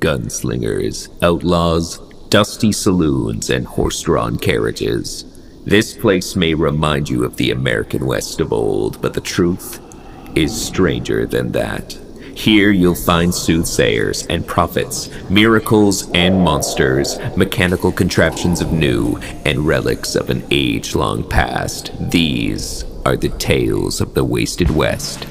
gunslingers, 0.00 1.08
outlaws, 1.22 1.98
dusty 2.28 2.72
saloons, 2.72 3.50
and 3.50 3.66
horse 3.66 4.02
drawn 4.02 4.36
carriages. 4.36 5.24
This 5.64 5.96
place 5.96 6.34
may 6.34 6.54
remind 6.54 7.08
you 7.08 7.24
of 7.24 7.36
the 7.36 7.50
American 7.50 8.06
West 8.06 8.40
of 8.40 8.52
old, 8.52 9.00
but 9.02 9.14
the 9.14 9.20
truth 9.20 9.80
is 10.34 10.58
stranger 10.58 11.26
than 11.26 11.52
that. 11.52 11.98
Here 12.34 12.70
you'll 12.70 12.94
find 12.94 13.34
soothsayers 13.34 14.26
and 14.28 14.46
prophets, 14.46 15.10
miracles 15.28 16.10
and 16.12 16.40
monsters, 16.40 17.18
mechanical 17.36 17.92
contraptions 17.92 18.62
of 18.62 18.72
new, 18.72 19.18
and 19.44 19.66
relics 19.66 20.14
of 20.14 20.30
an 20.30 20.44
age 20.50 20.94
long 20.94 21.28
past. 21.28 21.90
These 22.10 22.84
are 23.04 23.16
the 23.16 23.28
tales 23.30 24.00
of 24.00 24.14
the 24.14 24.24
Wasted 24.24 24.70
West. 24.70 25.26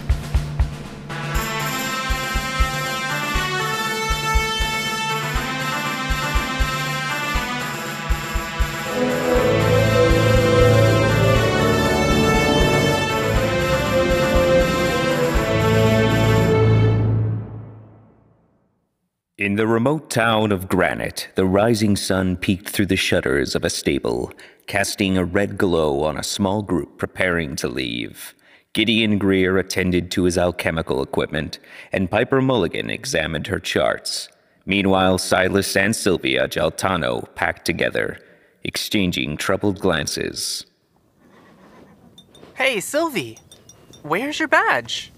The 19.60 19.68
remote 19.68 20.10
town 20.10 20.54
of 20.54 20.70
Granite, 20.70 21.28
the 21.36 21.46
rising 21.46 21.98
sun 21.98 22.38
peeked 22.38 22.70
through 22.70 22.86
the 22.86 22.96
shutters 22.96 23.56
of 23.56 23.66
a 23.66 23.70
stable, 23.70 24.32
casting 24.68 25.18
a 25.18 25.26
red 25.26 25.58
glow 25.58 26.02
on 26.06 26.16
a 26.16 26.24
small 26.24 26.62
group 26.62 26.98
preparing 26.98 27.58
to 27.58 27.68
leave. 27.68 28.34
Gideon 28.72 29.18
Greer 29.18 29.58
attended 29.58 30.12
to 30.12 30.24
his 30.24 30.38
alchemical 30.38 31.04
equipment, 31.04 31.60
and 31.92 32.10
Piper 32.10 32.42
Mulligan 32.42 32.90
examined 32.90 33.48
her 33.48 33.60
charts. 33.60 34.30
Meanwhile, 34.66 35.18
Silas 35.18 35.76
and 35.76 35.94
Sylvia 35.94 36.48
Jaltano 36.48 37.28
packed 37.36 37.66
together, 37.66 38.18
exchanging 38.64 39.36
troubled 39.36 39.82
glances. 39.82 40.68
Hey, 42.54 42.80
Sylvie, 42.80 43.38
where's 44.04 44.40
your 44.40 44.48
badge? 44.48 45.12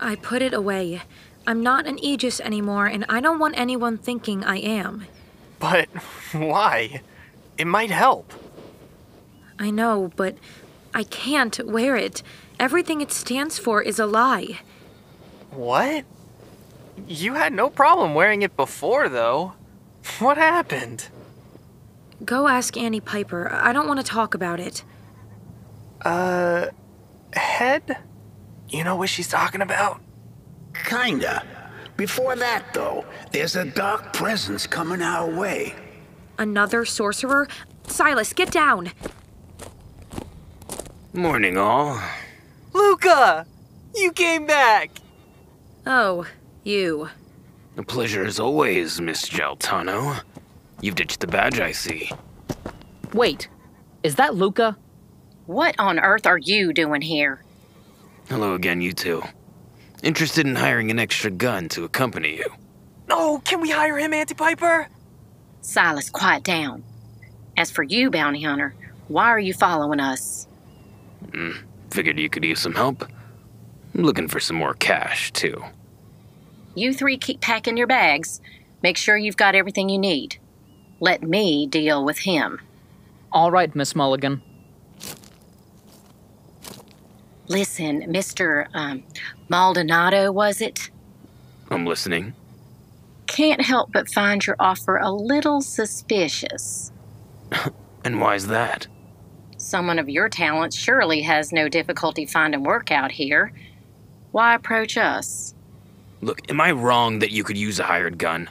I 0.00 0.14
put 0.14 0.40
it 0.40 0.54
away. 0.54 1.02
I'm 1.46 1.62
not 1.62 1.86
an 1.86 2.02
Aegis 2.02 2.40
anymore, 2.40 2.86
and 2.86 3.04
I 3.08 3.20
don't 3.20 3.38
want 3.38 3.56
anyone 3.58 3.98
thinking 3.98 4.42
I 4.44 4.56
am. 4.56 5.06
But 5.58 5.88
why? 6.32 7.02
It 7.56 7.66
might 7.66 7.90
help. 7.90 8.32
I 9.58 9.70
know, 9.70 10.10
but 10.16 10.36
I 10.92 11.04
can't 11.04 11.58
wear 11.64 11.96
it. 11.96 12.22
Everything 12.58 13.00
it 13.00 13.12
stands 13.12 13.58
for 13.58 13.80
is 13.80 13.98
a 13.98 14.06
lie. 14.06 14.60
What? 15.50 16.04
You 17.06 17.34
had 17.34 17.52
no 17.52 17.70
problem 17.70 18.14
wearing 18.14 18.42
it 18.42 18.56
before, 18.56 19.08
though. 19.08 19.52
What 20.20 20.36
happened? 20.36 21.08
Go 22.24 22.46
ask 22.48 22.76
Auntie 22.76 23.00
Piper. 23.00 23.50
I 23.52 23.72
don't 23.72 23.88
want 23.88 23.98
to 24.00 24.06
talk 24.06 24.34
about 24.34 24.60
it. 24.60 24.84
Uh, 26.02 26.68
head? 27.32 27.98
You 28.68 28.84
know 28.84 28.96
what 28.96 29.08
she's 29.08 29.28
talking 29.28 29.60
about? 29.60 30.00
Kinda. 30.84 31.42
Before 31.96 32.36
that, 32.36 32.74
though, 32.74 33.04
there's 33.32 33.56
a 33.56 33.64
dark 33.64 34.12
presence 34.12 34.66
coming 34.66 35.00
our 35.02 35.28
way. 35.28 35.74
Another 36.38 36.84
sorcerer? 36.84 37.48
Silas, 37.86 38.32
get 38.32 38.50
down! 38.50 38.90
Morning, 41.14 41.56
all. 41.56 41.98
Luca! 42.74 43.46
You 43.94 44.12
came 44.12 44.44
back! 44.44 44.90
Oh, 45.86 46.26
you. 46.64 47.08
A 47.78 47.82
pleasure 47.82 48.24
as 48.24 48.38
always, 48.38 49.00
Miss 49.00 49.28
Jaltano. 49.28 50.20
You've 50.82 50.96
ditched 50.96 51.20
the 51.20 51.26
badge, 51.26 51.60
I 51.60 51.72
see. 51.72 52.10
Wait, 53.14 53.48
is 54.02 54.16
that 54.16 54.34
Luca? 54.34 54.76
What 55.46 55.74
on 55.78 55.98
earth 55.98 56.26
are 56.26 56.38
you 56.38 56.72
doing 56.72 57.00
here? 57.00 57.42
Hello 58.28 58.54
again, 58.54 58.80
you 58.80 58.92
two. 58.92 59.22
Interested 60.02 60.46
in 60.46 60.56
hiring 60.56 60.90
an 60.90 60.98
extra 60.98 61.30
gun 61.30 61.68
to 61.70 61.84
accompany 61.84 62.36
you. 62.36 62.44
Oh, 63.10 63.40
can 63.44 63.60
we 63.60 63.70
hire 63.70 63.98
him, 63.98 64.12
Auntie 64.12 64.34
Piper? 64.34 64.88
Silas, 65.62 66.10
quiet 66.10 66.44
down. 66.44 66.84
As 67.56 67.70
for 67.70 67.82
you, 67.82 68.10
bounty 68.10 68.42
hunter, 68.42 68.74
why 69.08 69.26
are 69.26 69.38
you 69.38 69.54
following 69.54 70.00
us? 70.00 70.46
Mm, 71.28 71.62
figured 71.90 72.18
you 72.18 72.28
could 72.28 72.44
use 72.44 72.60
some 72.60 72.74
help. 72.74 73.06
I'm 73.94 74.02
looking 74.02 74.28
for 74.28 74.40
some 74.40 74.56
more 74.56 74.74
cash, 74.74 75.32
too. 75.32 75.64
You 76.74 76.92
three 76.92 77.16
keep 77.16 77.40
packing 77.40 77.76
your 77.76 77.86
bags. 77.86 78.40
Make 78.82 78.98
sure 78.98 79.16
you've 79.16 79.38
got 79.38 79.54
everything 79.54 79.88
you 79.88 79.98
need. 79.98 80.38
Let 81.00 81.22
me 81.22 81.66
deal 81.66 82.04
with 82.04 82.18
him. 82.18 82.60
All 83.32 83.50
right, 83.50 83.74
Miss 83.74 83.94
Mulligan. 83.94 84.42
Listen, 87.48 88.02
Mr. 88.02 88.66
Um, 88.74 89.04
Maldonado, 89.48 90.32
was 90.32 90.60
it? 90.60 90.90
I'm 91.70 91.86
listening. 91.86 92.34
Can't 93.26 93.60
help 93.60 93.92
but 93.92 94.08
find 94.08 94.44
your 94.44 94.56
offer 94.58 94.96
a 94.96 95.10
little 95.10 95.60
suspicious. 95.60 96.92
and 98.04 98.20
why's 98.20 98.46
that? 98.48 98.86
Someone 99.58 99.98
of 99.98 100.08
your 100.08 100.28
talent 100.28 100.74
surely 100.74 101.22
has 101.22 101.52
no 101.52 101.68
difficulty 101.68 102.26
finding 102.26 102.62
work 102.62 102.90
out 102.90 103.10
here. 103.10 103.52
Why 104.32 104.54
approach 104.54 104.96
us? 104.96 105.54
Look, 106.20 106.50
am 106.50 106.60
I 106.60 106.72
wrong 106.72 107.20
that 107.20 107.30
you 107.30 107.44
could 107.44 107.56
use 107.56 107.78
a 107.78 107.84
hired 107.84 108.18
gun? 108.18 108.50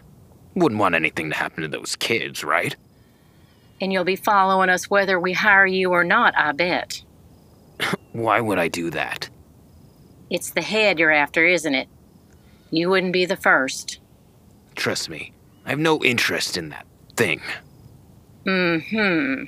Wouldn't 0.56 0.80
want 0.80 0.96
anything 0.96 1.30
to 1.30 1.36
happen 1.36 1.64
to 1.64 1.68
those 1.68 1.96
kids, 1.96 2.44
right? 2.44 2.76
And 3.82 3.92
you'll 3.92 4.06
be 4.06 4.16
following 4.16 4.70
us 4.70 4.90
whether 4.90 5.20
we 5.20 5.34
hire 5.34 5.66
you 5.66 5.92
or 5.92 6.04
not, 6.04 6.34
I 6.38 6.54
bet. 6.54 7.04
Why 8.14 8.42
would 8.42 8.60
I 8.60 8.68
do 8.68 8.90
that? 8.92 9.30
It's 10.30 10.52
the 10.52 10.62
head 10.62 11.00
you're 11.00 11.12
after, 11.12 11.46
isn't 11.46 11.76
it? 11.76 11.88
You 12.72 12.90
wouldn't 12.90 13.14
be 13.14 13.26
the 13.26 13.38
first. 13.38 14.00
Trust 14.76 15.10
me, 15.10 15.32
I 15.66 15.70
have 15.70 15.80
no 15.80 16.04
interest 16.04 16.58
in 16.58 16.70
that 16.70 16.86
thing. 17.16 17.42
Mm 18.46 18.84
hmm. 18.90 19.44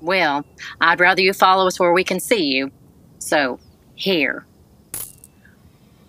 Well, 0.00 0.44
I'd 0.80 1.00
rather 1.00 1.22
you 1.22 1.32
follow 1.32 1.66
us 1.66 1.80
where 1.80 1.92
we 1.92 2.04
can 2.04 2.20
see 2.20 2.44
you. 2.44 2.70
So, 3.18 3.58
here. 3.94 4.46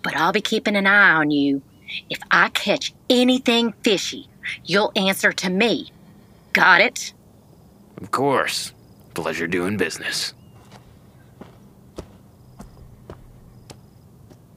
But 0.02 0.16
I'll 0.16 0.32
be 0.32 0.40
keeping 0.40 0.76
an 0.76 0.86
eye 0.86 1.12
on 1.12 1.30
you. 1.30 1.62
If 2.08 2.20
I 2.30 2.50
catch 2.50 2.94
anything 3.08 3.72
fishy, 3.82 4.28
you'll 4.64 4.92
answer 4.94 5.32
to 5.32 5.50
me. 5.50 5.90
Got 6.52 6.80
it? 6.80 7.12
Of 8.00 8.10
course. 8.10 8.72
Pleasure 9.14 9.46
doing 9.46 9.76
business. 9.76 10.34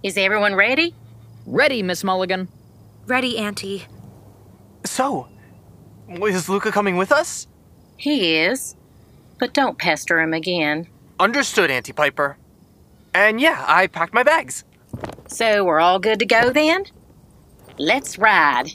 Is 0.03 0.17
everyone 0.17 0.53
ready? 0.53 0.93
Ready, 1.45 1.81
Miss 1.81 2.03
Mulligan. 2.03 2.49
Ready, 3.07 3.37
Auntie. 3.37 3.85
So, 4.83 5.29
is 6.09 6.49
Luca 6.49 6.73
coming 6.73 6.97
with 6.97 7.09
us? 7.13 7.47
He 7.95 8.35
is. 8.35 8.75
But 9.39 9.53
don't 9.53 9.77
pester 9.77 10.19
him 10.19 10.33
again. 10.33 10.87
Understood, 11.21 11.71
Auntie 11.71 11.93
Piper. 11.93 12.35
And 13.13 13.39
yeah, 13.39 13.63
I 13.65 13.87
packed 13.87 14.13
my 14.13 14.23
bags. 14.23 14.65
So 15.27 15.63
we're 15.63 15.79
all 15.79 15.99
good 15.99 16.19
to 16.19 16.25
go 16.25 16.49
then? 16.49 16.83
Let's 17.77 18.17
ride. 18.17 18.71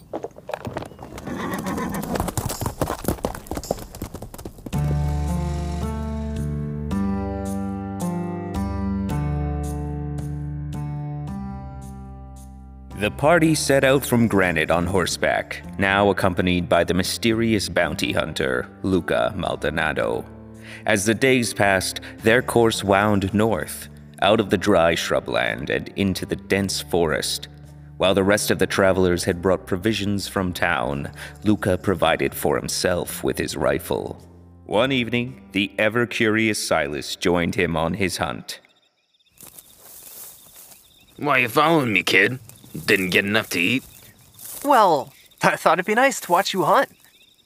The 13.09 13.17
party 13.17 13.55
set 13.55 13.85
out 13.85 14.05
from 14.05 14.29
Granite 14.29 14.71
on 14.71 14.85
horseback, 14.85 15.63
now 15.79 16.11
accompanied 16.11 16.69
by 16.69 16.85
the 16.85 16.93
mysterious 16.93 17.67
bounty 17.67 18.13
hunter, 18.13 18.69
Luca 18.83 19.33
Maldonado. 19.35 20.27
As 20.85 21.07
the 21.07 21.15
days 21.15 21.55
passed, 21.55 22.03
their 22.19 22.43
course 22.43 22.85
wound 22.85 23.33
north, 23.33 23.89
out 24.21 24.41
of 24.41 24.51
the 24.51 24.59
dry 24.59 24.95
shrubland 24.95 25.71
and 25.71 25.89
into 25.97 26.27
the 26.27 26.37
dense 26.37 26.83
forest. 26.83 27.49
While 27.97 28.13
the 28.13 28.23
rest 28.23 28.51
of 28.51 28.59
the 28.59 28.67
travelers 28.67 29.25
had 29.25 29.41
brought 29.41 29.67
provisions 29.67 30.29
from 30.29 30.53
town, 30.53 31.11
Luca 31.45 31.79
provided 31.79 32.35
for 32.35 32.59
himself 32.59 33.25
with 33.25 33.39
his 33.39 33.57
rifle. 33.57 34.23
One 34.67 34.93
evening, 34.93 35.49
the 35.53 35.73
ever 35.79 36.05
curious 36.05 36.63
Silas 36.63 37.17
joined 37.17 37.55
him 37.55 37.75
on 37.75 37.95
his 37.95 38.19
hunt. 38.19 38.61
Why 41.17 41.39
you 41.39 41.49
following 41.49 41.95
me, 41.95 42.03
kid? 42.03 42.39
Didn't 42.87 43.11
get 43.11 43.25
enough 43.25 43.49
to 43.51 43.61
eat? 43.61 43.85
Well, 44.65 45.13
I 45.43 45.57
thought 45.57 45.75
it'd 45.79 45.87
be 45.87 45.95
nice 45.95 46.21
to 46.21 46.33
watch 46.33 46.53
you 46.53 46.65
hunt. 46.65 46.91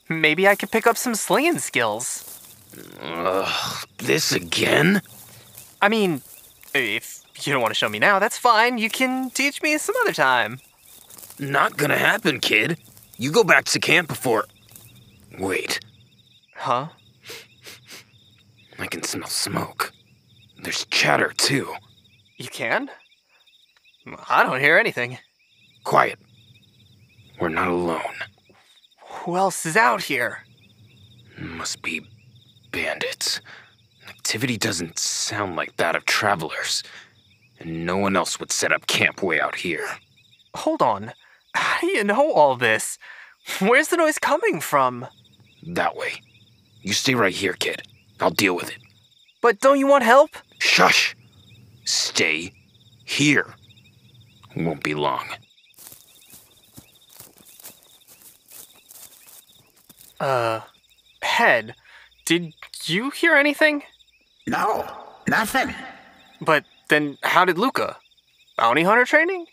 Maybe 0.09 0.47
I 0.47 0.55
could 0.55 0.71
pick 0.71 0.85
up 0.87 0.97
some 0.97 1.15
slinging 1.15 1.59
skills. 1.59 2.29
Ugh, 3.01 3.87
this 3.97 4.31
again? 4.31 5.01
I 5.81 5.89
mean, 5.89 6.21
if 6.73 7.23
you 7.41 7.53
don't 7.53 7.61
want 7.61 7.71
to 7.71 7.77
show 7.77 7.89
me 7.89 7.99
now, 7.99 8.19
that's 8.19 8.37
fine. 8.37 8.77
You 8.77 8.89
can 8.89 9.29
teach 9.29 9.61
me 9.61 9.77
some 9.77 9.95
other 10.01 10.13
time. 10.13 10.59
Not 11.39 11.77
gonna 11.77 11.97
happen, 11.97 12.39
kid. 12.39 12.77
You 13.17 13.31
go 13.31 13.43
back 13.43 13.65
to 13.65 13.79
camp 13.79 14.07
before. 14.07 14.45
Wait, 15.39 15.79
Huh? 16.55 16.87
I 18.79 18.87
can 18.87 19.03
smell 19.03 19.27
smoke. 19.27 19.91
There's 20.61 20.85
chatter 20.85 21.33
too. 21.35 21.73
You 22.37 22.47
can? 22.47 22.89
I 24.29 24.43
don't 24.43 24.59
hear 24.59 24.77
anything. 24.77 25.17
Quiet. 25.83 26.19
We're 27.39 27.49
not 27.49 27.67
alone. 27.67 28.01
Who 29.07 29.37
else 29.37 29.65
is 29.65 29.77
out 29.77 30.03
here? 30.03 30.39
Must 31.37 31.81
be 31.81 32.05
bandits. 32.71 33.41
Activity 34.07 34.57
doesn't 34.57 34.99
sound 34.99 35.55
like 35.55 35.77
that 35.77 35.95
of 35.95 36.05
travelers. 36.05 36.83
And 37.59 37.85
no 37.85 37.97
one 37.97 38.15
else 38.15 38.39
would 38.39 38.51
set 38.51 38.71
up 38.71 38.87
camp 38.87 39.23
way 39.23 39.39
out 39.39 39.55
here. 39.55 39.87
Hold 40.55 40.81
on. 40.81 41.13
How 41.55 41.79
do 41.81 41.87
you 41.87 42.03
know 42.03 42.31
all 42.33 42.55
this? 42.55 42.97
Where's 43.59 43.89
the 43.89 43.97
noise 43.97 44.17
coming 44.17 44.59
from? 44.59 45.07
That 45.67 45.95
way. 45.95 46.13
You 46.81 46.93
stay 46.93 47.15
right 47.15 47.33
here, 47.33 47.53
kid. 47.53 47.83
I'll 48.19 48.29
deal 48.29 48.55
with 48.55 48.69
it. 48.69 48.79
But 49.41 49.59
don't 49.59 49.79
you 49.79 49.87
want 49.87 50.03
help? 50.03 50.31
Shush! 50.59 51.15
Stay 51.85 52.53
here. 53.05 53.55
Won't 54.55 54.83
be 54.83 54.93
long. 54.93 55.25
Uh, 60.19 60.61
Head, 61.21 61.75
did 62.25 62.53
you 62.85 63.09
hear 63.09 63.33
anything? 63.35 63.83
No, 64.47 64.87
nothing. 65.27 65.73
But 66.39 66.65
then 66.89 67.17
how 67.23 67.45
did 67.45 67.57
Luca? 67.57 67.97
Bounty 68.57 68.83
hunter 68.83 69.05
training? 69.05 69.47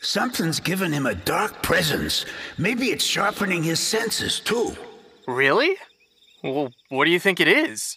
Something's 0.00 0.60
given 0.60 0.92
him 0.92 1.06
a 1.06 1.14
dark 1.14 1.62
presence. 1.62 2.26
Maybe 2.58 2.86
it's 2.86 3.04
sharpening 3.04 3.62
his 3.62 3.80
senses, 3.80 4.40
too. 4.40 4.76
Really? 5.26 5.76
Well, 6.44 6.72
what 6.90 7.06
do 7.06 7.10
you 7.10 7.18
think 7.18 7.40
it 7.40 7.48
is? 7.48 7.96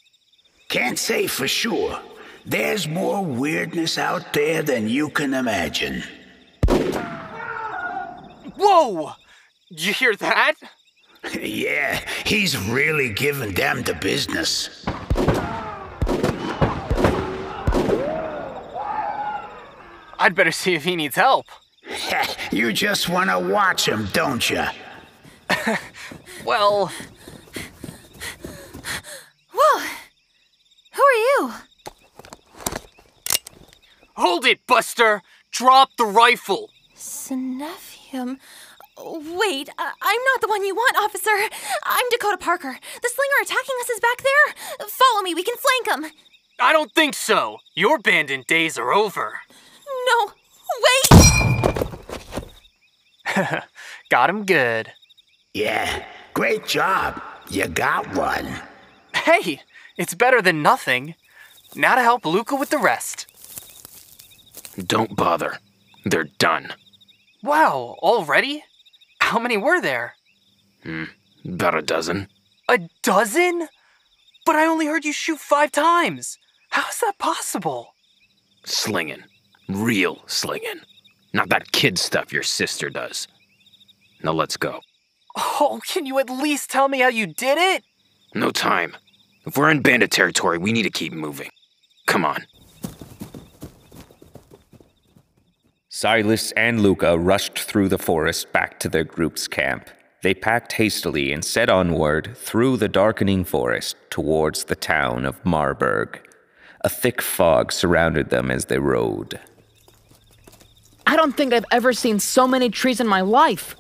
Can't 0.69 0.98
say 0.98 1.28
for 1.28 1.48
sure. 1.48 2.00
There's 2.45 2.88
more 2.88 3.24
weirdness 3.24 3.98
out 3.98 4.34
there 4.34 4.63
than 4.63 4.90
you 4.90 5.10
can 5.10 5.34
imagine. 5.34 6.04
Whoa! 8.59 9.13
Did 9.69 9.85
you 9.85 9.94
hear 9.94 10.15
that? 10.15 10.56
yeah, 11.41 12.01
he's 12.25 12.57
really 12.57 13.13
giving 13.13 13.53
them 13.53 13.83
the 13.83 13.94
business. 13.94 14.85
I'd 20.21 20.35
better 20.35 20.51
see 20.51 20.73
if 20.73 20.83
he 20.83 20.97
needs 20.97 21.15
help. 21.15 21.45
you 22.51 22.73
just 22.73 23.07
want 23.07 23.29
to 23.29 23.39
watch 23.39 23.88
him, 23.88 24.09
don't 24.11 24.50
you? 24.50 24.65
Well, 26.45 26.91
Whoa! 29.51 29.85
Who 30.94 31.03
are 31.03 31.13
you? 31.13 31.53
hold 34.15 34.45
it, 34.45 34.65
Buster! 34.67 35.21
Drop 35.51 35.89
the 35.97 36.06
rifle! 36.06 36.69
Sneffium. 38.09 38.38
Wait, 38.97 39.69
I- 39.77 39.94
I'm 40.01 40.21
not 40.33 40.41
the 40.41 40.47
one 40.47 40.65
you 40.65 40.75
want, 40.75 40.97
officer. 40.97 41.29
I'm 41.85 42.06
Dakota 42.11 42.38
Parker. 42.38 42.77
The 43.01 43.09
slinger 43.09 43.41
attacking 43.44 43.75
us 43.81 43.89
is 43.89 44.00
back 44.00 44.21
there. 44.21 44.88
Follow 44.89 45.21
me, 45.21 45.33
we 45.33 45.44
can 45.44 45.56
flank 45.57 45.88
him. 46.06 46.11
I 46.59 46.73
don't 46.73 46.91
think 46.94 47.13
so. 47.13 47.59
Your 47.75 47.97
bandit 48.00 48.45
days 48.47 48.77
are 48.77 48.91
over. 48.91 49.39
No, 50.07 50.31
wait! 50.83 51.09
Got 54.09 54.29
him 54.29 54.45
good. 54.45 54.91
Yeah, 55.53 56.03
great 56.33 56.67
job. 56.67 57.21
You 57.50 57.67
got 57.67 58.13
one. 58.15 58.61
Hey, 59.15 59.61
it's 59.97 60.13
better 60.13 60.41
than 60.41 60.61
nothing. 60.61 61.15
Now 61.75 61.95
to 61.95 62.01
help 62.01 62.25
Luca 62.25 62.56
with 62.56 62.69
the 62.69 62.77
rest. 62.77 63.25
Don't 64.77 65.15
bother. 65.15 65.59
They're 66.06 66.25
done. 66.38 66.73
Wow, 67.41 67.95
already? 68.00 68.63
How 69.21 69.39
many 69.39 69.57
were 69.57 69.81
there? 69.81 70.15
Hmm, 70.83 71.06
about 71.45 71.75
a 71.75 71.81
dozen. 71.81 72.27
A 72.68 72.80
dozen? 73.01 73.68
But 74.45 74.56
I 74.56 74.65
only 74.65 74.88
heard 74.88 75.06
you 75.06 75.13
shoot 75.13 75.39
five 75.39 75.71
times. 75.71 76.38
How 76.71 76.88
is 76.89 77.00
that 77.00 77.18
possible? 77.18 77.94
Slinging. 78.65 79.24
Real 79.68 80.21
slinging. 80.27 80.81
Not 81.33 81.50
that 81.50 81.71
kid 81.71 81.97
stuff 81.97 82.33
your 82.33 82.44
sister 82.44 82.89
does. 82.89 83.27
Now 84.24 84.33
let's 84.33 84.57
go. 84.57 84.81
Oh, 85.35 85.80
can 85.88 86.06
you 86.06 86.19
at 86.19 86.30
least 86.30 86.69
tell 86.69 86.88
me 86.88 87.00
how 87.00 87.07
you 87.07 87.27
did 87.27 87.57
it? 87.57 87.83
No 88.33 88.51
time. 88.51 88.97
If 89.45 89.57
we're 89.57 89.69
in 89.69 89.81
bandit 89.81 90.12
territory, 90.12 90.57
we 90.57 90.71
need 90.71 90.83
to 90.83 90.89
keep 90.89 91.13
moving. 91.13 91.50
Come 92.07 92.25
on. 92.25 92.45
Silas 96.01 96.54
and 96.54 96.81
Luca 96.81 97.19
rushed 97.19 97.60
through 97.60 97.90
the 97.90 97.98
forest 97.98 98.54
back 98.54 98.80
to 98.80 98.88
their 98.88 99.04
group's 99.04 99.50
camp. 99.50 99.90
They 100.24 100.34
packed 100.34 100.72
hastily 100.72 101.34
and 101.34 101.44
set 101.44 101.69
onward 101.69 102.38
through 102.38 102.78
the 102.78 102.88
darkening 102.88 103.44
forest 103.44 103.98
towards 104.10 104.63
the 104.63 104.78
town 104.78 105.25
of 105.25 105.46
Marburg. 105.46 106.25
A 106.86 106.88
thick 106.88 107.22
fog 107.22 107.74
surrounded 107.74 108.30
them 108.30 108.50
as 108.50 108.68
they 108.68 108.80
rode. 108.80 109.42
I 111.06 111.18
don't 111.18 111.36
think 111.36 111.51
I've 111.51 111.66
ever 111.69 111.92
seen 111.92 112.19
so 112.19 112.48
many 112.48 112.69
trees 112.69 113.02
in 113.02 113.07
my 113.07 113.19
life. 113.19 113.75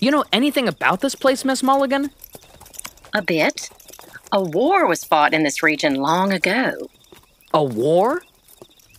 You 0.00 0.10
know 0.10 0.26
anything 0.34 0.68
about 0.68 1.00
this 1.00 1.14
place, 1.14 1.46
Miss 1.46 1.62
Mulligan? 1.62 2.10
A 3.14 3.22
bit. 3.22 3.70
A 4.32 4.42
war 4.42 4.86
was 4.86 5.02
fought 5.02 5.32
in 5.32 5.44
this 5.44 5.62
region 5.62 5.94
long 5.94 6.30
ago. 6.30 6.74
A 7.54 7.64
war? 7.64 8.20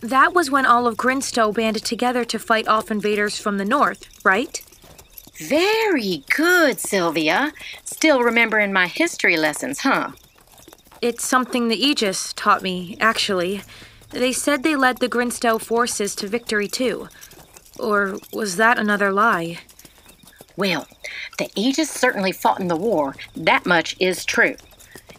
That 0.00 0.34
was 0.34 0.50
when 0.50 0.66
all 0.66 0.86
of 0.86 0.96
Grinstow 0.96 1.54
banded 1.54 1.84
together 1.84 2.24
to 2.26 2.38
fight 2.38 2.68
off 2.68 2.90
invaders 2.90 3.38
from 3.38 3.58
the 3.58 3.64
north, 3.64 4.06
right? 4.24 4.62
Very 5.38 6.24
good, 6.34 6.78
Sylvia. 6.80 7.52
Still 7.84 8.22
remembering 8.22 8.72
my 8.72 8.86
history 8.86 9.36
lessons, 9.36 9.80
huh? 9.80 10.12
It's 11.02 11.24
something 11.24 11.68
the 11.68 11.82
Aegis 11.82 12.32
taught 12.32 12.62
me, 12.62 12.96
actually. 13.00 13.62
They 14.10 14.32
said 14.32 14.62
they 14.62 14.76
led 14.76 14.98
the 14.98 15.08
Grinstow 15.08 15.60
forces 15.60 16.14
to 16.16 16.28
victory, 16.28 16.68
too. 16.68 17.08
Or 17.78 18.18
was 18.32 18.56
that 18.56 18.78
another 18.78 19.12
lie? 19.12 19.58
Well, 20.56 20.86
the 21.38 21.50
Aegis 21.54 21.90
certainly 21.90 22.32
fought 22.32 22.60
in 22.60 22.68
the 22.68 22.76
war. 22.76 23.14
That 23.36 23.66
much 23.66 23.94
is 24.00 24.24
true. 24.24 24.56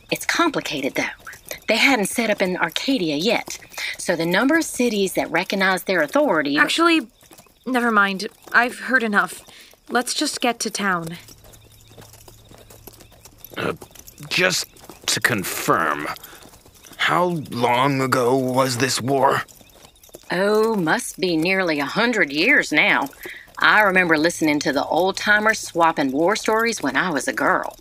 It's 0.10 0.25
complicated, 0.25 0.96
though. 0.96 1.26
They 1.67 1.77
hadn't 1.77 2.05
set 2.05 2.29
up 2.29 2.41
in 2.41 2.57
Arcadia 2.57 3.17
yet, 3.17 3.57
so 3.97 4.15
the 4.15 4.25
number 4.25 4.57
of 4.57 4.63
cities 4.63 5.13
that 5.13 5.29
recognize 5.29 5.83
their 5.83 6.01
authority. 6.01 6.57
Actually, 6.57 7.07
never 7.65 7.91
mind. 7.91 8.27
I've 8.53 8.79
heard 8.79 9.03
enough. 9.03 9.43
Let's 9.89 10.13
just 10.13 10.39
get 10.41 10.59
to 10.62 10.69
town. 10.69 11.17
Uh, 13.57 13.74
just 14.29 14.67
to 15.07 15.19
confirm, 15.19 16.07
how 16.97 17.41
long 17.51 18.01
ago 18.01 18.36
was 18.36 18.77
this 18.77 19.01
war? 19.01 19.43
Oh, 20.31 20.75
must 20.75 21.19
be 21.19 21.38
nearly 21.38 21.79
a 21.79 21.86
hundred 21.86 22.31
years 22.31 22.71
now. 22.71 23.09
I 23.59 23.81
remember 23.81 24.17
listening 24.17 24.59
to 24.62 24.74
the 24.74 24.86
old 24.86 25.17
timers 25.17 25.59
swapping 25.59 26.12
war 26.12 26.36
stories 26.36 26.81
when 26.81 26.95
I 26.95 27.09
was 27.09 27.27
a 27.27 27.33
girl. 27.33 27.75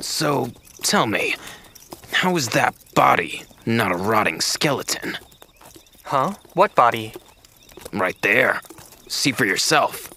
So, 0.00 0.50
tell 0.82 1.06
me, 1.06 1.36
how 2.12 2.36
is 2.36 2.48
that 2.50 2.74
body 2.94 3.42
not 3.66 3.92
a 3.92 3.96
rotting 3.96 4.40
skeleton? 4.40 5.18
Huh? 6.04 6.34
What 6.54 6.74
body? 6.74 7.14
Right 7.92 8.16
there. 8.22 8.60
See 9.08 9.32
for 9.32 9.44
yourself. 9.44 10.10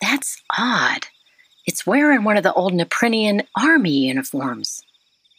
That's 0.00 0.42
odd. 0.58 1.06
It's 1.64 1.86
wearing 1.86 2.24
one 2.24 2.36
of 2.36 2.42
the 2.42 2.52
old 2.52 2.72
Neprinian 2.72 3.46
army 3.56 4.06
uniforms. 4.06 4.82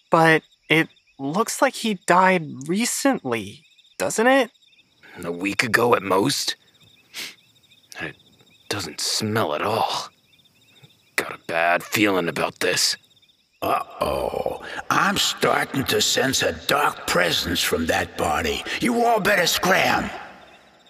But 0.09 0.43
it 0.69 0.89
looks 1.19 1.62
like 1.62 1.75
he 1.75 1.95
died 2.05 2.67
recently, 2.67 3.65
doesn't 3.97 4.27
it? 4.27 4.51
A 5.24 5.31
week 5.31 5.63
ago 5.63 5.95
at 5.95 6.03
most? 6.03 6.55
It 8.01 8.15
doesn't 8.69 9.01
smell 9.01 9.55
at 9.55 9.62
all. 9.62 10.09
Got 11.15 11.33
a 11.33 11.39
bad 11.47 11.83
feeling 11.83 12.29
about 12.29 12.59
this. 12.59 12.95
Uh 13.67 13.83
oh. 14.00 14.63
I'm 14.89 15.17
starting 15.17 15.83
to 15.86 16.00
sense 16.00 16.41
a 16.41 16.53
dark 16.67 17.05
presence 17.05 17.62
from 17.62 17.86
that 17.88 18.17
body. 18.17 18.63
You 18.79 19.03
all 19.03 19.19
better 19.19 19.45
scram. 19.45 20.09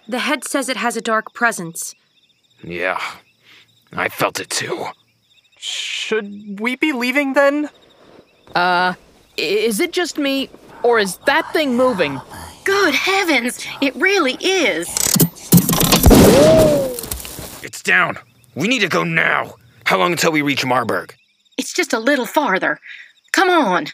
The 0.06 0.20
head 0.20 0.44
says 0.44 0.68
it 0.68 0.76
has 0.76 0.96
a 0.96 1.00
dark 1.00 1.34
presence. 1.34 1.96
Yeah, 2.62 3.00
I 3.92 4.08
felt 4.08 4.38
it 4.38 4.48
too. 4.50 4.86
Should 5.58 6.60
we 6.60 6.76
be 6.76 6.92
leaving 6.92 7.32
then? 7.32 7.68
Uh, 8.54 8.94
Is 9.36 9.80
it 9.80 9.92
just 9.92 10.16
me, 10.16 10.48
or 10.84 11.00
is 11.00 11.16
that 11.26 11.52
thing 11.52 11.76
moving? 11.76 12.20
Good 12.64 12.94
heavens, 12.94 13.66
it 13.80 13.94
really 13.96 14.36
is. 14.40 14.88
It's 17.64 17.82
down. 17.82 18.18
We 18.54 18.68
need 18.68 18.80
to 18.80 18.88
go 18.88 19.02
now. 19.02 19.54
How 19.84 19.98
long 19.98 20.12
until 20.12 20.30
we 20.30 20.42
reach 20.42 20.64
Marburg? 20.64 21.14
It's 21.58 21.72
just 21.72 21.92
a 21.92 21.98
little 21.98 22.24
farther. 22.24 22.78
Come 23.32 23.50
on. 23.50 23.86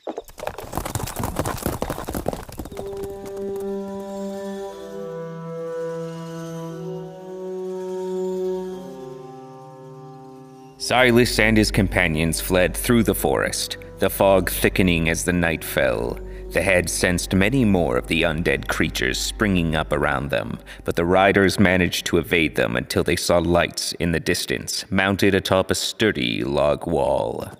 Silas 10.76 11.38
and 11.38 11.56
his 11.56 11.70
companions 11.70 12.42
fled 12.42 12.76
through 12.76 13.02
the 13.04 13.14
forest, 13.14 13.78
the 14.00 14.10
fog 14.10 14.50
thickening 14.50 15.08
as 15.08 15.24
the 15.24 15.32
night 15.32 15.64
fell. 15.64 16.18
The 16.54 16.62
head 16.62 16.88
sensed 16.88 17.34
many 17.34 17.64
more 17.64 17.96
of 17.96 18.06
the 18.06 18.22
undead 18.22 18.68
creatures 18.68 19.18
springing 19.18 19.74
up 19.74 19.92
around 19.92 20.30
them, 20.30 20.60
but 20.84 20.94
the 20.94 21.04
riders 21.04 21.58
managed 21.58 22.06
to 22.06 22.18
evade 22.18 22.54
them 22.54 22.76
until 22.76 23.02
they 23.02 23.16
saw 23.16 23.38
lights 23.38 23.92
in 23.94 24.12
the 24.12 24.20
distance, 24.20 24.84
mounted 24.88 25.34
atop 25.34 25.72
a 25.72 25.74
sturdy 25.74 26.44
log 26.44 26.86
wall. 26.86 27.50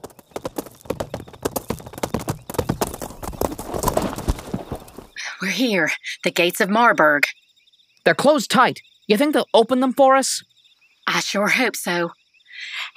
We're 5.43 5.49
here, 5.49 5.91
the 6.23 6.31
gates 6.31 6.61
of 6.61 6.71
Marburg. 6.71 7.25
They're 8.05 8.15
closed 8.15 8.49
tight. 8.49 8.81
You 9.09 9.17
think 9.17 9.35
they'll 9.35 9.49
open 9.53 9.81
them 9.81 9.93
for 9.93 10.15
us? 10.15 10.45
I 11.05 11.19
sure 11.19 11.49
hope 11.49 11.75
so. 11.75 12.13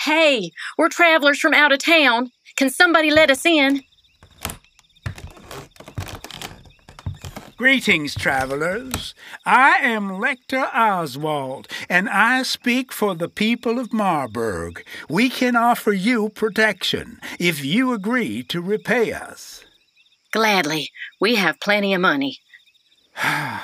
Hey, 0.01 0.51
we're 0.77 0.89
travelers 0.89 1.39
from 1.39 1.55
out 1.55 1.71
of 1.71 1.79
town. 1.79 2.31
Can 2.55 2.69
somebody 2.69 3.09
let 3.09 3.31
us 3.31 3.47
in? 3.47 3.81
Greetings, 7.57 8.13
travelers. 8.13 9.15
I 9.43 9.79
am 9.81 10.09
Lecter 10.09 10.69
Oswald, 10.75 11.67
and 11.89 12.07
I 12.07 12.43
speak 12.43 12.93
for 12.93 13.15
the 13.15 13.27
people 13.27 13.79
of 13.79 13.91
Marburg. 13.91 14.85
We 15.09 15.31
can 15.31 15.55
offer 15.55 15.91
you 15.91 16.29
protection 16.29 17.19
if 17.39 17.65
you 17.65 17.93
agree 17.93 18.43
to 18.43 18.61
repay 18.61 19.11
us. 19.11 19.65
Gladly. 20.31 20.91
We 21.19 21.33
have 21.33 21.59
plenty 21.59 21.95
of 21.95 22.01
money. 22.01 22.37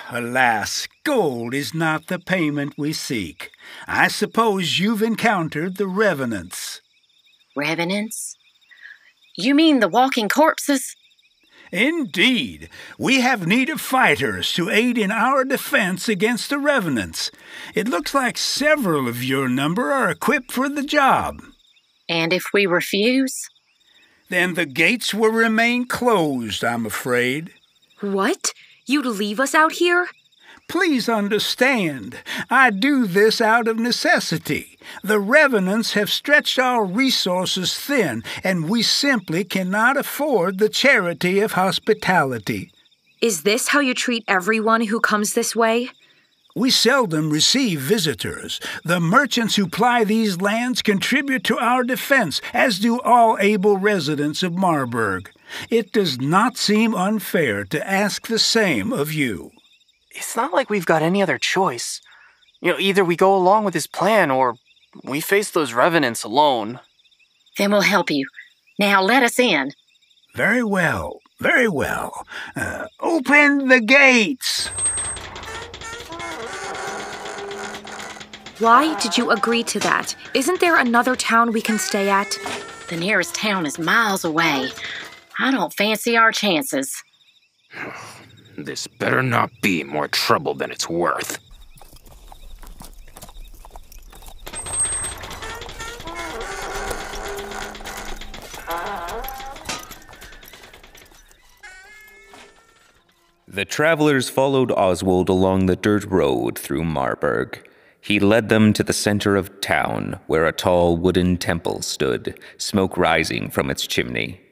Alas, 0.10 0.88
gold 1.04 1.54
is 1.54 1.76
not 1.76 2.08
the 2.08 2.18
payment 2.18 2.74
we 2.76 2.94
seek. 2.94 3.52
I 3.86 4.08
suppose 4.08 4.80
you've 4.80 5.04
encountered 5.04 5.78
the 5.78 5.88
revenants. 5.88 6.82
Revenants? 7.56 8.38
You 9.38 9.54
mean 9.54 9.82
the 9.82 9.88
walking 9.88 10.30
corpses? 10.30 10.96
Indeed, 11.74 12.70
we 13.00 13.22
have 13.22 13.48
need 13.48 13.68
of 13.68 13.82
fighters 13.82 14.54
to 14.54 14.70
aid 14.70 14.96
in 14.96 15.10
our 15.10 15.44
defense 15.44 16.08
against 16.08 16.52
the 16.52 16.60
revenants. 16.60 17.32
It 17.74 17.88
looks 17.88 18.14
like 18.14 18.38
several 18.38 19.08
of 19.08 19.24
your 19.24 19.50
number 19.50 19.92
are 19.92 20.12
equipped 20.12 20.52
for 20.52 20.70
the 20.70 20.84
job. 20.84 21.42
And 22.08 22.32
if 22.32 22.44
we 22.54 22.68
refuse? 22.68 23.50
Then 24.30 24.54
the 24.54 24.68
gates 24.68 25.16
will 25.16 25.32
remain 25.32 25.88
closed, 25.88 26.64
I'm 26.64 26.86
afraid. 26.86 27.52
What? 28.02 28.54
You'd 28.86 29.08
leave 29.08 29.40
us 29.40 29.56
out 29.56 29.72
here? 29.72 30.10
Please 30.74 31.08
understand, 31.08 32.18
I 32.50 32.72
do 32.72 33.06
this 33.06 33.40
out 33.40 33.68
of 33.68 33.78
necessity. 33.78 34.80
The 35.04 35.20
revenants 35.20 35.94
have 35.94 36.10
stretched 36.10 36.58
our 36.58 36.84
resources 36.84 37.78
thin, 37.78 38.24
and 38.44 38.68
we 38.68 38.82
simply 38.82 39.44
cannot 39.44 39.98
afford 39.98 40.58
the 40.58 40.70
charity 40.70 41.42
of 41.42 41.52
hospitality. 41.52 42.72
Is 43.22 43.44
this 43.44 43.68
how 43.68 43.82
you 43.82 43.94
treat 43.94 44.24
everyone 44.28 44.82
who 44.82 45.00
comes 45.00 45.36
this 45.36 45.56
way? 45.56 45.92
We 46.56 46.72
seldom 46.72 47.30
receive 47.30 47.80
visitors. 47.80 48.60
The 48.84 49.00
merchants 49.00 49.58
who 49.58 49.68
ply 49.68 50.04
these 50.04 50.42
lands 50.42 50.82
contribute 50.82 51.44
to 51.44 51.60
our 51.60 51.84
defense, 51.84 52.42
as 52.52 52.80
do 52.80 53.00
all 53.00 53.38
able 53.40 53.78
residents 53.78 54.42
of 54.42 54.54
Marburg. 54.56 55.30
It 55.70 55.92
does 55.92 56.20
not 56.20 56.58
seem 56.58 56.96
unfair 56.96 57.64
to 57.66 57.88
ask 57.88 58.26
the 58.26 58.40
same 58.40 58.92
of 58.92 59.14
you. 59.14 59.52
It's 60.14 60.36
not 60.36 60.54
like 60.54 60.70
we've 60.70 60.86
got 60.86 61.02
any 61.02 61.22
other 61.22 61.38
choice. 61.38 62.00
You 62.62 62.72
know, 62.72 62.80
either 62.80 63.04
we 63.04 63.16
go 63.16 63.36
along 63.36 63.66
with 63.66 63.74
his 63.74 63.88
plan 63.88 64.30
or 64.30 64.56
we 65.04 65.20
face 65.20 65.50
those 65.50 65.74
revenants 65.74 66.24
alone. 66.24 66.80
Then 67.58 67.72
we'll 67.72 67.82
help 67.82 68.12
you. 68.12 68.28
Now 68.80 69.02
let 69.02 69.24
us 69.24 69.40
in. 69.40 69.72
Very 70.36 70.64
well, 70.64 71.20
very 71.40 71.68
well. 71.68 72.26
Uh, 72.56 72.86
open 73.00 73.68
the 73.68 73.82
gates! 73.82 74.68
Why 78.60 78.98
did 79.00 79.18
you 79.18 79.32
agree 79.32 79.64
to 79.64 79.80
that? 79.80 80.16
Isn't 80.34 80.60
there 80.60 80.78
another 80.78 81.16
town 81.16 81.52
we 81.52 81.62
can 81.62 81.78
stay 81.78 82.10
at? 82.10 82.38
The 82.90 82.98
nearest 82.98 83.36
town 83.36 83.66
is 83.66 83.78
miles 83.78 84.24
away. 84.24 84.70
I 85.40 85.52
don't 85.52 85.74
fancy 85.74 86.16
our 86.16 86.32
chances. 86.32 86.96
This 88.58 88.88
better 88.88 89.24
not 89.24 89.50
be 89.62 89.84
more 89.84 90.08
trouble 90.08 90.54
than 90.54 90.72
it's 90.72 90.88
worth. 90.88 91.40
The 103.48 103.66
travelers 103.66 104.30
followed 104.30 104.72
Oswald 104.72 105.30
along 105.30 105.68
the 105.68 105.76
dirt 105.76 106.06
road 106.06 106.58
through 106.58 106.84
Marburg. 106.84 107.68
He 108.02 108.20
led 108.20 108.50
them 108.50 108.74
to 108.74 108.84
the 108.84 108.94
center 108.94 109.36
of 109.36 109.62
town, 109.62 110.20
where 110.28 110.46
a 110.46 110.52
tall 110.52 110.98
wooden 110.98 111.38
temple 111.38 111.82
stood, 111.82 112.38
smoke 112.58 112.98
rising 112.98 113.50
from 113.50 113.70
its 113.70 113.86
chimney. 113.88 114.43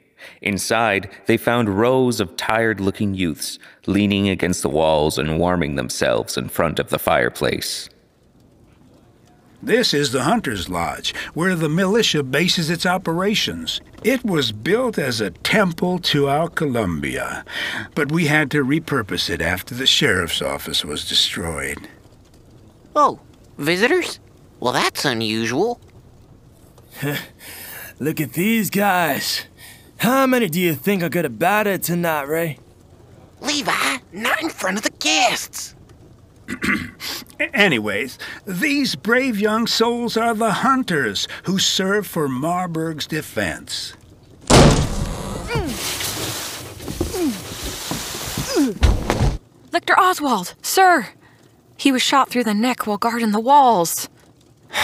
Inside, 0.41 1.09
they 1.25 1.37
found 1.37 1.79
rows 1.79 2.19
of 2.19 2.35
tired 2.37 2.79
looking 2.79 3.13
youths 3.13 3.59
leaning 3.87 4.29
against 4.29 4.61
the 4.61 4.69
walls 4.69 5.17
and 5.17 5.39
warming 5.39 5.75
themselves 5.75 6.37
in 6.37 6.49
front 6.49 6.79
of 6.79 6.89
the 6.89 6.99
fireplace. 6.99 7.89
This 9.63 9.93
is 9.93 10.11
the 10.11 10.23
Hunter's 10.23 10.69
Lodge, 10.69 11.13
where 11.35 11.55
the 11.55 11.69
militia 11.69 12.23
bases 12.23 12.71
its 12.71 12.85
operations. 12.85 13.79
It 14.03 14.25
was 14.25 14.51
built 14.51 14.97
as 14.97 15.21
a 15.21 15.29
temple 15.29 15.99
to 15.99 16.27
our 16.27 16.49
Columbia, 16.49 17.45
but 17.93 18.11
we 18.11 18.25
had 18.25 18.49
to 18.51 18.65
repurpose 18.65 19.29
it 19.29 19.39
after 19.39 19.75
the 19.75 19.85
sheriff's 19.85 20.41
office 20.41 20.83
was 20.83 21.07
destroyed. 21.07 21.87
Oh, 22.95 23.19
visitors? 23.59 24.19
Well, 24.59 24.73
that's 24.73 25.05
unusual. 25.05 25.79
Look 27.99 28.19
at 28.19 28.33
these 28.33 28.71
guys. 28.71 29.45
How 30.01 30.25
many 30.25 30.49
do 30.49 30.59
you 30.59 30.73
think 30.73 31.03
are 31.03 31.09
gonna 31.09 31.29
batter 31.29 31.77
tonight, 31.77 32.23
Ray? 32.23 32.57
Levi, 33.39 33.97
not 34.11 34.41
in 34.41 34.49
front 34.49 34.77
of 34.77 34.83
the 34.83 34.89
guests. 34.89 35.75
Anyways, 37.53 38.17
these 38.47 38.95
brave 38.95 39.39
young 39.39 39.67
souls 39.67 40.17
are 40.17 40.33
the 40.33 40.53
hunters 40.53 41.27
who 41.43 41.59
serve 41.59 42.07
for 42.07 42.27
Marburg's 42.27 43.05
defense. 43.05 43.93
Lector 49.71 49.99
Oswald, 49.99 50.55
sir! 50.63 51.09
He 51.77 51.91
was 51.91 52.01
shot 52.01 52.31
through 52.31 52.45
the 52.45 52.55
neck 52.55 52.87
while 52.87 52.97
guarding 52.97 53.33
the 53.33 53.39
walls. 53.39 54.09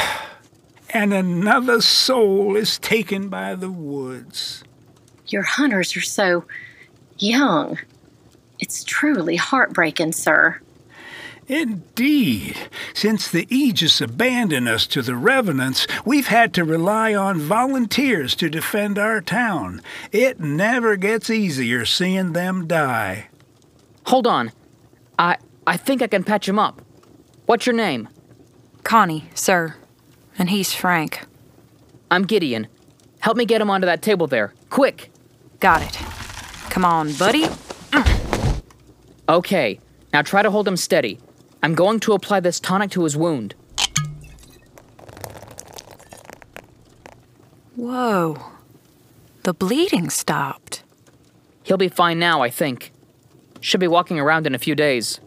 And 0.92 1.12
another 1.12 1.82
soul 1.82 2.56
is 2.56 2.80
taken 2.80 3.28
by 3.30 3.56
the 3.56 3.70
woods. 3.70 4.64
Your 5.30 5.44
hunters 5.44 5.96
are 5.96 6.02
so 6.02 6.46
young. 7.18 7.78
It's 8.60 8.84
truly 8.84 9.36
heartbreaking, 9.36 10.14
sir. 10.14 10.60
Indeed. 11.48 12.58
Since 12.94 13.32
the 13.32 13.48
Aegis 13.50 14.02
abandoned 14.02 14.68
us 14.68 14.86
to 14.88 15.02
the 15.02 15.16
Revenants, 15.16 15.88
we've 16.06 16.28
had 16.28 16.54
to 16.56 16.66
rely 16.66 17.16
on 17.16 17.40
volunteers 17.40 18.36
to 18.36 18.50
defend 18.50 19.00
our 19.00 19.22
town. 19.22 19.82
It 20.12 20.42
never 20.42 20.98
gets 20.98 21.30
easier 21.30 21.86
seeing 21.86 22.34
them 22.34 22.68
die. 22.68 23.30
Hold 24.08 24.28
on. 24.28 24.52
I 25.18 25.38
I 25.66 25.78
think 25.78 26.02
I 26.02 26.08
can 26.08 26.24
patch 26.24 26.48
him 26.48 26.60
up. 26.60 26.82
What's 27.46 27.66
your 27.66 27.76
name? 27.76 28.10
Connie, 28.84 29.30
sir. 29.34 29.76
And 30.38 30.50
he's 30.50 30.74
Frank. 30.74 31.26
I'm 32.12 32.24
Gideon. 32.24 32.68
Help 33.20 33.38
me 33.38 33.46
get 33.46 33.62
him 33.62 33.70
onto 33.70 33.86
that 33.86 34.02
table 34.02 34.28
there. 34.28 34.54
Quick! 34.70 35.12
Got 35.60 35.82
it. 35.82 35.96
Come 36.70 36.86
on, 36.86 37.14
buddy. 37.14 37.46
Mm. 37.46 38.62
Okay, 39.30 39.80
now 40.14 40.22
try 40.22 40.42
to 40.42 40.52
hold 40.52 40.68
him 40.68 40.78
steady. 40.78 41.20
I'm 41.64 41.74
going 41.74 42.00
to 42.02 42.14
apply 42.14 42.40
this 42.40 42.60
tonic 42.60 42.92
to 42.92 43.04
his 43.04 43.18
wound. 43.18 43.56
Whoa. 47.76 48.38
The 49.44 49.54
bleeding 49.54 50.10
stopped. 50.10 50.84
He'll 51.64 51.78
be 51.78 51.90
fine 51.90 52.20
now, 52.20 52.42
I 52.42 52.50
think. 52.50 52.92
Should 53.60 53.80
be 53.80 53.88
walking 53.88 54.20
around 54.20 54.48
in 54.48 54.56
a 54.56 54.60
few 54.60 54.76
days. 54.76 55.20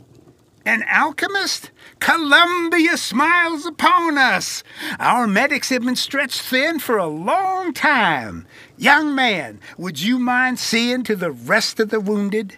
An 0.65 0.85
alchemist? 0.89 1.71
Columbia 2.01 2.97
smiles 2.97 3.67
upon 3.67 4.19
us. 4.19 4.63
Our 4.99 5.27
medics 5.27 5.69
have 5.71 5.85
been 5.85 5.97
stretched 5.97 6.41
thin 6.41 6.79
for 6.79 6.97
a 6.97 7.07
long 7.07 7.73
time. 7.73 8.47
Young 8.81 9.15
man, 9.15 9.61
would 9.77 10.01
you 10.01 10.19
mind 10.19 10.59
seeing 10.59 11.03
to 11.03 11.15
the 11.15 11.31
rest 11.31 11.79
of 11.81 11.91
the 11.91 12.01
wounded? 12.01 12.57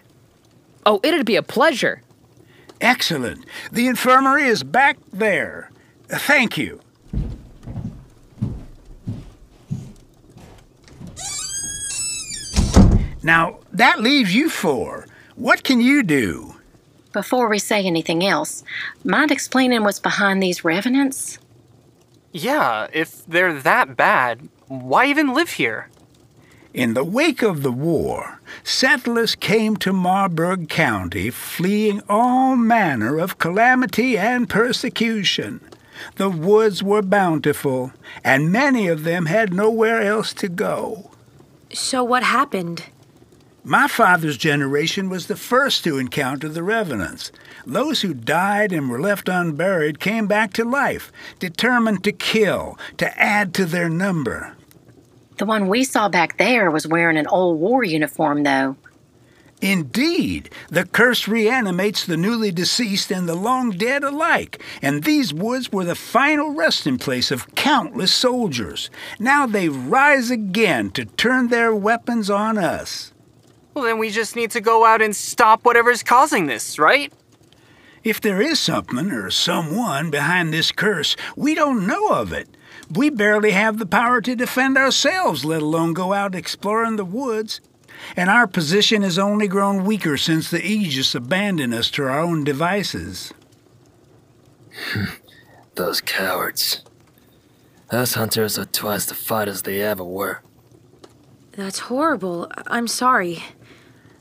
Oh, 0.85 1.01
it'd 1.03 1.25
be 1.25 1.35
a 1.35 1.43
pleasure. 1.43 2.01
Excellent. 2.79 3.45
The 3.73 3.87
infirmary 3.87 4.43
is 4.43 4.63
back 4.63 4.95
there. 5.11 5.69
Thank 6.07 6.57
you. 6.57 6.79
Now, 13.21 13.59
that 13.73 13.99
leaves 13.99 14.33
you 14.33 14.49
four. 14.49 15.07
What 15.35 15.65
can 15.65 15.81
you 15.81 16.03
do? 16.03 16.55
Before 17.11 17.49
we 17.49 17.59
say 17.59 17.83
anything 17.85 18.25
else, 18.25 18.63
mind 19.03 19.29
explaining 19.29 19.83
what's 19.83 19.99
behind 19.99 20.41
these 20.41 20.63
revenants? 20.63 21.37
Yeah, 22.31 22.87
if 22.93 23.25
they're 23.25 23.59
that 23.59 23.97
bad, 23.97 24.47
why 24.69 25.07
even 25.07 25.33
live 25.33 25.49
here? 25.49 25.89
In 26.73 26.95
the 26.95 27.03
wake 27.03 27.43
of 27.43 27.61
the 27.61 27.71
war, 27.71 28.41
settlers 28.63 29.35
came 29.35 29.77
to 29.77 29.93
Marburg 29.93 30.69
County 30.69 31.29
fleeing 31.29 32.01
all 32.09 32.55
manner 32.55 33.19
of 33.19 33.37
calamity 33.37 34.17
and 34.17 34.49
persecution. 34.49 35.61
The 36.15 36.31
woods 36.31 36.81
were 36.81 37.03
bountiful, 37.03 37.93
and 38.23 38.51
many 38.51 38.87
of 38.87 39.03
them 39.03 39.27
had 39.27 39.53
nowhere 39.53 40.01
else 40.01 40.33
to 40.33 40.49
go. 40.49 41.11
So 41.71 42.03
what 42.03 42.23
happened? 42.23 42.85
My 43.63 43.87
father's 43.87 44.35
generation 44.35 45.11
was 45.11 45.27
the 45.27 45.35
first 45.35 45.83
to 45.83 45.99
encounter 45.99 46.49
the 46.49 46.63
revenants. 46.63 47.31
Those 47.67 48.01
who 48.01 48.15
died 48.15 48.73
and 48.73 48.89
were 48.89 48.99
left 48.99 49.29
unburied 49.29 49.99
came 49.99 50.25
back 50.25 50.53
to 50.53 50.65
life, 50.65 51.11
determined 51.37 52.03
to 52.03 52.11
kill, 52.11 52.79
to 52.97 53.21
add 53.21 53.53
to 53.53 53.65
their 53.65 53.89
number. 53.89 54.55
The 55.43 55.47
one 55.47 55.67
we 55.67 55.83
saw 55.83 56.07
back 56.07 56.37
there 56.37 56.71
was 56.71 56.87
wearing 56.87 57.17
an 57.17 57.27
old 57.27 57.59
war 57.59 57.83
uniform, 57.83 58.43
though. 58.43 58.77
Indeed, 59.59 60.49
the 60.69 60.85
curse 60.85 61.27
reanimates 61.27 62.05
the 62.05 62.15
newly 62.15 62.49
deceased 62.49 63.11
and 63.11 63.27
the 63.27 63.35
long 63.35 63.71
dead 63.71 64.05
alike, 64.05 64.63
and 64.81 65.03
these 65.03 65.33
woods 65.33 65.69
were 65.69 65.83
the 65.83 65.95
final 65.95 66.51
resting 66.51 66.97
place 66.97 67.29
of 67.29 67.53
countless 67.55 68.13
soldiers. 68.13 68.89
Now 69.19 69.45
they 69.45 69.67
rise 69.67 70.31
again 70.31 70.91
to 70.91 71.03
turn 71.03 71.49
their 71.49 71.75
weapons 71.75 72.29
on 72.29 72.57
us. 72.57 73.11
Well, 73.73 73.83
then 73.83 73.97
we 73.97 74.11
just 74.11 74.37
need 74.37 74.51
to 74.51 74.61
go 74.61 74.85
out 74.85 75.01
and 75.01 75.13
stop 75.13 75.65
whatever's 75.65 76.03
causing 76.03 76.45
this, 76.45 76.79
right? 76.79 77.11
If 78.05 78.21
there 78.21 78.41
is 78.41 78.61
something 78.61 79.11
or 79.11 79.29
someone 79.29 80.09
behind 80.09 80.53
this 80.53 80.71
curse, 80.71 81.17
we 81.35 81.53
don't 81.53 81.85
know 81.85 82.11
of 82.11 82.31
it. 82.31 82.47
We 82.91 83.09
barely 83.09 83.51
have 83.51 83.79
the 83.79 83.85
power 83.85 84.21
to 84.21 84.35
defend 84.35 84.77
ourselves, 84.77 85.43
let 85.45 85.61
alone 85.61 85.93
go 85.93 86.13
out 86.13 86.35
exploring 86.35 86.95
the 86.95 87.05
woods. 87.05 87.61
And 88.15 88.29
our 88.29 88.47
position 88.47 89.01
has 89.03 89.17
only 89.17 89.47
grown 89.47 89.85
weaker 89.85 90.17
since 90.17 90.49
the 90.49 90.63
Aegis 90.65 91.15
abandoned 91.15 91.73
us 91.73 91.89
to 91.91 92.03
our 92.03 92.19
own 92.19 92.43
devices. 92.43 93.33
Those 95.75 96.01
cowards. 96.01 96.83
Us 97.89 98.15
hunters 98.15 98.57
are 98.57 98.65
twice 98.65 99.05
the 99.05 99.13
fighters 99.15 99.61
they 99.61 99.81
ever 99.81 100.03
were. 100.03 100.41
That's 101.53 101.79
horrible. 101.79 102.51
I- 102.57 102.77
I'm 102.77 102.87
sorry. 102.87 103.43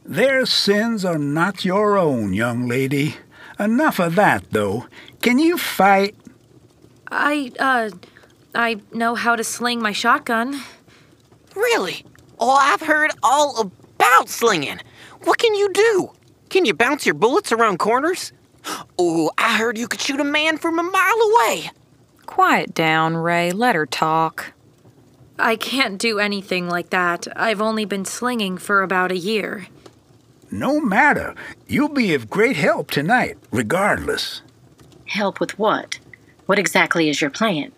Their 0.04 0.46
sins 0.46 1.04
are 1.04 1.18
not 1.18 1.64
your 1.64 1.96
own, 1.96 2.32
young 2.34 2.68
lady. 2.68 3.16
Enough 3.58 3.98
of 3.98 4.14
that, 4.16 4.50
though. 4.50 4.86
Can 5.20 5.38
you 5.38 5.56
fight? 5.56 6.16
I, 7.10 7.52
uh, 7.58 7.90
I 8.54 8.80
know 8.92 9.14
how 9.14 9.36
to 9.36 9.44
sling 9.44 9.80
my 9.80 9.92
shotgun. 9.92 10.60
Really? 11.54 12.04
Oh, 12.38 12.50
I've 12.50 12.80
heard 12.82 13.12
all 13.22 13.60
about 13.60 14.28
slinging. 14.28 14.80
What 15.24 15.38
can 15.38 15.54
you 15.54 15.72
do? 15.72 16.12
Can 16.50 16.64
you 16.64 16.74
bounce 16.74 17.06
your 17.06 17.14
bullets 17.14 17.52
around 17.52 17.78
corners? 17.78 18.32
Oh, 18.98 19.30
I 19.38 19.56
heard 19.56 19.78
you 19.78 19.88
could 19.88 20.00
shoot 20.00 20.20
a 20.20 20.24
man 20.24 20.58
from 20.58 20.78
a 20.78 20.82
mile 20.82 21.20
away. 21.32 21.70
Quiet 22.26 22.74
down, 22.74 23.16
Ray. 23.16 23.52
Let 23.52 23.74
her 23.74 23.86
talk. 23.86 24.52
I 25.38 25.56
can't 25.56 25.98
do 25.98 26.18
anything 26.18 26.68
like 26.68 26.90
that. 26.90 27.26
I've 27.34 27.60
only 27.60 27.84
been 27.84 28.04
slinging 28.04 28.58
for 28.58 28.82
about 28.82 29.10
a 29.10 29.18
year. 29.18 29.66
No 30.50 30.80
matter. 30.80 31.34
You'll 31.66 31.88
be 31.88 32.14
of 32.14 32.28
great 32.28 32.56
help 32.56 32.90
tonight, 32.90 33.38
regardless. 33.50 34.42
Help 35.06 35.40
with 35.40 35.58
what? 35.58 35.98
What 36.46 36.58
exactly 36.58 37.08
is 37.08 37.20
your 37.20 37.30
plan? 37.30 37.72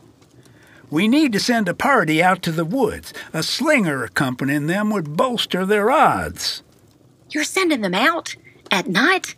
We 0.95 1.09
need 1.09 1.33
to 1.33 1.41
send 1.41 1.69
a 1.69 1.75
party 1.75 2.23
out 2.23 2.41
to 2.43 2.53
the 2.53 2.65
woods. 2.65 3.13
A 3.33 3.43
slinger 3.43 4.05
accompanying 4.05 4.69
them 4.69 4.91
would 4.91 5.17
bolster 5.17 5.67
their 5.67 5.91
odds. 5.91 6.63
You're 7.31 7.43
sending 7.43 7.81
them 7.81 7.95
out? 7.95 8.37
At 8.71 8.87
night? 8.87 9.35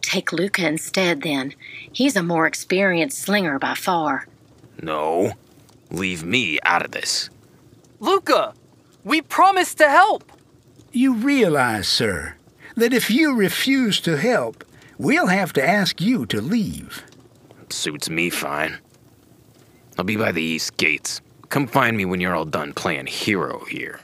Take 0.00 0.32
Luca 0.32 0.64
instead, 0.68 1.22
then. 1.22 1.54
He's 1.90 2.14
a 2.14 2.22
more 2.22 2.46
experienced 2.46 3.18
slinger 3.18 3.58
by 3.58 3.74
far. 3.74 4.28
No. 4.80 5.32
Leave 5.90 6.22
me 6.22 6.60
out 6.64 6.84
of 6.84 6.92
this. 6.92 7.30
Luca, 7.98 8.54
we 9.02 9.22
promised 9.22 9.76
to 9.78 9.88
help. 9.88 10.22
You 10.92 11.14
realize, 11.14 11.88
sir, 11.88 12.36
that 12.76 12.94
if 12.94 13.10
you 13.10 13.34
refuse 13.34 14.00
to 14.02 14.18
help, 14.18 14.64
we'll 14.98 15.26
have 15.26 15.52
to 15.54 15.68
ask 15.68 16.00
you 16.00 16.26
to 16.26 16.40
leave. 16.40 17.04
Suits 17.70 18.08
me 18.08 18.30
fine. 18.30 18.78
I'll 19.98 20.04
be 20.04 20.16
by 20.16 20.32
the 20.32 20.42
east 20.42 20.76
gates. 20.76 21.20
Come 21.48 21.66
find 21.66 21.96
me 21.96 22.04
when 22.04 22.20
you're 22.20 22.34
all 22.34 22.44
done 22.44 22.72
playing 22.72 23.06
hero 23.06 23.64
here. 23.64 24.00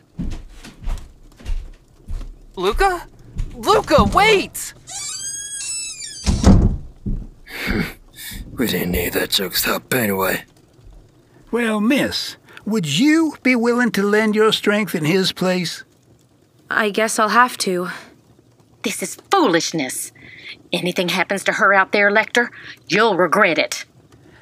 Luca? 2.56 3.06
Luca, 3.54 4.04
wait! 4.04 4.74
We 8.56 8.66
didn't 8.66 8.92
need 8.92 9.12
that 9.12 9.30
joke 9.30 9.54
up 9.68 9.92
anyway. 9.92 10.44
Well, 11.50 11.78
miss, 11.80 12.36
would 12.64 12.86
you 12.86 13.36
be 13.42 13.54
willing 13.54 13.90
to 13.92 14.02
lend 14.02 14.34
your 14.34 14.50
strength 14.52 14.94
in 14.94 15.04
his 15.04 15.30
place? 15.32 15.84
I 16.70 16.90
guess 16.90 17.18
I'll 17.18 17.28
have 17.28 17.58
to. 17.58 17.88
This 18.82 19.02
is 19.02 19.16
foolishness. 19.30 20.12
Anything 20.72 21.08
happens 21.10 21.44
to 21.44 21.52
her 21.52 21.74
out 21.74 21.92
there, 21.92 22.10
Lecter, 22.10 22.48
you'll 22.88 23.16
regret 23.16 23.58
it. 23.58 23.84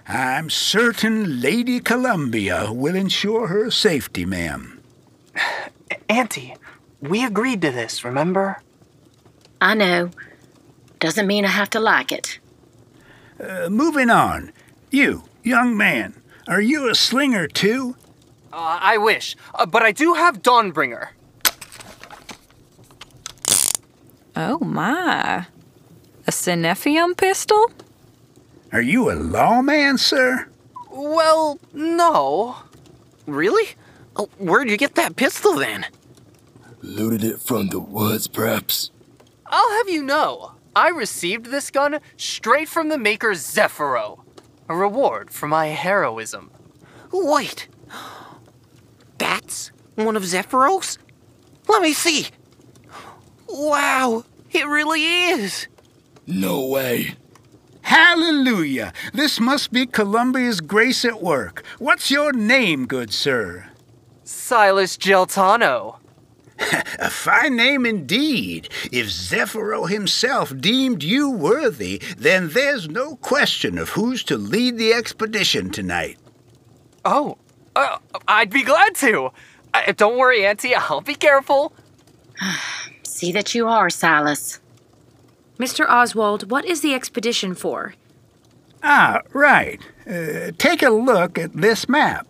I'm 0.07 0.51
certain 0.51 1.41
Lady 1.41 1.81
Columbia 1.81 2.71
will 2.73 2.95
ensure 2.95 3.47
her 3.47 3.71
safety, 3.71 4.27
ma'am. 4.27 4.83
Auntie, 6.09 6.55
we 7.01 7.25
agreed 7.25 7.63
to 7.63 7.71
this, 7.71 8.05
remember? 8.05 8.61
I 9.61 9.75
know. 9.75 10.11
Doesn't 11.01 11.27
mean 11.27 11.45
I 11.45 11.49
have 11.49 11.71
to 11.71 11.81
like 11.81 12.13
it. 12.13 12.39
Uh, 13.41 13.69
moving 13.71 14.11
on. 14.11 14.53
You, 14.91 15.25
young 15.43 15.77
man, 15.77 16.15
are 16.47 16.61
you 16.61 16.89
a 16.89 16.95
slinger 16.95 17.49
too? 17.49 17.97
Uh, 18.53 18.79
I 18.81 18.99
wish, 18.99 19.37
uh, 19.55 19.67
but 19.67 19.83
I 19.83 19.91
do 19.93 20.15
have 20.15 20.43
Dawnbringer. 20.43 21.09
Oh 24.37 24.59
my. 24.61 25.47
A 26.27 26.31
Cinephium 26.31 27.17
pistol? 27.17 27.71
Are 28.75 28.83
you 28.83 29.09
a 29.09 29.15
lawman, 29.15 29.99
sir? 29.99 30.49
Well, 30.91 31.61
no. 31.73 32.57
Really? 33.25 33.77
Oh, 34.17 34.29
where'd 34.37 34.69
you 34.69 34.77
get 34.77 34.97
that 34.97 35.15
pistol 35.15 35.55
then? 35.55 35.87
Looted 36.83 37.23
it 37.23 37.39
from 37.41 37.69
the 37.69 37.79
woods, 37.79 38.27
perhaps. 38.27 38.91
I'll 39.47 39.71
have 39.79 39.89
you 39.89 40.03
know, 40.03 40.55
I 40.75 40.89
received 40.89 41.47
this 41.47 41.71
gun 41.71 42.01
straight 42.17 42.69
from 42.69 42.89
the 42.89 42.99
maker 42.99 43.31
Zephyro. 43.31 44.25
A 44.69 44.75
reward 44.75 45.31
for 45.31 45.47
my 45.47 45.69
heroism. 45.69 46.51
Wait. 47.13 47.69
That's 49.19 49.71
one 49.95 50.17
of 50.17 50.25
Zephyros? 50.25 50.99
Let 51.69 51.81
me 51.81 51.93
see. 51.93 52.27
Wow, 53.49 54.25
it 54.51 54.67
really 54.67 55.05
is. 55.05 55.69
No 56.27 56.67
way. 56.67 57.15
Hallelujah! 57.95 58.93
This 59.13 59.39
must 59.39 59.71
be 59.71 59.87
Columbia's 59.87 60.61
grace 60.61 61.05
at 61.05 61.23
work. 61.23 61.63
What's 61.79 62.11
your 62.11 62.33
name, 62.33 62.87
good 62.87 63.15
sir? 63.15 63.67
Silas 64.25 64.97
Jaltano. 64.97 65.99
A 66.99 67.09
fine 67.09 67.55
name 67.55 67.87
indeed. 67.87 68.69
If 68.91 69.07
Zephyro 69.07 69.89
himself 69.89 70.53
deemed 70.59 71.05
you 71.05 71.31
worthy, 71.31 72.03
then 72.19 72.49
there's 72.49 72.89
no 72.89 73.15
question 73.15 73.79
of 73.79 73.91
who's 73.91 74.25
to 74.25 74.37
lead 74.37 74.77
the 74.77 74.93
expedition 74.93 75.71
tonight. 75.71 76.19
Oh, 77.05 77.39
uh, 77.77 77.99
I'd 78.27 78.51
be 78.51 78.65
glad 78.65 78.97
to. 78.97 79.31
Uh, 79.73 79.93
don't 79.93 80.19
worry, 80.19 80.45
Auntie, 80.45 80.75
I'll 80.75 81.01
be 81.01 81.15
careful. 81.15 81.73
See 83.05 83.31
that 83.31 83.55
you 83.55 83.69
are, 83.69 83.89
Silas. 83.89 84.59
Mr. 85.59 85.89
Oswald, 85.89 86.51
what 86.51 86.65
is 86.65 86.81
the 86.81 86.95
expedition 86.95 87.55
for? 87.55 87.95
Ah, 88.83 89.21
right. 89.33 89.81
Uh, 90.07 90.51
take 90.59 90.83
a 90.83 90.91
look 90.91 91.39
at 91.39 91.55
this 91.55 91.89
map. 91.89 92.27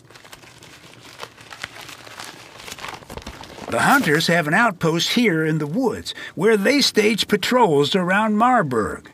The 3.71 3.81
hunters 3.81 4.29
have 4.29 4.47
an 4.47 4.55
outpost 4.55 5.15
here 5.15 5.45
in 5.45 5.59
the 5.59 5.67
woods 5.67 6.15
where 6.37 6.57
they 6.57 6.81
stage 6.81 7.27
patrols 7.27 7.97
around 7.97 8.37
Marburg. 8.37 9.11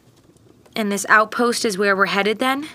And 0.76 0.92
this 0.92 1.06
outpost 1.08 1.64
is 1.64 1.78
where 1.78 1.96
we're 1.96 2.06
headed 2.06 2.40
then? 2.40 2.68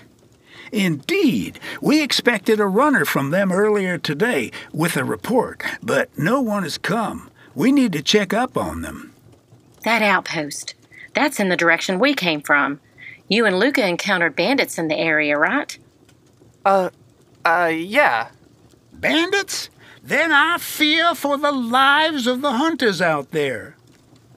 Indeed. 0.71 1.60
We 1.82 2.02
expected 2.02 2.60
a 2.60 2.65
runner 2.65 3.06
from 3.06 3.30
them 3.30 3.52
earlier 3.52 3.98
today 3.98 4.52
with 4.74 4.98
a 4.98 5.04
report, 5.04 5.63
but 5.84 6.10
no 6.17 6.41
one 6.41 6.63
has 6.63 6.78
come. 6.78 7.30
We 7.54 7.71
need 7.71 7.93
to 7.93 8.02
check 8.02 8.34
up 8.34 8.58
on 8.58 8.82
them. 8.82 9.13
That 9.84 10.02
outpost. 10.02 10.74
That's 11.15 11.39
in 11.39 11.49
the 11.49 11.58
direction 11.58 11.97
we 11.99 12.13
came 12.13 12.41
from. 12.41 12.80
You 13.28 13.45
and 13.45 13.58
Luca 13.58 13.88
encountered 13.88 14.36
bandits 14.36 14.78
in 14.78 14.88
the 14.88 14.97
area, 14.97 15.38
right? 15.38 15.78
Uh, 16.63 16.89
uh, 17.43 17.71
yeah. 17.73 18.30
Bandits? 18.93 19.69
Then 20.04 20.32
I 20.32 20.58
fear 20.60 21.15
for 21.15 21.38
the 21.38 21.51
lives 21.51 22.28
of 22.28 22.41
the 22.41 22.54
hunters 22.54 23.01
out 23.01 23.32
there. 23.32 23.75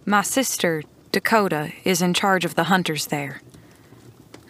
My 0.06 0.22
sister, 0.22 0.82
Dakota, 1.12 1.72
is 1.84 2.00
in 2.00 2.14
charge 2.14 2.46
of 2.46 2.54
the 2.54 2.64
hunters 2.64 3.08
there. 3.08 3.42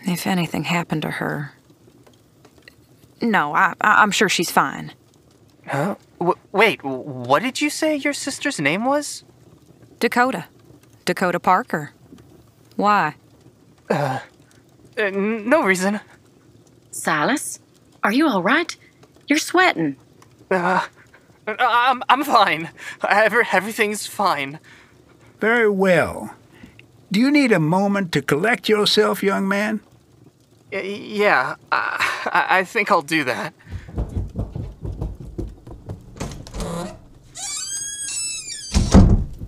If 0.02 0.26
anything 0.26 0.64
happened 0.64 1.02
to 1.02 1.10
her. 1.12 1.54
No, 3.20 3.52
I, 3.54 3.74
I, 3.80 4.02
am 4.02 4.12
sure 4.12 4.28
she's 4.28 4.50
fine. 4.50 4.92
Huh? 5.66 5.96
W- 6.20 6.38
wait, 6.52 6.84
what 6.84 7.42
did 7.42 7.60
you 7.60 7.68
say 7.68 7.96
your 7.96 8.12
sister's 8.12 8.60
name 8.60 8.84
was? 8.84 9.24
Dakota. 9.98 10.44
Dakota 11.04 11.40
Parker. 11.40 11.92
Why? 12.78 13.16
Uh, 13.90 14.20
uh 14.96 15.10
no 15.10 15.64
reason. 15.64 15.98
Silas, 16.92 17.58
are 18.04 18.12
you 18.12 18.28
all 18.28 18.40
right? 18.40 18.76
You're 19.26 19.40
sweating. 19.40 19.96
Uh, 20.48 20.86
I'm, 21.46 22.04
I'm 22.08 22.22
fine. 22.22 22.70
Every, 23.08 23.44
everything's 23.52 24.06
fine. 24.06 24.60
Very 25.40 25.68
well. 25.68 26.34
Do 27.10 27.18
you 27.18 27.32
need 27.32 27.50
a 27.50 27.58
moment 27.58 28.12
to 28.12 28.22
collect 28.22 28.68
yourself, 28.68 29.24
young 29.24 29.48
man? 29.48 29.80
Yeah, 30.70 31.56
I, 31.72 32.46
I 32.60 32.64
think 32.64 32.92
I'll 32.92 33.02
do 33.02 33.24
that. 33.24 33.54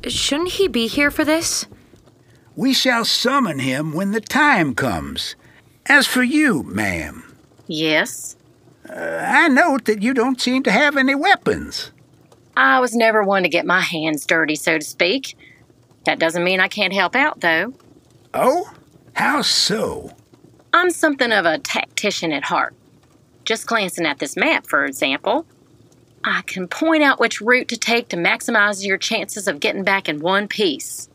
Shouldn't 0.09 0.51
he 0.51 0.67
be 0.67 0.89
here 0.89 1.13
for 1.13 1.25
this? 1.25 1.67
We 2.61 2.75
shall 2.75 3.07
summon 3.07 3.61
him 3.61 3.95
when 3.95 4.11
the 4.11 4.21
time 4.21 4.75
comes. 4.75 5.35
As 5.87 6.07
for 6.07 6.23
you, 6.23 6.63
ma'am. 6.65 7.35
Yes? 7.67 8.37
Uh, 8.87 8.93
I 8.97 9.49
note 9.49 9.87
that 9.87 10.03
you 10.03 10.13
don't 10.13 10.39
seem 10.39 10.63
to 10.65 10.71
have 10.71 10.99
any 10.99 11.15
weapons. 11.15 11.91
I 12.59 12.81
was 12.81 12.95
never 12.95 13.23
one 13.23 13.45
to 13.45 13.49
get 13.49 13.65
my 13.65 13.81
hands 13.81 14.27
dirty, 14.27 14.57
so 14.57 14.77
to 14.77 14.85
speak. 14.85 15.39
That 16.05 16.19
doesn't 16.19 16.45
mean 16.45 16.61
I 16.61 16.69
can't 16.69 16.93
help 16.93 17.17
out, 17.17 17.41
though. 17.41 17.73
Oh? 18.35 18.71
How 19.15 19.41
so? 19.41 20.15
I'm 20.75 20.91
something 20.91 21.33
of 21.33 21.47
a 21.47 21.61
tactician 21.61 22.31
at 22.31 22.45
heart. 22.45 22.75
Just 23.47 23.67
glancing 23.67 24.05
at 24.05 24.19
this 24.19 24.37
map, 24.37 24.67
for 24.67 24.85
example, 24.85 25.47
I 26.25 26.43
can 26.43 26.69
point 26.69 27.03
out 27.03 27.21
which 27.21 27.41
route 27.41 27.69
to 27.69 27.79
take 27.79 28.09
to 28.09 28.19
maximize 28.19 28.85
your 28.85 28.99
chances 28.99 29.49
of 29.49 29.61
getting 29.61 29.83
back 29.83 30.11
in 30.11 30.21
one 30.21 30.47
piece. 30.47 31.09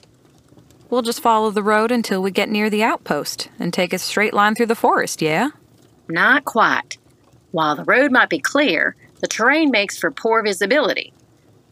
We'll 0.89 1.01
just 1.01 1.21
follow 1.21 1.49
the 1.51 1.63
road 1.63 1.91
until 1.91 2.21
we 2.21 2.31
get 2.31 2.49
near 2.49 2.69
the 2.69 2.83
outpost 2.83 3.49
and 3.59 3.73
take 3.73 3.91
a 3.93 3.99
straight 3.99 4.33
line 4.33 4.55
through 4.55 4.67
the 4.67 4.75
forest, 4.75 5.21
yeah? 5.21 5.49
Not 6.07 6.45
quite. 6.45 6.97
While 7.51 7.75
the 7.75 7.83
road 7.83 8.11
might 8.11 8.29
be 8.29 8.39
clear, 8.39 8.95
the 9.21 9.27
terrain 9.27 9.71
makes 9.71 9.97
for 9.97 10.11
poor 10.11 10.43
visibility. 10.43 11.13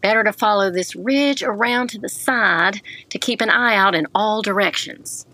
Better 0.01 0.23
to 0.23 0.33
follow 0.33 0.71
this 0.71 0.95
ridge 0.95 1.43
around 1.43 1.89
to 1.89 1.99
the 1.99 2.09
side 2.09 2.81
to 3.09 3.19
keep 3.19 3.41
an 3.41 3.49
eye 3.49 3.75
out 3.75 3.95
in 3.95 4.07
all 4.15 4.41
directions. 4.41 5.25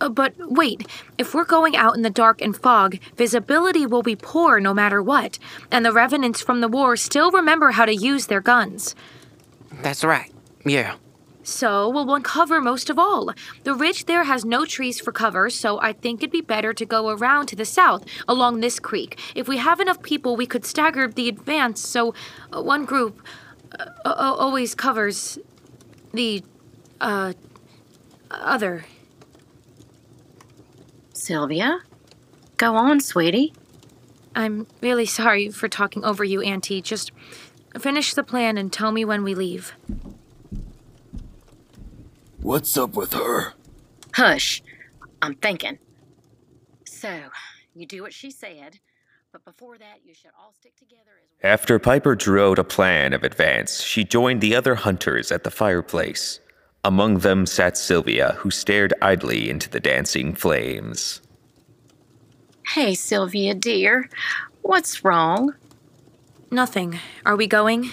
Uh, 0.00 0.08
but 0.08 0.34
wait, 0.38 0.86
if 1.18 1.34
we're 1.34 1.44
going 1.44 1.76
out 1.76 1.94
in 1.96 2.02
the 2.02 2.10
dark 2.10 2.42
and 2.42 2.56
fog, 2.56 2.98
visibility 3.16 3.86
will 3.86 4.02
be 4.02 4.16
poor 4.16 4.60
no 4.60 4.74
matter 4.74 5.02
what, 5.02 5.38
and 5.70 5.84
the 5.84 5.92
revenants 5.92 6.42
from 6.42 6.60
the 6.60 6.68
war 6.68 6.96
still 6.96 7.30
remember 7.30 7.70
how 7.70 7.84
to 7.84 7.94
use 7.94 8.26
their 8.26 8.40
guns. 8.40 8.94
That's 9.80 10.04
right, 10.04 10.32
yeah. 10.66 10.96
So 11.42 11.88
we'll 11.88 12.06
want 12.06 12.24
cover 12.24 12.60
most 12.60 12.88
of 12.88 12.98
all. 12.98 13.32
The 13.64 13.74
ridge 13.74 14.04
there 14.06 14.24
has 14.24 14.44
no 14.44 14.64
trees 14.64 15.00
for 15.00 15.12
cover, 15.12 15.50
so 15.50 15.80
I 15.80 15.92
think 15.92 16.20
it'd 16.20 16.30
be 16.30 16.40
better 16.40 16.72
to 16.72 16.86
go 16.86 17.08
around 17.10 17.46
to 17.46 17.56
the 17.56 17.64
south 17.64 18.04
along 18.28 18.60
this 18.60 18.78
creek. 18.78 19.18
If 19.34 19.48
we 19.48 19.56
have 19.56 19.80
enough 19.80 20.02
people, 20.02 20.36
we 20.36 20.46
could 20.46 20.64
stagger 20.64 21.08
the 21.08 21.28
advance 21.28 21.80
so 21.80 22.14
uh, 22.52 22.62
one 22.62 22.84
group 22.84 23.20
uh, 23.78 23.84
always 24.14 24.74
covers 24.74 25.38
the 26.12 26.44
uh, 27.00 27.32
other. 28.30 28.84
Sylvia? 31.12 31.80
Go 32.56 32.76
on, 32.76 33.00
sweetie. 33.00 33.52
I'm 34.34 34.66
really 34.80 35.06
sorry 35.06 35.50
for 35.50 35.68
talking 35.68 36.04
over 36.04 36.24
you, 36.24 36.40
Auntie. 36.40 36.80
Just 36.80 37.10
finish 37.78 38.14
the 38.14 38.22
plan 38.22 38.56
and 38.56 38.72
tell 38.72 38.92
me 38.92 39.04
when 39.04 39.24
we 39.24 39.34
leave. 39.34 39.74
What's 42.42 42.76
up 42.76 42.96
with 42.96 43.12
her? 43.12 43.54
Hush. 44.14 44.62
I'm 45.22 45.36
thinking. 45.36 45.78
So, 46.84 47.20
you 47.72 47.86
do 47.86 48.02
what 48.02 48.12
she 48.12 48.32
said, 48.32 48.80
but 49.30 49.44
before 49.44 49.78
that, 49.78 49.98
you 50.04 50.12
should 50.12 50.32
all 50.36 50.52
stick 50.52 50.74
together 50.76 51.12
as 51.22 51.28
After 51.44 51.78
Piper 51.78 52.16
drew 52.16 52.50
out 52.50 52.58
a 52.58 52.64
plan 52.64 53.12
of 53.12 53.22
advance, 53.22 53.80
she 53.80 54.02
joined 54.02 54.40
the 54.40 54.56
other 54.56 54.74
hunters 54.74 55.30
at 55.30 55.44
the 55.44 55.52
fireplace. 55.52 56.40
Among 56.82 57.18
them 57.18 57.46
sat 57.46 57.78
Sylvia, 57.78 58.32
who 58.38 58.50
stared 58.50 58.92
idly 59.00 59.48
into 59.48 59.70
the 59.70 59.78
dancing 59.78 60.34
flames. 60.34 61.20
Hey, 62.74 62.94
Sylvia, 62.94 63.54
dear. 63.54 64.10
What's 64.62 65.04
wrong? 65.04 65.54
Nothing. 66.50 66.98
Are 67.24 67.36
we 67.36 67.46
going? 67.46 67.90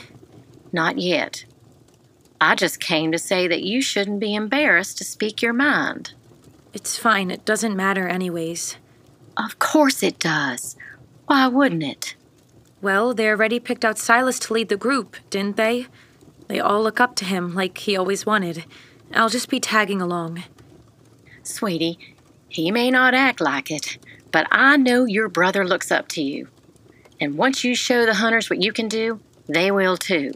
Not 0.71 0.97
yet. 0.97 1.45
I 2.41 2.55
just 2.55 2.79
came 2.79 3.11
to 3.11 3.19
say 3.19 3.47
that 3.47 3.63
you 3.63 3.81
shouldn't 3.81 4.19
be 4.19 4.33
embarrassed 4.33 4.97
to 4.99 5.03
speak 5.03 5.41
your 5.41 5.53
mind. 5.53 6.13
It's 6.73 6.97
fine. 6.97 7.31
It 7.31 7.45
doesn't 7.45 7.75
matter, 7.75 8.07
anyways. 8.07 8.77
Of 9.35 9.59
course 9.59 10.03
it 10.03 10.19
does. 10.19 10.77
Why 11.25 11.47
wouldn't 11.47 11.83
it? 11.83 12.15
Well, 12.81 13.13
they 13.13 13.27
already 13.27 13.59
picked 13.59 13.83
out 13.83 13.97
Silas 13.97 14.39
to 14.39 14.53
lead 14.53 14.69
the 14.69 14.77
group, 14.77 15.17
didn't 15.29 15.57
they? 15.57 15.87
They 16.47 16.59
all 16.59 16.81
look 16.81 16.99
up 16.99 17.15
to 17.17 17.25
him 17.25 17.53
like 17.53 17.77
he 17.77 17.97
always 17.97 18.25
wanted. 18.25 18.65
I'll 19.13 19.29
just 19.29 19.49
be 19.49 19.59
tagging 19.59 20.01
along. 20.01 20.43
Sweetie, 21.43 22.15
he 22.47 22.71
may 22.71 22.89
not 22.89 23.13
act 23.13 23.41
like 23.41 23.69
it, 23.69 23.97
but 24.31 24.47
I 24.51 24.77
know 24.77 25.05
your 25.05 25.27
brother 25.27 25.67
looks 25.67 25.91
up 25.91 26.07
to 26.09 26.21
you. 26.21 26.47
And 27.19 27.37
once 27.37 27.63
you 27.63 27.75
show 27.75 28.05
the 28.05 28.15
hunters 28.15 28.49
what 28.49 28.61
you 28.61 28.71
can 28.71 28.87
do, 28.87 29.19
they 29.47 29.71
will 29.71 29.97
too. 29.97 30.31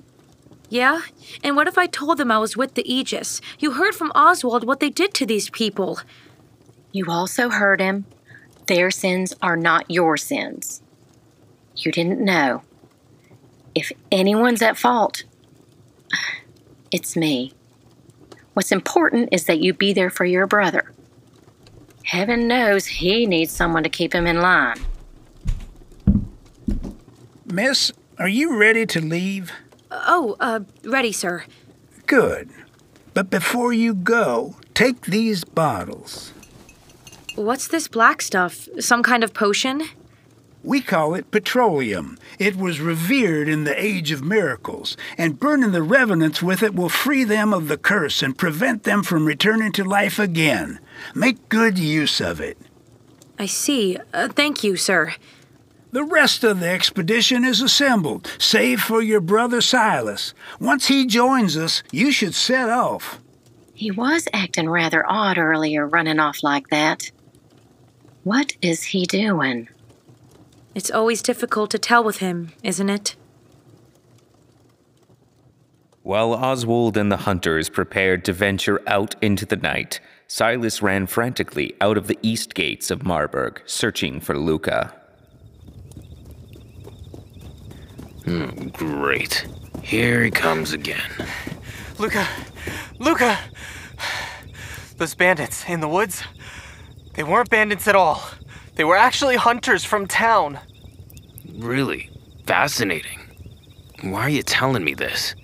Yeah? 0.73 1.01
And 1.43 1.55
what 1.55 1.67
if 1.67 1.77
I 1.77 1.86
told 1.86 2.17
them 2.17 2.31
I 2.31 2.39
was 2.39 2.57
with 2.57 2.73
the 2.73 2.91
Aegis? 2.91 3.41
You 3.59 3.73
heard 3.73 3.93
from 3.93 4.12
Oswald 4.15 4.65
what 4.65 4.79
they 4.79 4.89
did 4.89 5.13
to 5.13 5.23
these 5.23 5.51
people. 5.51 5.99
You 6.91 7.05
also 7.12 7.51
heard 7.51 7.79
him. 7.79 8.05
Their 8.65 8.89
sins 8.89 9.36
are 9.39 9.55
not 9.55 9.91
your 9.91 10.17
sins. 10.17 10.81
You 11.75 11.91
didn't 11.91 12.21
know. 12.21 12.63
If 13.75 13.91
anyone's 14.12 14.63
at 14.63 14.75
fault, 14.75 15.25
it's 16.91 17.15
me. 17.15 17.53
What's 18.55 18.71
important 18.71 19.29
is 19.31 19.45
that 19.45 19.59
you 19.59 19.75
be 19.75 19.93
there 19.93 20.09
for 20.09 20.25
your 20.25 20.47
brother. 20.47 20.91
Heaven 22.05 22.47
knows 22.47 22.88
he 22.88 23.27
needs 23.27 23.51
someone 23.51 23.83
to 23.83 23.89
keep 23.89 24.12
him 24.12 24.25
in 24.25 24.41
line. 24.41 24.79
Miss, 27.45 27.91
are 28.17 28.27
you 28.27 28.57
ready 28.57 28.88
to 28.88 28.99
leave? 28.99 29.51
Oh, 29.93 30.36
uh, 30.39 30.62
ready, 30.84 31.12
sir. 31.12 31.45
Good. 32.08 32.49
But 33.13 33.29
before 33.29 33.71
you 33.71 33.93
go, 33.93 34.56
take 34.73 35.03
these 35.03 35.43
bottles. 35.43 36.34
What's 37.36 37.67
this 37.67 37.88
black 37.88 38.21
stuff? 38.21 38.67
Some 38.79 39.03
kind 39.03 39.23
of 39.23 39.34
potion? 39.34 39.84
We 40.63 40.82
call 40.82 41.13
it 41.13 41.29
petroleum. 41.29 42.17
It 42.39 42.56
was 42.56 42.79
revered 42.79 43.49
in 43.49 43.65
the 43.65 43.79
age 43.79 44.12
of 44.12 44.23
miracles, 44.23 44.95
and 45.17 45.39
burning 45.39 45.71
the 45.71 45.84
revenants 45.84 46.41
with 46.41 46.63
it 46.63 46.73
will 46.73 46.89
free 46.89 47.25
them 47.25 47.53
of 47.53 47.67
the 47.67 47.77
curse 47.77 48.23
and 48.23 48.38
prevent 48.38 48.84
them 48.84 49.03
from 49.03 49.25
returning 49.25 49.73
to 49.73 49.84
life 49.84 50.19
again. 50.19 50.79
Make 51.13 51.49
good 51.49 51.77
use 51.77 52.21
of 52.21 52.39
it. 52.39 52.58
I 53.38 53.45
see. 53.45 53.97
Uh, 54.13 54.29
thank 54.29 54.63
you, 54.63 54.77
sir. 54.77 55.15
The 55.93 56.03
rest 56.03 56.43
of 56.43 56.60
the 56.60 56.69
expedition 56.69 57.45
is 57.45 57.62
assembled, 57.62 58.27
save 58.39 58.82
for 58.82 58.99
your 59.03 59.21
brother 59.21 59.62
Silas. 59.62 60.34
Once 60.60 60.88
he 60.88 61.06
joins 61.06 61.56
us, 61.56 61.84
you 61.91 62.12
should 62.12 62.34
set 62.34 62.67
off. 62.67 63.19
He 63.75 63.91
was 63.91 64.27
acting 64.34 64.67
rather 64.67 65.06
odd 65.08 65.38
earlier, 65.38 65.86
running 65.86 66.19
off 66.19 66.41
like 66.41 66.69
that. 66.69 67.12
What 68.23 68.53
is 68.60 68.86
he 68.86 69.06
doing? 69.06 69.69
It's 70.73 70.89
always 70.89 71.21
difficult 71.21 71.69
to 71.69 71.77
tell 71.77 72.03
with 72.03 72.17
him, 72.17 72.53
isn't 72.63 72.89
it? 72.89 73.15
While 76.01 76.34
Oswald 76.34 76.97
and 76.97 77.12
the 77.12 77.17
hunters 77.17 77.69
prepared 77.69 78.25
to 78.25 78.34
venture 78.34 78.82
out 78.88 79.13
into 79.21 79.45
the 79.45 79.58
night, 79.58 79.99
Silas 80.25 80.82
ran 80.82 81.06
frantically 81.06 81.75
out 81.79 81.99
of 81.99 82.08
the 82.08 82.17
east 82.23 82.56
gates 82.56 82.89
of 82.89 83.06
Marburg, 83.06 83.62
searching 83.67 84.19
for 84.19 84.36
Luca. 84.36 84.99
Hmm, 88.25 88.67
great. 88.69 89.47
Here 89.81 90.23
he 90.23 90.31
comes 90.31 90.73
again. 90.73 91.09
Luca! 91.99 92.27
Luca! 92.99 93.38
Those 94.97 95.15
bandits 95.15 95.65
in 95.67 95.81
the 95.81 95.88
woods, 95.88 96.23
they 97.15 97.23
weren't 97.23 97.49
bandits 97.49 97.88
at 97.88 97.95
all. 97.95 98.23
They 98.75 98.83
were 98.83 98.95
actually 98.95 99.36
hunters 99.36 99.83
from 99.83 100.07
town. 100.07 100.59
Really? 101.57 102.09
Fascinating. 102.45 103.19
Why 104.01 104.21
are 104.21 104.29
you 104.29 104.43
telling 104.43 104.83
me 104.83 104.93
this? 104.93 105.36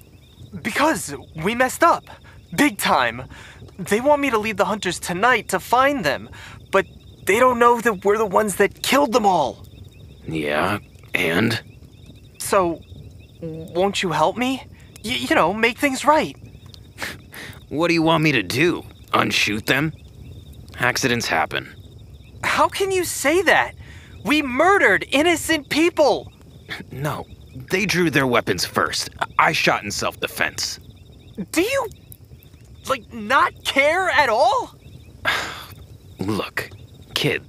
Because 0.61 1.15
we 1.43 1.55
messed 1.55 1.83
up. 1.83 2.05
Big 2.55 2.77
time. 2.77 3.23
They 3.77 4.01
want 4.01 4.21
me 4.21 4.29
to 4.29 4.37
lead 4.37 4.57
the 4.57 4.65
hunters 4.65 4.99
tonight 4.99 5.49
to 5.49 5.59
find 5.59 6.03
them, 6.03 6.29
but 6.71 6.85
they 7.25 7.39
don't 7.39 7.59
know 7.59 7.79
that 7.81 8.03
we're 8.03 8.17
the 8.17 8.25
ones 8.25 8.55
that 8.55 8.81
killed 8.81 9.13
them 9.13 9.25
all. 9.25 9.65
Yeah, 10.27 10.79
and? 11.13 11.61
So, 12.49 12.81
won't 13.41 14.01
you 14.01 14.11
help 14.11 14.35
me? 14.35 14.63
Y- 15.05 15.27
you 15.29 15.35
know, 15.35 15.53
make 15.53 15.77
things 15.77 16.03
right. 16.03 16.35
What 17.69 17.89
do 17.89 17.93
you 17.93 18.01
want 18.01 18.23
me 18.23 18.31
to 18.31 18.41
do? 18.41 18.83
Unshoot 19.13 19.67
them? 19.67 19.93
Accidents 20.79 21.27
happen. 21.27 21.69
How 22.43 22.67
can 22.67 22.89
you 22.91 23.03
say 23.03 23.43
that? 23.43 23.75
We 24.25 24.41
murdered 24.41 25.05
innocent 25.11 25.69
people. 25.69 26.31
No, 26.91 27.25
they 27.71 27.85
drew 27.87 28.09
their 28.11 28.27
weapons 28.27 28.63
first. 28.63 29.09
I 29.39 29.51
shot 29.53 29.83
in 29.83 29.89
self 29.91 30.19
defense. 30.19 30.79
Do 31.51 31.61
you, 31.61 31.87
like, 32.87 33.11
not 33.11 33.53
care 33.63 34.09
at 34.09 34.29
all? 34.29 34.75
Look, 36.19 36.69
kid, 37.15 37.43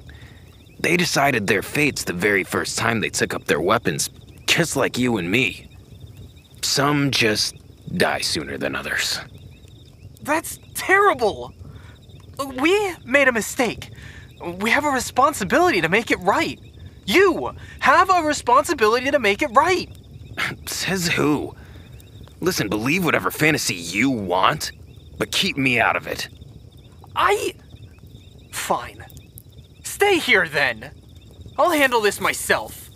they 0.79 0.97
decided 0.97 1.47
their 1.47 1.61
fates 1.63 2.05
the 2.05 2.15
very 2.15 2.45
first 2.45 2.79
time 2.79 3.01
they 3.01 3.11
took 3.11 3.35
up 3.35 3.45
their 3.45 3.61
weapons, 3.61 4.09
just 4.51 4.75
like 4.75 4.99
you 4.99 5.17
and 5.17 5.31
me. 5.31 5.69
Some 6.63 7.13
just 7.13 7.55
die 7.97 8.21
sooner 8.21 8.59
than 8.59 8.75
others. 8.75 9.21
That's 10.23 10.59
terrible. 10.75 11.55
We 12.61 12.95
made 13.05 13.29
a 13.29 13.33
mistake. 13.33 13.93
We 14.59 14.71
have 14.71 14.85
a 14.85 14.91
responsibility 14.91 15.81
to 15.81 15.89
make 15.89 16.11
it 16.11 16.19
right. 16.19 16.59
You 17.07 17.55
have 17.79 18.11
a 18.11 18.23
responsibility 18.23 19.11
to 19.13 19.21
make 19.21 19.41
it 19.41 19.51
right. 19.55 19.89
Says 20.67 21.07
who? 21.07 21.55
Listen, 22.41 22.69
believe 22.69 23.05
whatever 23.05 23.31
fantasy 23.31 23.77
you 23.77 24.11
want, 24.11 24.73
but 25.17 25.31
keep 25.31 25.57
me 25.57 25.79
out 25.79 25.95
of 25.95 26.09
it. 26.09 26.29
I. 27.15 27.55
Fine. 28.51 29.05
Stay 29.85 30.19
here 30.19 30.49
then. 30.49 30.91
I'll 31.57 31.71
handle 31.71 32.01
this 32.01 32.21
myself. 32.21 32.90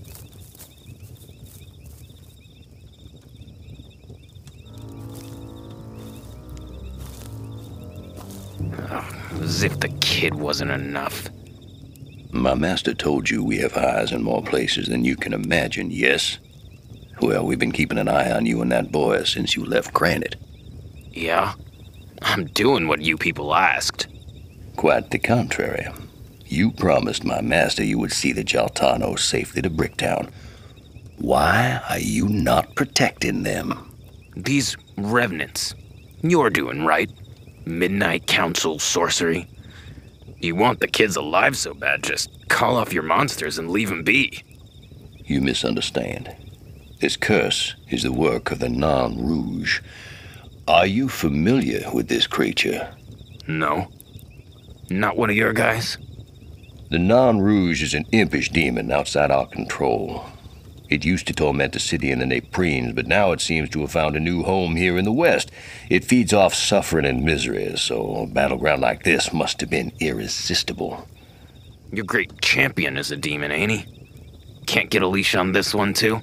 As 8.91 9.63
if 9.63 9.81
the 9.81 9.89
kid 10.01 10.35
wasn't 10.35 10.71
enough. 10.71 11.29
My 12.31 12.55
master 12.55 12.95
told 12.95 13.31
you 13.31 13.45
we 13.45 13.59
have 13.59 13.77
eyes 13.77 14.13
in 14.13 14.23
more 14.23 14.43
places 14.43 14.89
than 14.89 15.05
you 15.05 15.17
can 15.17 15.33
imagine, 15.33 15.91
yes? 15.91 16.39
Well, 17.21 17.47
we've 17.47 17.59
been 17.59 17.73
keeping 17.73 17.99
an 17.99 18.09
eye 18.09 18.33
on 18.33 18.45
you 18.45 18.61
and 18.61 18.73
that 18.73 18.91
boy 18.91 19.23
since 19.25 19.55
you 19.55 19.65
left 19.65 19.93
Granite. 19.93 20.37
Yeah? 21.13 21.55
I'm 22.23 22.47
doing 22.47 22.89
what 22.89 23.03
you 23.03 23.17
people 23.17 23.55
asked. 23.55 24.09
Quite 24.77 25.11
the 25.11 25.19
contrary. 25.19 25.87
You 26.47 26.73
promised 26.73 27.25
my 27.25 27.41
master 27.41 27.85
you 27.85 27.99
would 27.99 28.13
see 28.13 28.33
the 28.33 28.45
Jaltano 28.45 29.19
safely 29.19 29.63
to 29.63 29.71
Bricktown. 29.71 30.31
Why 31.19 31.81
are 31.89 31.99
you 31.99 32.29
not 32.29 32.75
protecting 32.75 33.45
them? 33.45 33.93
These 34.37 34.77
revenants. 34.99 35.75
You're 36.23 36.51
doing 36.51 36.85
right. 36.85 37.11
Midnight 37.67 38.27
Council 38.27 38.79
sorcery. 38.79 39.49
You 40.39 40.55
want 40.55 40.81
the 40.81 40.89
kids 40.89 41.17
alive 41.17 41.57
so 41.57 41.73
bad, 41.75 42.03
just 42.03 42.49
call 42.49 42.77
off 42.77 42.93
your 42.93 43.03
monsters 43.03 43.59
and 43.59 43.71
leave 43.71 43.89
them 43.89 44.03
be. 44.03 44.43
You 45.25 45.41
misunderstand. 45.41 46.35
This 47.01 47.17
curse 47.17 47.75
is 47.89 48.03
the 48.03 48.13
work 48.13 48.51
of 48.51 48.59
the 48.59 48.69
Non 48.69 49.25
Rouge. 49.25 49.81
Are 50.69 50.87
you 50.87 51.09
familiar 51.09 51.91
with 51.93 52.09
this 52.09 52.27
creature? 52.27 52.95
No. 53.47 53.89
Not 54.91 55.17
one 55.17 55.31
of 55.31 55.37
your 55.37 55.53
guys? 55.53 55.99
The 56.91 56.99
Non 56.99 57.41
Rouge 57.41 57.83
is 57.83 57.95
an 57.95 58.05
impish 58.13 58.51
demon 58.51 58.93
outside 58.93 59.31
our 59.31 59.47
control. 59.47 60.25
It 60.91 61.05
used 61.05 61.27
to 61.29 61.33
torment 61.33 61.73
the 61.73 61.81
city 61.81 62.11
and 62.11 62.21
the 62.21 62.27
Napreens, 62.27 62.95
but 62.95 63.07
now 63.07 63.33
it 63.33 63.41
seems 63.41 63.71
to 63.71 63.81
have 63.81 63.93
found 63.93 64.17
a 64.17 64.21
new 64.21 64.43
home 64.43 64.77
here 64.77 64.99
in 64.99 65.05
the 65.05 65.13
West. 65.13 65.51
It 65.89 66.05
feeds 66.05 66.33
off 66.33 66.55
suffering 66.55 67.07
and 67.07 67.25
misery, 67.25 67.75
so 67.77 68.17
a 68.17 68.27
battleground 68.27 68.83
like 68.83 69.03
this 69.03 69.33
must 69.33 69.61
have 69.61 69.71
been 69.71 69.93
irresistible. 69.99 71.09
Your 71.91 72.05
great 72.05 72.41
champion 72.43 72.97
is 72.99 73.11
a 73.11 73.17
demon, 73.17 73.51
ain't 73.51 73.73
he? 73.73 74.07
Can't 74.67 74.91
get 74.91 75.03
a 75.03 75.09
leash 75.09 75.35
on 75.35 75.53
this 75.53 75.75
one, 75.75 75.95
too? 75.95 76.21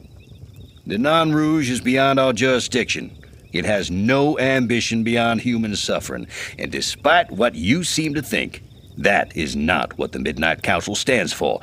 The 0.86 0.98
Non 0.98 1.32
Rouge 1.32 1.70
is 1.70 1.82
beyond 1.82 2.20
our 2.20 2.34
jurisdiction. 2.34 3.18
It 3.54 3.66
has 3.66 3.90
no 3.90 4.38
ambition 4.40 5.04
beyond 5.04 5.42
human 5.42 5.76
suffering, 5.76 6.28
and 6.58 6.72
despite 6.72 7.32
what 7.32 7.56
you 7.56 7.84
seem 7.84 8.14
to 8.14 8.22
think, 8.22 8.64
that 8.98 9.36
is 9.36 9.56
not 9.56 9.98
what 9.98 10.12
the 10.12 10.20
Midnight 10.20 10.64
Council 10.64 10.96
stands 10.96 11.34
for. 11.34 11.62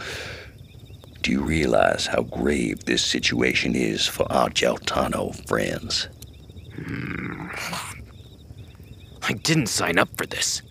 Do 1.23 1.33
you 1.33 1.43
realize 1.43 2.07
how 2.07 2.23
grave 2.23 2.85
this 2.85 3.05
situation 3.05 3.75
is 3.75 4.07
for 4.07 4.31
our 4.33 4.49
Jaltano 4.49 5.35
friends? 5.49 6.09
Hmm. 6.75 7.49
I 9.23 9.33
didn't 9.33 9.67
sign 9.67 9.99
up 9.99 10.09
for 10.17 10.27
this. 10.27 10.63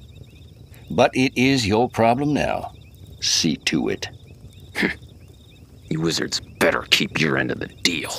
But 0.89 1.11
it 1.13 1.33
is 1.35 1.67
your 1.67 1.89
problem 1.89 2.33
now. 2.33 2.73
See 3.19 3.57
to 3.57 3.89
it. 3.89 4.07
you 5.89 6.01
wizards 6.01 6.39
better 6.59 6.83
keep 6.89 7.19
your 7.19 7.37
end 7.37 7.51
of 7.51 7.59
the 7.59 7.67
deal. 7.67 8.11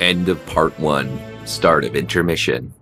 End 0.00 0.30
of 0.30 0.44
part 0.46 0.78
one. 0.80 1.10
Start 1.46 1.84
of 1.84 1.94
intermission. 1.94 2.72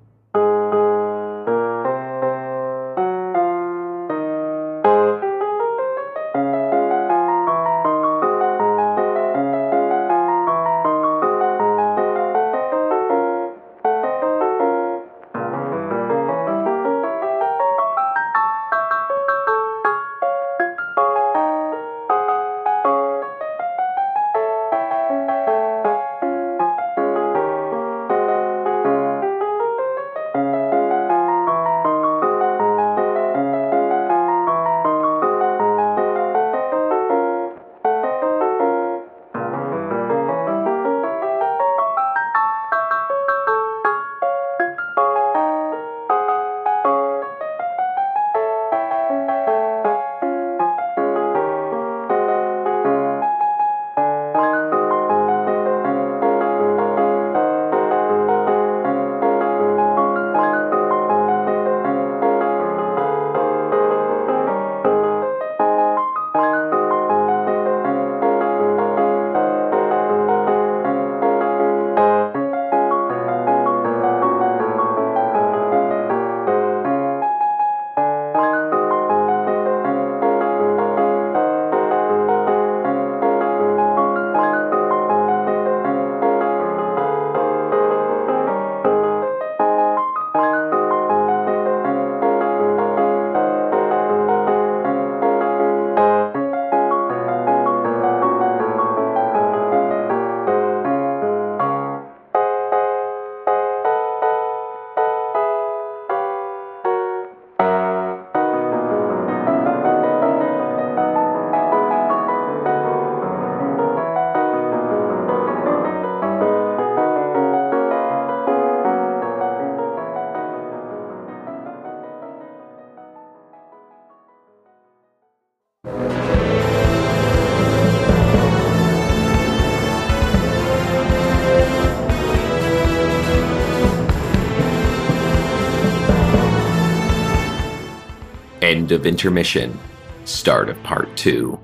End 138.89 139.01
of 139.01 139.05
intermission. 139.05 139.79
Start 140.25 140.71
of 140.71 140.83
part 140.83 141.15
two. 141.15 141.61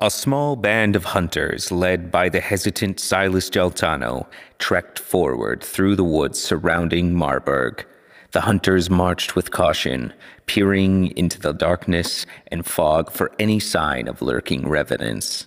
A 0.00 0.10
small 0.10 0.54
band 0.54 0.96
of 0.96 1.04
hunters, 1.04 1.72
led 1.72 2.10
by 2.10 2.28
the 2.28 2.40
hesitant 2.40 3.00
Silas 3.00 3.48
Jaltano, 3.48 4.26
trekked 4.58 4.98
forward 4.98 5.64
through 5.64 5.96
the 5.96 6.04
woods 6.04 6.38
surrounding 6.38 7.14
Marburg. 7.14 7.86
The 8.32 8.42
hunters 8.42 8.90
marched 8.90 9.34
with 9.34 9.50
caution, 9.50 10.12
peering 10.44 11.16
into 11.16 11.40
the 11.40 11.54
darkness 11.54 12.26
and 12.48 12.66
fog 12.66 13.10
for 13.10 13.32
any 13.38 13.60
sign 13.60 14.08
of 14.08 14.20
lurking 14.20 14.68
revenants. 14.68 15.46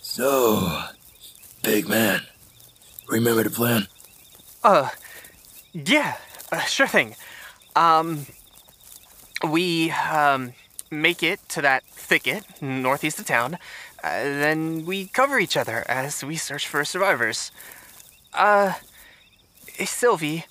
So, 0.00 0.82
big 1.62 1.88
man, 1.88 2.22
remember 3.08 3.44
the 3.44 3.50
plan? 3.50 3.86
Uh, 4.64 4.88
yeah, 5.72 6.16
uh, 6.50 6.60
sure 6.60 6.86
thing. 6.86 7.14
Um, 7.74 8.26
we, 9.44 9.90
um, 9.90 10.54
make 10.90 11.22
it 11.22 11.40
to 11.48 11.62
that 11.62 11.82
thicket 11.84 12.44
northeast 12.60 13.18
of 13.18 13.26
town. 13.26 13.58
Uh, 14.04 14.22
then 14.24 14.84
we 14.84 15.06
cover 15.06 15.38
each 15.38 15.56
other 15.56 15.84
as 15.88 16.22
we 16.22 16.36
search 16.36 16.68
for 16.68 16.84
survivors. 16.84 17.50
Uh, 18.34 18.74
Sylvie, 19.84 20.44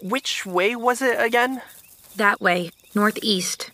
which 0.00 0.46
way 0.46 0.76
was 0.76 1.02
it 1.02 1.20
again? 1.20 1.62
That 2.16 2.40
way, 2.40 2.70
northeast. 2.94 3.70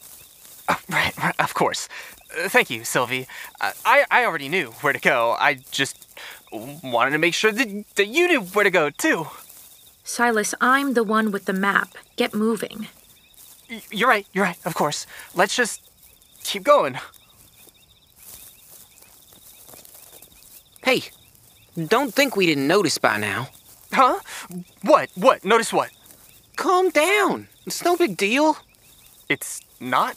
Uh, 0.69 0.77
right, 0.89 1.17
right, 1.19 1.35
of 1.39 1.55
course. 1.55 1.89
Uh, 2.33 2.49
thank 2.49 2.71
you, 2.71 2.85
Sylvie. 2.85 3.27
Uh, 3.61 3.73
I, 3.85 4.05
I 4.11 4.25
already 4.25 4.49
knew 4.49 4.71
where 4.81 4.93
to 4.93 5.01
go. 5.01 5.37
I 5.39 5.59
just 5.71 6.07
wanted 6.53 7.11
to 7.11 7.19
make 7.19 7.35
sure 7.35 7.53
that, 7.53 7.85
that 7.97 8.07
you 8.07 8.29
knew 8.29 8.41
where 8.41 8.65
to 8.65 8.71
go, 8.71 8.91
too. 8.91 9.27
Silas, 10.11 10.57
I'm 10.61 10.95
the 10.95 11.05
one 11.05 11.31
with 11.31 11.45
the 11.45 11.53
map. 11.53 11.91
Get 12.17 12.35
moving. 12.35 12.89
You're 13.93 14.09
right, 14.09 14.27
you're 14.33 14.45
right, 14.45 14.59
of 14.65 14.75
course. 14.75 15.07
Let's 15.37 15.55
just 15.55 15.89
keep 16.43 16.65
going. 16.65 16.99
Hey, 20.83 21.05
don't 21.87 22.13
think 22.13 22.35
we 22.35 22.47
didn't 22.47 22.67
notice 22.67 22.99
by 22.99 23.19
now. 23.19 23.51
Huh? 23.93 24.19
What? 24.83 25.11
What? 25.15 25.45
Notice 25.45 25.73
what? 25.73 25.91
Calm 26.57 26.91
down. 26.91 27.47
It's 27.65 27.85
no 27.85 27.97
big 27.97 28.17
deal. 28.17 28.57
It's 29.29 29.61
not? 29.79 30.17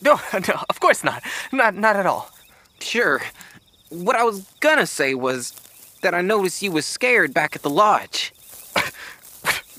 No, 0.00 0.20
no, 0.32 0.62
of 0.70 0.78
course 0.78 1.02
not. 1.02 1.20
Not 1.50 1.74
not 1.74 1.96
at 1.96 2.06
all. 2.06 2.30
Sure. 2.78 3.20
What 3.88 4.14
I 4.14 4.22
was 4.22 4.46
gonna 4.60 4.86
say 4.86 5.14
was 5.14 5.52
that 6.02 6.14
I 6.14 6.20
noticed 6.20 6.62
you 6.62 6.70
was 6.70 6.86
scared 6.86 7.34
back 7.34 7.56
at 7.56 7.62
the 7.62 7.70
lodge. 7.70 8.32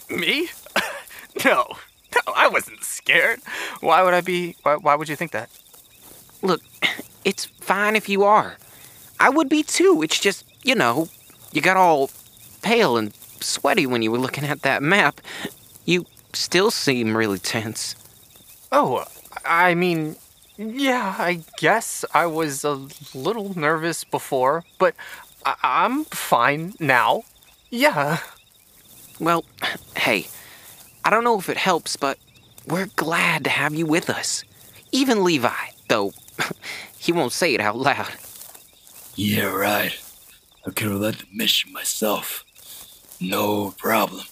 Me? 0.10 0.50
no. 1.46 1.66
No, 2.16 2.34
I 2.36 2.48
wasn't 2.48 2.84
scared. 2.84 3.40
Why 3.82 4.04
would 4.04 4.14
I 4.14 4.22
be 4.22 4.56
why, 4.64 4.76
why 4.76 4.96
would 4.96 5.10
you 5.10 5.16
think 5.16 5.32
that? 5.32 5.50
Look, 6.42 6.62
it's 7.26 7.46
fine 7.46 7.96
if 7.96 8.08
you 8.08 8.24
are. 8.24 8.58
I 9.20 9.30
would 9.30 9.50
be 9.50 9.64
too. 9.64 10.02
It's 10.04 10.20
just, 10.20 10.46
you 10.64 10.76
know, 10.76 11.08
you 11.52 11.62
got 11.62 11.78
all 11.78 12.12
pale 12.62 12.98
and 12.98 13.14
sweaty 13.40 13.86
when 13.88 14.02
you 14.02 14.12
were 14.12 14.20
looking 14.20 14.44
at 14.46 14.62
that 14.62 14.84
map. 14.84 15.22
You 15.86 16.06
still 16.34 16.70
seem 16.72 17.16
really 17.18 17.40
tense. 17.40 17.96
Oh, 18.72 19.06
I 19.46 19.74
mean, 19.76 20.16
yeah, 20.58 21.16
I 21.18 21.42
guess 21.58 22.06
I 22.14 22.26
was 22.28 22.64
a 22.64 22.88
little 23.16 23.58
nervous 23.58 24.04
before, 24.04 24.64
but 24.78 24.96
I- 25.46 25.56
I'm 25.64 26.06
fine 26.06 26.74
now. 26.80 27.24
Yeah. 27.70 28.20
Well, 29.20 29.46
hey, 29.96 30.28
I 31.06 31.10
don't 31.10 31.24
know 31.24 31.38
if 31.38 31.50
it 31.50 31.58
helps, 31.58 31.96
but 31.96 32.18
we're 32.68 32.90
glad 32.96 33.44
to 33.44 33.50
have 33.50 33.74
you 33.74 33.86
with 33.86 34.10
us. 34.10 34.44
Even 34.92 35.24
Levi, 35.24 35.52
though 35.88 36.14
he 36.98 37.12
won't 37.12 37.32
say 37.32 37.54
it 37.54 37.62
out 37.62 37.78
loud. 37.78 38.12
Yeah, 39.16 39.46
right. 39.46 40.00
I 40.66 40.72
could 40.72 40.92
have 40.92 41.00
led 41.00 41.16
the 41.16 41.28
mission 41.34 41.74
myself. 41.74 42.46
No 43.20 43.72
problem. 43.78 44.24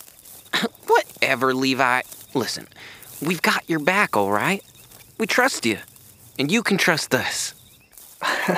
Whatever, 0.88 1.54
Levi. 1.54 2.02
Listen, 2.34 2.68
we've 3.22 3.42
got 3.42 3.70
your 3.70 3.80
back, 3.80 4.16
all 4.18 4.32
right? 4.32 4.64
We 5.18 5.28
trust 5.28 5.66
you, 5.66 5.78
and 6.40 6.52
you 6.52 6.64
can 6.64 6.78
trust 6.78 7.14
us. 7.14 7.54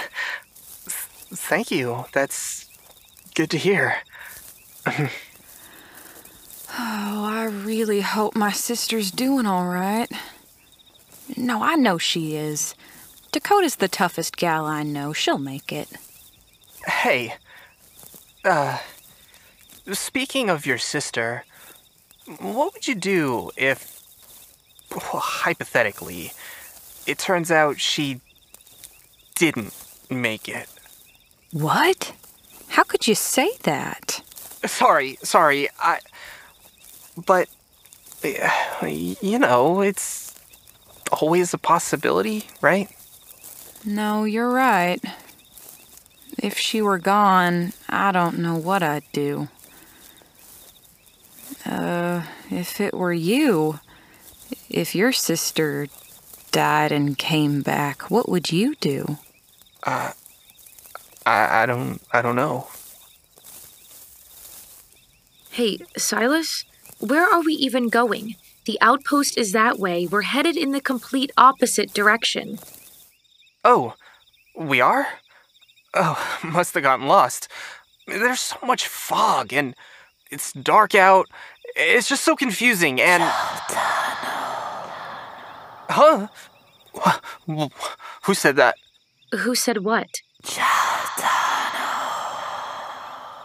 Thank 1.36 1.72
you. 1.72 2.06
That's 2.14 2.70
good 3.36 3.50
to 3.52 3.58
hear. 3.58 3.98
Oh, 6.78 7.26
I 7.26 7.46
really 7.46 8.02
hope 8.02 8.36
my 8.36 8.52
sister's 8.52 9.12
doing 9.12 9.46
all 9.46 9.68
right. 9.68 10.12
No, 11.38 11.62
I 11.62 11.76
know 11.76 11.98
she 11.98 12.36
is. 12.36 12.74
Dakota's 13.32 13.76
the 13.78 13.88
toughest 13.88 14.38
gal 14.38 14.66
I 14.66 14.84
know. 14.84 15.14
She'll 15.14 15.38
make 15.38 15.72
it. 15.72 15.88
Hey, 16.86 17.36
uh, 18.44 18.80
speaking 19.92 20.50
of 20.50 20.66
your 20.66 20.78
sister, 20.78 21.46
what 22.40 22.74
would 22.74 22.88
you 22.88 22.96
do 22.96 23.52
if, 23.56 24.02
well, 24.92 25.22
hypothetically, 25.22 26.32
it 27.06 27.18
turns 27.20 27.52
out 27.52 27.80
she 27.80 28.20
didn't 29.36 29.74
make 30.10 30.50
it? 30.50 30.68
What? 31.52 32.14
How 32.70 32.84
could 32.84 33.08
you 33.08 33.16
say 33.16 33.52
that? 33.64 34.22
Sorry, 34.66 35.18
sorry, 35.22 35.70
I. 35.80 36.00
But, 37.18 37.48
you 38.82 39.40
know, 39.40 39.82
it's 39.82 40.34
always 41.12 41.54
a 41.54 41.58
possibility, 41.58 42.48
right? 42.62 42.90
No, 43.86 44.24
you're 44.24 44.50
right. 44.50 45.04
If 46.38 46.58
she 46.58 46.82
were 46.82 46.98
gone, 47.00 47.74
I 47.88 48.12
don't 48.12 48.40
know 48.40 48.56
what 48.56 48.82
I'd 48.82 49.04
do. 49.12 49.50
Uh, 51.66 52.24
if 52.50 52.82
it 52.82 52.94
were 52.94 53.14
you, 53.14 53.80
if 54.70 54.96
your 54.96 55.12
sister 55.12 55.88
died 56.52 56.92
and 56.92 57.18
came 57.18 57.62
back, 57.62 58.10
what 58.10 58.28
would 58.28 58.52
you 58.52 58.76
do? 58.76 59.18
Uh, 59.84 60.12
I, 61.26 61.64
I 61.64 61.66
don't, 61.66 62.02
I 62.12 62.22
don't 62.22 62.36
know. 62.36 62.68
Hey, 65.52 65.80
Silas, 65.96 66.66
where 67.04 67.27
are 67.29 67.41
we 67.41 67.54
even 67.54 67.89
going? 67.89 68.35
The 68.65 68.77
outpost 68.79 69.37
is 69.37 69.51
that 69.51 69.77
way. 69.77 70.08
We're 70.08 70.21
headed 70.21 70.56
in 70.56 70.71
the 70.71 70.79
complete 70.79 71.31
opposite 71.37 71.93
direction. 71.93 72.60
Oh, 73.65 73.95
we 74.58 74.79
are? 74.79 75.08
Oh, 75.93 76.39
must 76.43 76.73
have 76.75 76.83
gotten 76.83 77.08
lost. 77.08 77.49
There's 78.08 78.39
so 78.39 78.58
much 78.65 78.87
fog 78.87 79.51
and 79.51 79.75
it's 80.31 80.54
dark 80.54 80.95
out. 80.95 81.27
It's 81.75 82.08
just 82.08 82.23
so 82.23 82.35
confusing 82.35 83.01
and. 83.01 83.23
Huh? 85.89 86.27
Who 88.23 88.33
said 88.33 88.56
that? 88.56 88.75
Who 89.39 89.56
said 89.56 89.83
what? 89.83 90.21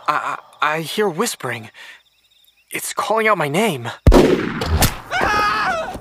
I, 0.07 0.39
I, 0.61 0.77
I 0.77 0.81
hear 0.81 1.09
whispering. 1.09 1.71
It's 2.71 2.93
calling 2.93 3.27
out 3.27 3.39
my 3.39 3.49
name. 3.49 3.89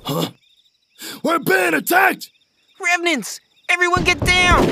Huh? 0.09 0.29
We're 1.23 1.39
being 1.39 1.73
attacked! 1.73 2.29
Revenants! 2.79 3.39
Everyone 3.69 4.03
get 4.03 4.19
down! 4.19 4.65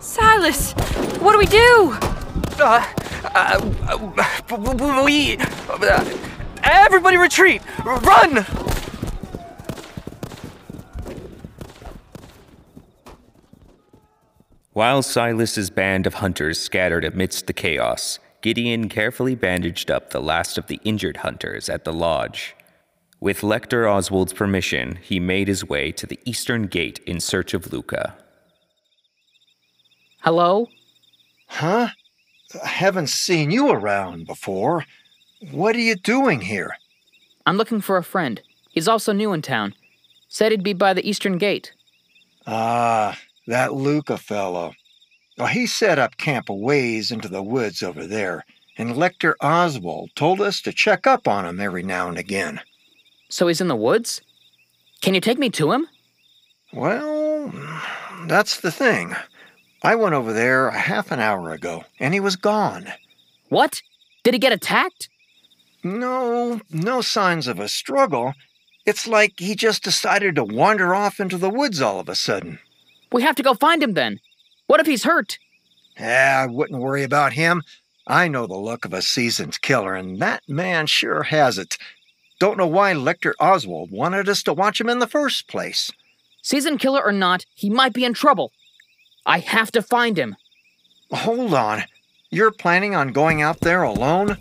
Silas! 0.00 0.72
What 1.20 1.32
do 1.32 1.38
we 1.38 1.46
do? 1.46 1.96
Uh, 2.58 2.84
uh, 3.24 3.60
uh, 3.86 3.96
w- 4.48 4.76
w- 4.76 5.04
we. 5.04 5.36
Uh, 5.38 6.04
everybody 6.64 7.16
retreat! 7.16 7.62
Run! 7.84 8.44
While 14.76 15.00
Silas's 15.02 15.70
band 15.70 16.06
of 16.06 16.12
hunters 16.12 16.60
scattered 16.60 17.02
amidst 17.02 17.46
the 17.46 17.54
chaos, 17.54 18.18
Gideon 18.42 18.90
carefully 18.90 19.34
bandaged 19.34 19.90
up 19.90 20.10
the 20.10 20.20
last 20.20 20.58
of 20.58 20.66
the 20.66 20.78
injured 20.84 21.16
hunters 21.16 21.70
at 21.70 21.84
the 21.84 21.94
lodge. 21.94 22.54
With 23.18 23.42
Lector 23.42 23.88
Oswald's 23.88 24.34
permission, 24.34 24.98
he 25.02 25.18
made 25.18 25.48
his 25.48 25.64
way 25.64 25.92
to 25.92 26.06
the 26.06 26.20
eastern 26.26 26.64
gate 26.66 27.00
in 27.06 27.20
search 27.20 27.54
of 27.54 27.72
Luca. 27.72 28.18
Hello? 30.20 30.66
Huh? 31.46 31.88
I 32.62 32.68
haven't 32.68 33.08
seen 33.08 33.50
you 33.50 33.70
around 33.70 34.26
before. 34.26 34.84
What 35.52 35.74
are 35.74 35.80
you 35.80 35.94
doing 35.96 36.42
here? 36.42 36.76
I'm 37.46 37.56
looking 37.56 37.80
for 37.80 37.96
a 37.96 38.04
friend. 38.04 38.42
He's 38.68 38.88
also 38.88 39.14
new 39.14 39.32
in 39.32 39.40
town. 39.40 39.72
Said 40.28 40.52
he'd 40.52 40.62
be 40.62 40.74
by 40.74 40.92
the 40.92 41.08
eastern 41.08 41.38
gate. 41.38 41.72
Ah, 42.46 43.18
that 43.46 43.74
Luca 43.74 44.18
fellow. 44.18 44.72
Well, 45.38 45.48
he 45.48 45.66
set 45.66 45.98
up 45.98 46.16
camp 46.16 46.48
a 46.48 46.54
ways 46.54 47.10
into 47.10 47.28
the 47.28 47.42
woods 47.42 47.82
over 47.82 48.06
there. 48.06 48.44
and 48.78 48.96
Lector 48.96 49.36
Oswald 49.40 50.10
told 50.14 50.40
us 50.40 50.60
to 50.60 50.72
check 50.72 51.06
up 51.06 51.26
on 51.26 51.46
him 51.46 51.60
every 51.60 51.82
now 51.82 52.08
and 52.08 52.18
again. 52.18 52.60
So 53.28 53.48
he's 53.48 53.60
in 53.60 53.68
the 53.68 53.76
woods? 53.76 54.20
Can 55.00 55.14
you 55.14 55.20
take 55.20 55.38
me 55.38 55.50
to 55.50 55.72
him? 55.72 55.86
Well, 56.72 57.52
that's 58.26 58.60
the 58.60 58.70
thing. 58.70 59.14
I 59.82 59.94
went 59.94 60.14
over 60.14 60.32
there 60.32 60.68
a 60.68 60.78
half 60.78 61.10
an 61.10 61.20
hour 61.20 61.52
ago, 61.52 61.84
and 61.98 62.12
he 62.12 62.20
was 62.20 62.36
gone. 62.36 62.88
What? 63.48 63.80
Did 64.24 64.34
he 64.34 64.38
get 64.40 64.52
attacked? 64.52 65.08
No, 65.84 66.60
no 66.70 67.00
signs 67.00 67.46
of 67.46 67.60
a 67.60 67.68
struggle. 67.68 68.34
It's 68.84 69.06
like 69.06 69.34
he 69.38 69.54
just 69.54 69.84
decided 69.84 70.34
to 70.34 70.44
wander 70.44 70.94
off 70.94 71.20
into 71.20 71.38
the 71.38 71.50
woods 71.50 71.80
all 71.80 72.00
of 72.00 72.08
a 72.08 72.14
sudden. 72.14 72.58
We 73.12 73.22
have 73.22 73.36
to 73.36 73.42
go 73.42 73.54
find 73.54 73.82
him 73.82 73.94
then. 73.94 74.20
What 74.66 74.80
if 74.80 74.86
he's 74.86 75.04
hurt? 75.04 75.38
Eh, 75.96 76.34
I 76.34 76.46
wouldn't 76.46 76.80
worry 76.80 77.02
about 77.02 77.32
him. 77.32 77.62
I 78.06 78.28
know 78.28 78.46
the 78.46 78.56
look 78.56 78.84
of 78.84 78.92
a 78.92 79.02
seasoned 79.02 79.60
killer, 79.62 79.94
and 79.94 80.20
that 80.20 80.42
man 80.48 80.86
sure 80.86 81.24
has 81.24 81.58
it. 81.58 81.78
Don't 82.38 82.58
know 82.58 82.66
why 82.66 82.92
Lector 82.92 83.34
Oswald 83.40 83.90
wanted 83.90 84.28
us 84.28 84.42
to 84.44 84.52
watch 84.52 84.80
him 84.80 84.88
in 84.88 84.98
the 84.98 85.06
first 85.06 85.48
place. 85.48 85.90
Seasoned 86.42 86.78
killer 86.78 87.02
or 87.02 87.12
not, 87.12 87.44
he 87.54 87.70
might 87.70 87.92
be 87.92 88.04
in 88.04 88.14
trouble. 88.14 88.52
I 89.24 89.38
have 89.40 89.72
to 89.72 89.82
find 89.82 90.16
him. 90.16 90.36
Hold 91.10 91.54
on. 91.54 91.84
You're 92.30 92.52
planning 92.52 92.94
on 92.94 93.12
going 93.12 93.42
out 93.42 93.60
there 93.60 93.82
alone? 93.82 94.36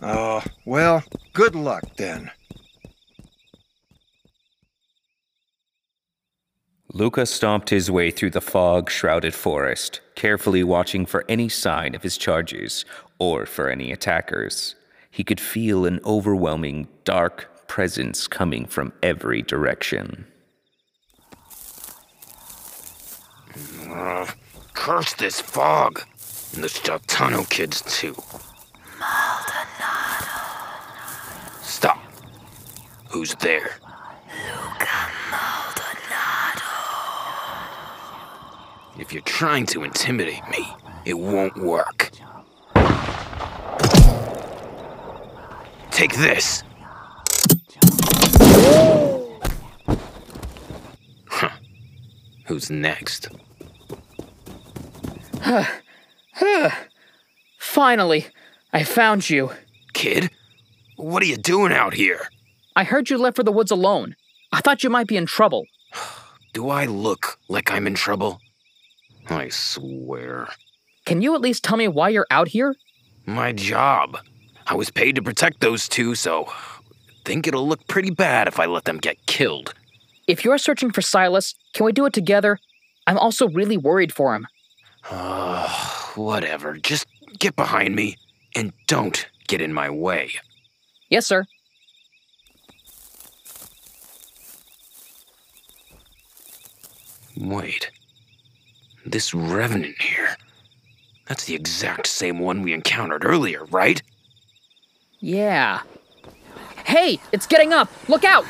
Oh, 0.00 0.42
well, 0.64 1.04
good 1.32 1.54
luck 1.54 1.84
then. 1.96 2.30
Luca 6.94 7.24
stomped 7.24 7.70
his 7.70 7.90
way 7.90 8.10
through 8.10 8.28
the 8.28 8.40
fog 8.42 8.90
shrouded 8.90 9.32
forest, 9.32 10.02
carefully 10.14 10.62
watching 10.62 11.06
for 11.06 11.24
any 11.26 11.48
sign 11.48 11.94
of 11.94 12.02
his 12.02 12.18
charges 12.18 12.84
or 13.18 13.46
for 13.46 13.70
any 13.70 13.90
attackers. 13.90 14.74
He 15.10 15.24
could 15.24 15.40
feel 15.40 15.86
an 15.86 16.00
overwhelming, 16.04 16.88
dark 17.04 17.66
presence 17.66 18.26
coming 18.26 18.66
from 18.66 18.92
every 19.02 19.40
direction. 19.40 20.26
Uh, 23.88 24.26
curse 24.74 25.14
this 25.14 25.40
fog. 25.40 26.02
And 26.54 26.62
the 26.62 26.68
Jaltano 26.68 27.48
kids, 27.48 27.80
too. 27.82 28.14
Maldonado. 29.00 30.26
Stop. 31.62 31.98
Who's 33.08 33.34
there? 33.36 33.76
Luca 34.34 35.10
Maldonado. 35.30 35.61
If 39.02 39.12
you're 39.12 39.22
trying 39.22 39.66
to 39.66 39.82
intimidate 39.82 40.48
me, 40.48 40.64
it 41.04 41.18
won't 41.18 41.56
work. 41.56 42.12
Take 45.90 46.14
this. 46.14 46.62
Huh. 51.26 51.48
Who's 52.46 52.70
next? 52.70 53.26
Finally, 57.58 58.26
I 58.72 58.84
found 58.84 59.28
you. 59.28 59.50
Kid? 59.94 60.30
What 60.96 61.24
are 61.24 61.26
you 61.26 61.36
doing 61.36 61.72
out 61.72 61.94
here? 61.94 62.28
I 62.76 62.84
heard 62.84 63.10
you 63.10 63.18
left 63.18 63.34
for 63.34 63.42
the 63.42 63.50
woods 63.50 63.72
alone. 63.72 64.14
I 64.52 64.60
thought 64.60 64.84
you 64.84 64.90
might 64.90 65.08
be 65.08 65.16
in 65.16 65.26
trouble. 65.26 65.66
Do 66.52 66.68
I 66.68 66.86
look 66.86 67.40
like 67.48 67.72
I'm 67.72 67.88
in 67.88 67.94
trouble? 67.94 68.38
I 69.28 69.48
swear. 69.48 70.48
Can 71.04 71.22
you 71.22 71.34
at 71.34 71.40
least 71.40 71.64
tell 71.64 71.76
me 71.76 71.88
why 71.88 72.10
you're 72.10 72.26
out 72.30 72.48
here? 72.48 72.74
My 73.26 73.52
job. 73.52 74.18
I 74.66 74.74
was 74.74 74.90
paid 74.90 75.16
to 75.16 75.22
protect 75.22 75.60
those 75.60 75.88
two, 75.88 76.14
so 76.14 76.52
think 77.24 77.46
it'll 77.46 77.66
look 77.66 77.86
pretty 77.86 78.10
bad 78.10 78.48
if 78.48 78.58
I 78.58 78.66
let 78.66 78.84
them 78.84 78.98
get 78.98 79.26
killed. 79.26 79.74
If 80.26 80.44
you're 80.44 80.58
searching 80.58 80.90
for 80.90 81.02
Silas, 81.02 81.54
can 81.72 81.84
we 81.86 81.92
do 81.92 82.06
it 82.06 82.12
together? 82.12 82.58
I'm 83.06 83.18
also 83.18 83.48
really 83.48 83.76
worried 83.76 84.12
for 84.12 84.34
him. 84.34 84.46
Uh, 85.10 85.68
whatever. 86.14 86.76
Just 86.76 87.06
get 87.38 87.56
behind 87.56 87.96
me 87.96 88.16
and 88.54 88.72
don't 88.86 89.26
get 89.48 89.60
in 89.60 89.72
my 89.72 89.90
way. 89.90 90.30
Yes, 91.08 91.26
sir. 91.26 91.44
Wait. 97.36 97.90
This 99.04 99.34
revenant 99.34 100.00
here. 100.00 100.36
That's 101.26 101.44
the 101.44 101.54
exact 101.54 102.06
same 102.06 102.38
one 102.38 102.62
we 102.62 102.72
encountered 102.72 103.24
earlier, 103.24 103.64
right? 103.66 104.00
Yeah. 105.20 105.82
Hey, 106.84 107.18
it's 107.32 107.46
getting 107.46 107.72
up! 107.72 107.90
Look 108.08 108.24
out! 108.24 108.44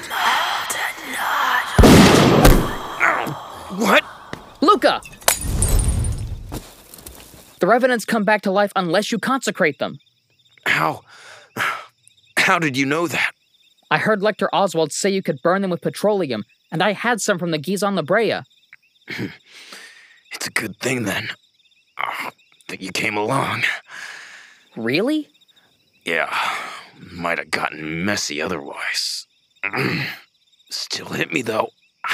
What? 3.79 4.05
Luca! 4.61 5.01
The 7.61 7.67
revenants 7.67 8.05
come 8.05 8.25
back 8.25 8.43
to 8.43 8.51
life 8.51 8.73
unless 8.77 9.13
you 9.13 9.19
consecrate 9.19 9.79
them. 9.79 9.99
How? 10.67 11.03
How 12.37 12.59
did 12.59 12.77
you 12.77 12.85
know 12.85 13.07
that? 13.07 13.33
I 13.91 13.99
heard 13.99 14.23
Lector 14.23 14.49
Oswald 14.53 14.93
say 14.93 15.11
you 15.11 15.23
could 15.23 15.41
burn 15.43 15.63
them 15.63 15.71
with 15.71 15.81
petroleum, 15.81 16.45
and 16.71 16.83
I 16.83 16.93
had 16.93 17.21
some 17.21 17.39
from 17.39 17.51
the 17.51 17.59
Gizon 17.59 17.95
La 17.95 18.03
Brea. 18.03 18.41
It's 20.33 20.47
a 20.47 20.51
good 20.51 20.79
thing 20.79 21.05
then. 21.05 21.29
Oh, 21.99 22.31
that 22.69 22.81
you 22.81 22.91
came 22.91 23.17
along. 23.17 23.65
Really? 24.77 25.29
Yeah, 26.05 26.35
might 27.13 27.39
have 27.39 27.51
gotten 27.51 28.05
messy 28.05 28.41
otherwise. 28.41 29.27
Still 30.71 31.07
hit 31.07 31.33
me 31.33 31.43
though. 31.43 31.69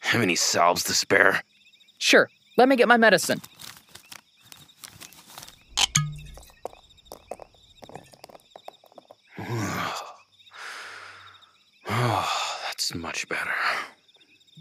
Have 0.00 0.22
any 0.22 0.36
salves 0.36 0.84
to 0.84 0.94
spare? 0.94 1.42
Sure, 1.98 2.30
let 2.56 2.68
me 2.68 2.76
get 2.76 2.86
my 2.86 2.96
medicine. 2.96 3.40
Oh, 9.38 10.14
that's 12.66 12.94
much 12.94 13.28
better. 13.28 13.50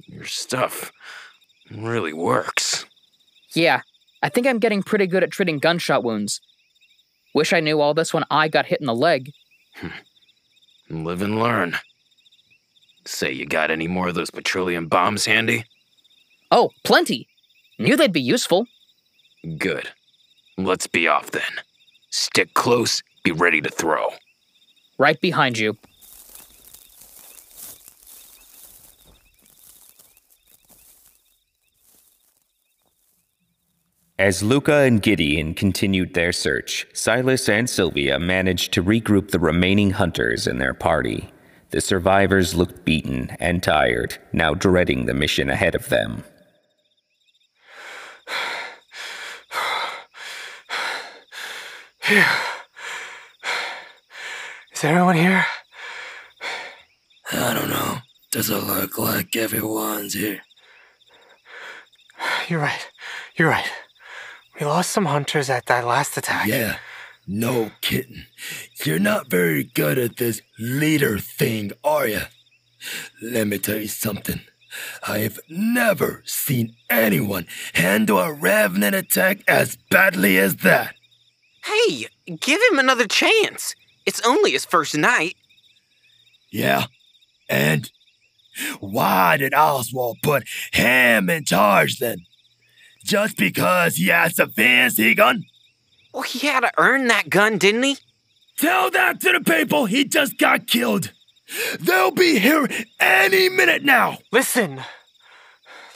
Your 0.07 0.26
stuff 0.26 0.91
really 1.78 2.13
works. 2.13 2.86
Yeah, 3.53 3.82
I 4.21 4.30
think 4.30 4.47
I'm 4.47 4.59
getting 4.59 4.84
pretty 4.84 5.07
good 5.07 5.23
at 5.23 5.32
treating 5.32 5.59
gunshot 5.59 6.03
wounds. 6.03 6.41
Wish 7.34 7.53
I 7.53 7.59
knew 7.59 7.82
all 7.82 7.93
this 7.93 8.13
when 8.13 8.23
I 8.32 8.47
got 8.47 8.65
hit 8.65 8.80
in 8.80 8.86
the 8.86 8.95
leg. 8.95 9.32
Hmm. 9.76 9.89
Live 10.89 11.21
and 11.21 11.39
learn. 11.39 11.78
Say, 13.05 13.32
you 13.32 13.45
got 13.45 13.71
any 13.71 13.88
more 13.88 14.07
of 14.07 14.15
those 14.15 14.32
petroleum 14.32 14.88
bombs 14.88 15.26
handy? 15.26 15.65
Oh, 16.51 16.71
plenty. 16.84 17.28
Knew 17.78 17.95
they'd 17.97 18.13
be 18.13 18.21
useful. 18.21 18.67
Good. 19.57 19.89
Let's 20.57 20.88
be 20.88 21.07
off 21.07 21.32
then. 21.32 21.43
Stick 22.09 22.53
close, 22.53 23.03
be 23.23 23.32
ready 23.32 23.61
to 23.61 23.69
throw. 23.69 24.07
Right 24.97 25.19
behind 25.19 25.57
you. 25.57 25.78
As 34.18 34.41
Luca 34.41 34.76
and 34.76 35.01
Gideon 35.01 35.53
continued 35.53 36.13
their 36.13 36.32
search, 36.32 36.88
Silas 36.93 37.49
and 37.49 37.70
Sylvia 37.70 38.18
managed 38.18 38.72
to 38.74 38.82
regroup 38.82 39.32
the 39.32 39.39
remaining 39.39 39.91
hunters 39.91 40.47
in 40.47 40.57
their 40.57 40.74
party. 40.74 41.34
The 41.72 41.82
survivors 41.82 42.55
looked 42.55 42.86
beaten 42.86 43.36
and 43.41 43.61
tired, 43.61 44.18
now 44.32 44.53
dreading 44.53 45.05
the 45.05 45.13
mission 45.13 45.49
ahead 45.49 45.76
of 45.76 45.89
them. 45.89 46.24
Is 52.09 52.16
everyone 54.82 55.18
here? 55.18 55.45
I 57.34 57.53
don't 57.53 57.70
know. 57.70 57.97
Doesn't 58.32 58.66
look 58.66 58.97
like 58.97 59.36
everyone's 59.36 60.13
here. 60.13 60.39
You're 62.47 62.61
right. 62.61 62.89
You're 63.36 63.49
right. 63.49 63.70
We 64.60 64.66
lost 64.66 64.91
some 64.91 65.06
hunters 65.06 65.49
at 65.49 65.66
that 65.66 65.86
last 65.86 66.18
attack. 66.18 66.47
Yeah, 66.47 66.78
no 67.28 67.72
kidding. 67.82 68.26
You're 68.86 68.99
not 68.99 69.30
very 69.30 69.64
good 69.64 69.97
at 69.97 70.18
this 70.18 70.41
leader 70.58 71.20
thing, 71.20 71.72
are 71.84 72.08
you? 72.08 72.22
Let 73.22 73.47
me 73.47 73.58
tell 73.58 73.78
you 73.78 73.88
something. 73.88 74.41
I 75.08 75.20
have 75.20 75.39
never 75.49 76.22
seen 76.26 76.76
anyone 76.89 77.47
handle 77.74 78.20
a 78.20 78.32
revenant 78.32 78.95
attack 78.95 79.39
as 79.47 79.78
badly 79.89 80.38
as 80.38 80.58
that. 80.58 80.95
Hey, 81.66 82.08
give 82.39 82.62
him 82.72 82.80
another 82.80 83.08
chance. 83.08 83.76
It's 84.06 84.22
only 84.26 84.51
his 84.51 84.66
first 84.66 84.95
night. 84.95 85.36
Yeah, 86.51 86.86
and 87.49 87.89
why 88.80 89.38
did 89.38 89.53
Oswald 89.53 90.20
put 90.22 90.43
him 90.72 91.30
in 91.30 91.43
charge 91.43 91.99
then? 91.99 92.20
Just 93.06 93.38
because 93.38 93.97
he 93.97 94.08
has 94.08 94.39
a 94.39 94.47
fancy 94.47 95.14
gun? 95.14 95.43
Well, 96.12 96.24
he 96.24 96.47
had 96.47 96.62
to 96.62 96.72
earn 96.80 97.06
that 97.08 97.30
gun, 97.30 97.60
didn't 97.60 97.84
he? 97.84 97.97
Tell 98.58 98.89
that 98.89 99.22
to 99.22 99.32
the 99.32 99.41
people 99.41 99.86
he 99.86 100.06
just 100.06 100.39
got 100.39 100.66
killed. 100.66 101.12
They'll 101.80 102.10
be 102.10 102.39
here 102.39 102.68
any 102.99 103.47
minute 103.47 103.84
now. 103.84 104.18
Listen. 104.32 104.82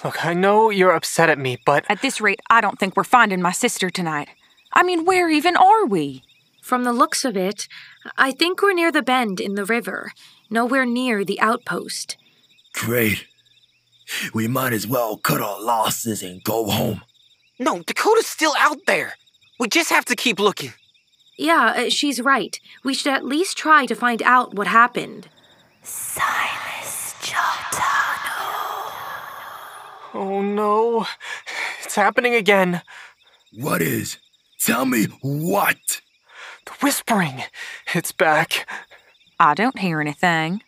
Look, 0.04 0.24
I 0.24 0.36
know 0.36 0.70
you're 0.70 0.94
upset 0.94 1.32
at 1.32 1.40
me, 1.40 1.58
but. 1.66 1.84
At 1.90 2.04
this 2.04 2.22
rate, 2.22 2.42
I 2.48 2.62
don't 2.62 2.78
think 2.78 2.96
we're 2.96 3.04
finding 3.04 3.42
my 3.42 3.54
sister 3.54 3.90
tonight. 3.90 4.30
I 4.74 4.84
mean, 4.84 5.04
where 5.04 5.30
even 5.30 5.58
are 5.58 5.88
we? 5.88 6.24
From 6.62 6.84
the 6.84 6.94
looks 6.94 7.26
of 7.26 7.36
it, 7.36 7.68
I 8.20 8.32
think 8.32 8.62
we're 8.62 8.74
near 8.74 8.92
the 8.92 9.02
bend 9.02 9.40
in 9.40 9.56
the 9.56 9.66
river, 9.66 10.12
nowhere 10.52 10.86
near 10.86 11.26
the 11.26 11.42
outpost. 11.42 12.18
Great. 12.74 13.26
We 14.34 14.48
might 14.48 14.74
as 14.74 14.88
well 14.88 15.18
cut 15.18 15.42
our 15.42 15.62
losses 15.62 16.24
and 16.24 16.44
go 16.44 16.66
home. 16.70 17.02
No, 17.60 17.84
Dakota's 17.84 18.28
still 18.28 18.54
out 18.58 18.86
there. 18.88 19.14
We 19.60 19.68
just 19.68 19.90
have 19.90 20.06
to 20.06 20.16
keep 20.16 20.40
looking. 20.40 20.74
Yeah, 21.38 21.74
uh, 21.78 21.90
she's 21.90 22.22
right. 22.22 22.60
We 22.84 22.94
should 22.94 23.14
at 23.14 23.26
least 23.26 23.58
try 23.58 23.86
to 23.86 23.96
find 23.96 24.22
out 24.24 24.56
what 24.56 24.68
happened. 24.68 25.28
Silas 25.84 27.16
Jaltano. 27.22 28.92
Oh 30.14 30.42
no. 30.42 31.06
It's 31.84 31.96
happening 31.96 32.36
again. 32.36 32.82
What 33.54 33.82
is? 33.82 34.18
Tell 34.60 34.86
me 34.86 35.06
what? 35.22 36.02
The 36.66 36.72
whispering. 36.82 37.44
It's 37.96 38.12
back. 38.12 38.68
I 39.40 39.54
don't 39.54 39.80
hear 39.80 40.02
anything. 40.02 40.62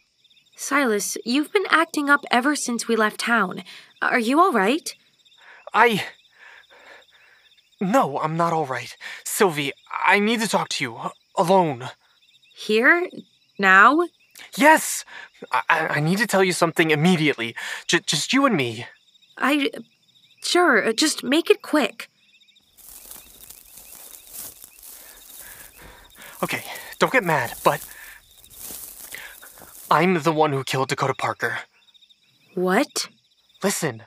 Silas, 0.62 1.18
you've 1.26 1.52
been 1.52 1.66
acting 1.72 2.08
up 2.08 2.24
ever 2.30 2.56
since 2.56 2.88
we 2.88 2.96
left 2.96 3.20
town. 3.20 3.64
Are 4.00 4.20
you 4.20 4.40
all 4.40 4.52
right? 4.52 4.94
I. 5.74 6.06
No, 7.82 8.20
I'm 8.20 8.38
not 8.38 8.54
all 8.54 8.68
right. 8.68 8.96
Sylvie, 9.24 9.72
I 10.06 10.20
need 10.20 10.40
to 10.40 10.48
talk 10.48 10.70
to 10.70 10.84
you. 10.84 11.00
Alone. 11.36 11.90
Here? 12.54 13.10
Now? 13.58 14.02
Yes! 14.56 15.04
I, 15.52 15.64
I 15.98 16.00
need 16.00 16.20
to 16.20 16.28
tell 16.28 16.44
you 16.44 16.54
something 16.54 16.92
immediately. 16.92 17.56
J- 17.88 18.02
just 18.06 18.32
you 18.32 18.46
and 18.46 18.56
me. 18.56 18.86
I. 19.40 19.72
Sure, 20.44 20.88
uh, 20.88 20.94
just 20.94 21.24
make 21.24 21.50
it 21.50 21.64
quick. 21.64 22.08
Okay, 26.44 26.64
don't 27.00 27.12
get 27.12 27.24
mad, 27.24 27.54
but. 27.64 27.84
I'm 29.92 30.14
the 30.24 30.32
one 30.32 30.54
who 30.54 30.64
killed 30.64 30.88
Dakota 30.88 31.14
Parker. 31.14 31.60
What? 32.56 33.10
Listen, 33.62 34.04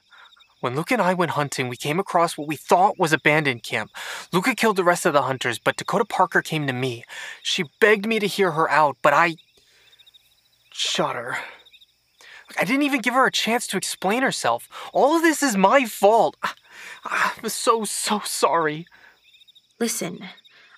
when 0.61 0.74
Luke 0.74 0.91
and 0.91 1.03
I 1.03 1.12
went 1.12 1.32
hunting, 1.32 1.68
we 1.68 1.76
came 1.76 2.01
across 2.01 2.39
what 2.39 2.49
we 2.49 2.57
thought 2.57 2.99
was 2.99 3.12
a 3.12 3.18
bandit 3.18 3.62
camp. 3.62 3.91
Luca 4.32 4.55
killed 4.55 4.76
the 4.76 4.82
rest 4.82 5.05
of 5.05 5.12
the 5.12 5.20
hunters, 5.22 5.59
but 5.59 5.76
Dakota 5.76 6.07
Parker 6.07 6.41
came 6.41 6.66
to 6.66 6.72
me. 6.72 7.05
She 7.43 7.64
begged 7.80 8.07
me 8.07 8.18
to 8.18 8.26
hear 8.26 8.53
her 8.53 8.68
out, 8.70 8.97
but 9.03 9.12
I. 9.12 9.37
shot 10.72 11.16
her. 11.16 11.37
I 12.59 12.64
didn't 12.64 12.85
even 12.85 13.03
give 13.03 13.12
her 13.12 13.26
a 13.26 13.30
chance 13.30 13.66
to 13.66 13.76
explain 13.76 14.22
herself. 14.22 14.68
All 14.95 15.14
of 15.16 15.22
this 15.22 15.43
is 15.43 15.55
my 15.55 15.85
fault. 15.85 16.39
I'm 17.05 17.51
so, 17.51 17.85
so 17.85 18.20
sorry. 18.24 18.87
Listen, 19.78 20.20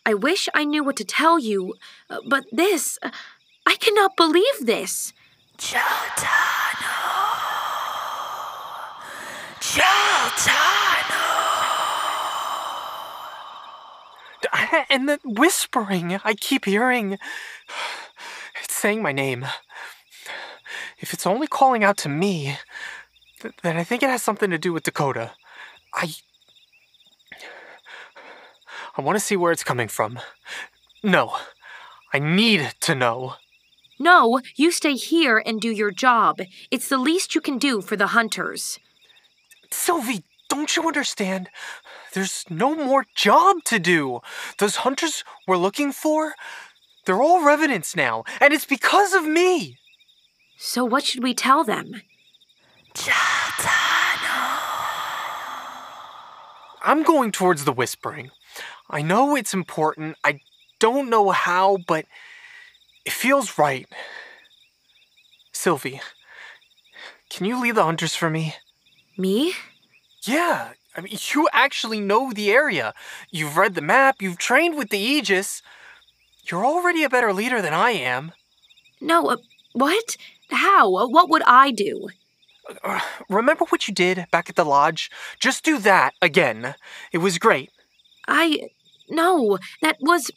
I 0.05 0.15
wish 0.15 0.49
I 0.53 0.65
knew 0.65 0.83
what 0.83 0.97
to 0.97 1.05
tell 1.05 1.39
you, 1.39 1.75
uh, 2.11 2.19
but 2.27 2.45
this. 2.51 2.99
I 3.67 3.75
cannot 3.77 4.17
believe 4.17 4.59
this. 4.63 5.13
Jaltano. 5.59 6.97
Jaltano. 9.61 11.25
And 14.89 15.09
the 15.09 15.19
whispering 15.25 16.19
I 16.25 16.35
keep 16.35 16.65
hearing. 16.65 17.19
It's 18.63 18.75
saying 18.75 19.03
my 19.03 19.13
name. 19.13 19.47
If 20.99 21.13
it's 21.13 21.27
only 21.27 21.47
calling 21.47 21.85
out 21.85 21.97
to 21.99 22.09
me, 22.09 22.59
th- 23.41 23.55
then 23.63 23.77
I 23.77 23.85
think 23.85 24.03
it 24.03 24.09
has 24.11 24.23
something 24.23 24.51
to 24.51 24.59
do 24.59 24.73
with 24.73 24.85
Dakota. 24.85 25.33
I. 25.95 26.15
I 28.97 29.03
want 29.03 29.17
to 29.17 29.25
see 29.25 29.37
where 29.37 29.53
it's 29.53 29.65
coming 29.65 29.89
from. 29.89 30.19
No, 31.03 31.37
I 32.13 32.19
need 32.19 32.73
to 32.81 32.95
know. 32.95 33.35
No, 33.99 34.41
you 34.57 34.71
stay 34.71 34.95
here 34.95 35.43
and 35.45 35.61
do 35.61 35.71
your 35.71 35.91
job. 35.91 36.41
It's 36.71 36.89
the 36.89 36.99
least 36.99 37.35
you 37.35 37.41
can 37.41 37.59
do 37.59 37.81
for 37.81 37.97
the 37.97 38.09
hunters. 38.09 38.79
Sylvie, 39.71 40.25
don't 40.49 40.77
you 40.77 40.87
understand? 40.87 41.49
There's 42.13 42.45
no 42.51 42.75
more 42.75 43.07
job 43.15 43.59
to 43.67 43.79
do. 43.79 44.21
Those 44.59 44.77
hunters 44.77 45.25
we're 45.47 45.57
looking 45.57 45.93
for, 45.93 46.35
they're 47.05 47.23
all 47.23 47.45
revenants 47.45 47.97
now, 47.97 48.25
and 48.41 48.53
it's 48.53 48.65
because 48.65 49.15
of 49.15 49.25
me. 49.25 49.79
So, 50.59 50.85
what 50.85 51.05
should 51.05 51.23
we 51.23 51.35
tell 51.35 51.65
them? 51.65 52.03
I'm 56.83 57.03
going 57.03 57.33
towards 57.33 57.65
the 57.65 57.73
whispering. 57.73 58.31
I 58.89 59.03
know 59.03 59.37
it's 59.37 59.53
important. 59.53 60.17
I 60.25 60.41
don't 60.79 61.11
know 61.11 61.31
how, 61.31 61.79
but 61.87 62.07
it 63.07 63.13
feels 63.13 63.59
right. 63.59 63.87
Sylvie, 65.53 66.01
can 67.31 67.47
you 67.47 67.61
lead 67.61 67.77
the 67.77 67.85
hunters 67.85 68.15
for 68.15 68.29
me? 68.31 68.55
Me? 69.17 69.55
Yeah, 70.25 70.73
I 70.97 71.01
mean, 71.01 71.17
you 71.35 71.49
actually 71.53 72.01
know 72.01 72.33
the 72.33 72.51
area. 72.51 72.93
You've 73.31 73.57
read 73.57 73.75
the 73.75 73.81
map, 73.81 74.21
you've 74.21 74.39
trained 74.39 74.77
with 74.77 74.91
the 74.91 74.99
Aegis. 74.99 75.63
You're 76.51 76.67
already 76.67 77.03
a 77.05 77.09
better 77.11 77.33
leader 77.33 77.61
than 77.63 77.75
I 77.75 77.91
am. 77.93 78.33
No, 79.01 79.27
uh, 79.31 79.37
what? 79.73 80.17
How? 80.51 80.95
Uh, 80.95 81.07
What 81.09 81.29
would 81.29 81.43
I 81.47 81.71
do? 81.71 82.09
Uh, 82.83 83.01
remember 83.29 83.65
what 83.69 83.89
you 83.89 83.95
did 83.95 84.27
back 84.31 84.49
at 84.49 84.57
the 84.57 84.65
lodge? 84.65 85.11
Just 85.41 85.65
do 85.65 85.79
that 85.79 86.15
again. 86.23 86.75
It 87.13 87.19
was 87.19 87.39
great. 87.39 87.71
I. 88.29 88.71
No, 89.09 89.59
that 89.83 89.97
was. 90.01 90.31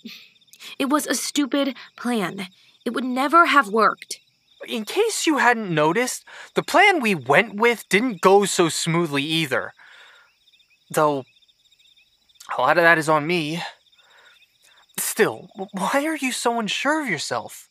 It 0.78 0.90
was 0.90 1.08
a 1.08 1.16
stupid 1.16 1.76
plan. 1.96 2.48
It 2.86 2.94
would 2.94 3.04
never 3.04 3.48
have 3.48 3.70
worked. 3.70 4.20
In 4.68 4.86
case 4.86 5.26
you 5.26 5.38
hadn't 5.38 5.74
noticed, 5.74 6.26
the 6.54 6.64
plan 6.64 7.02
we 7.02 7.16
went 7.16 7.56
with 7.56 7.88
didn't 7.90 8.22
go 8.22 8.46
so 8.46 8.68
smoothly 8.70 9.24
either. 9.24 9.74
Though, 10.92 11.24
a 12.58 12.62
lot 12.62 12.78
of 12.78 12.84
that 12.84 12.98
is 12.98 13.08
on 13.08 13.28
me. 13.28 13.62
Still, 14.98 15.50
why 15.72 16.06
are 16.06 16.18
you 16.18 16.32
so 16.32 16.60
unsure 16.60 17.02
of 17.02 17.10
yourself? 17.10 17.70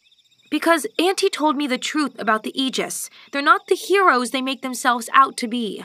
Because 0.51 0.87
Auntie 0.99 1.29
told 1.29 1.57
me 1.57 1.67
the 1.67 1.77
truth 1.77 2.19
about 2.19 2.43
the 2.43 2.59
Aegis. 2.59 3.11
They're 3.33 3.43
not 3.43 3.67
the 3.67 3.75
heroes 3.75 4.31
they 4.31 4.41
make 4.41 4.63
themselves 4.63 5.11
out 5.13 5.37
to 5.39 5.49
be. 5.49 5.85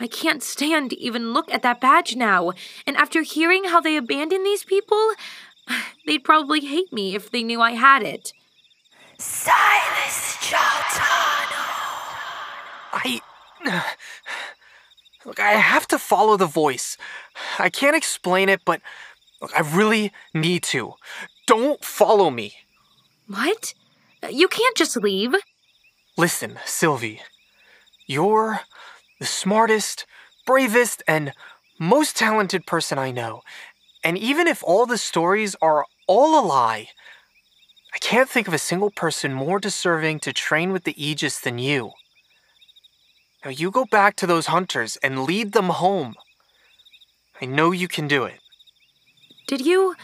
I 0.00 0.06
can't 0.06 0.42
stand 0.42 0.90
to 0.90 1.00
even 1.00 1.32
look 1.32 1.52
at 1.52 1.62
that 1.62 1.80
badge 1.80 2.14
now. 2.16 2.52
And 2.86 2.96
after 2.96 3.22
hearing 3.22 3.64
how 3.64 3.80
they 3.80 3.96
abandoned 3.96 4.46
these 4.46 4.64
people, 4.64 5.10
they'd 6.06 6.24
probably 6.24 6.60
hate 6.60 6.92
me 6.92 7.14
if 7.14 7.30
they 7.30 7.42
knew 7.42 7.60
I 7.60 7.72
had 7.72 8.02
it. 8.02 8.32
Silas 9.18 10.36
Jaltano. 10.40 11.64
I. 12.92 13.20
Look, 15.24 15.40
I 15.40 15.52
have 15.52 15.86
to 15.88 15.98
follow 15.98 16.36
the 16.36 16.46
voice. 16.46 16.96
I 17.58 17.68
can't 17.68 17.96
explain 17.96 18.48
it, 18.48 18.62
but 18.64 18.80
look, 19.42 19.52
I 19.54 19.60
really 19.60 20.12
need 20.32 20.62
to. 20.64 20.94
Don't 21.46 21.84
follow 21.84 22.30
me. 22.30 22.54
What? 23.26 23.74
You 24.30 24.48
can't 24.48 24.76
just 24.76 24.96
leave. 24.96 25.34
Listen, 26.16 26.58
Sylvie. 26.64 27.20
You're 28.06 28.60
the 29.20 29.26
smartest, 29.26 30.06
bravest, 30.46 31.02
and 31.06 31.32
most 31.78 32.16
talented 32.16 32.66
person 32.66 32.98
I 32.98 33.10
know. 33.10 33.42
And 34.04 34.16
even 34.16 34.46
if 34.46 34.62
all 34.62 34.86
the 34.86 34.98
stories 34.98 35.56
are 35.60 35.84
all 36.06 36.38
a 36.38 36.44
lie, 36.44 36.88
I 37.94 37.98
can't 37.98 38.28
think 38.28 38.48
of 38.48 38.54
a 38.54 38.58
single 38.58 38.90
person 38.90 39.32
more 39.32 39.58
deserving 39.58 40.20
to 40.20 40.32
train 40.32 40.72
with 40.72 40.84
the 40.84 40.94
Aegis 41.02 41.40
than 41.40 41.58
you. 41.58 41.92
Now 43.44 43.50
you 43.50 43.70
go 43.70 43.84
back 43.84 44.16
to 44.16 44.26
those 44.26 44.46
hunters 44.46 44.96
and 45.02 45.24
lead 45.24 45.52
them 45.52 45.70
home. 45.70 46.14
I 47.40 47.46
know 47.46 47.70
you 47.70 47.88
can 47.88 48.08
do 48.08 48.24
it. 48.24 48.40
Did 49.46 49.64
you 49.64 49.94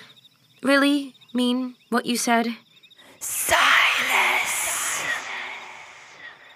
really 0.62 1.14
mean 1.34 1.76
what 1.90 2.06
you 2.06 2.16
said? 2.16 2.46
Silas. 3.20 5.04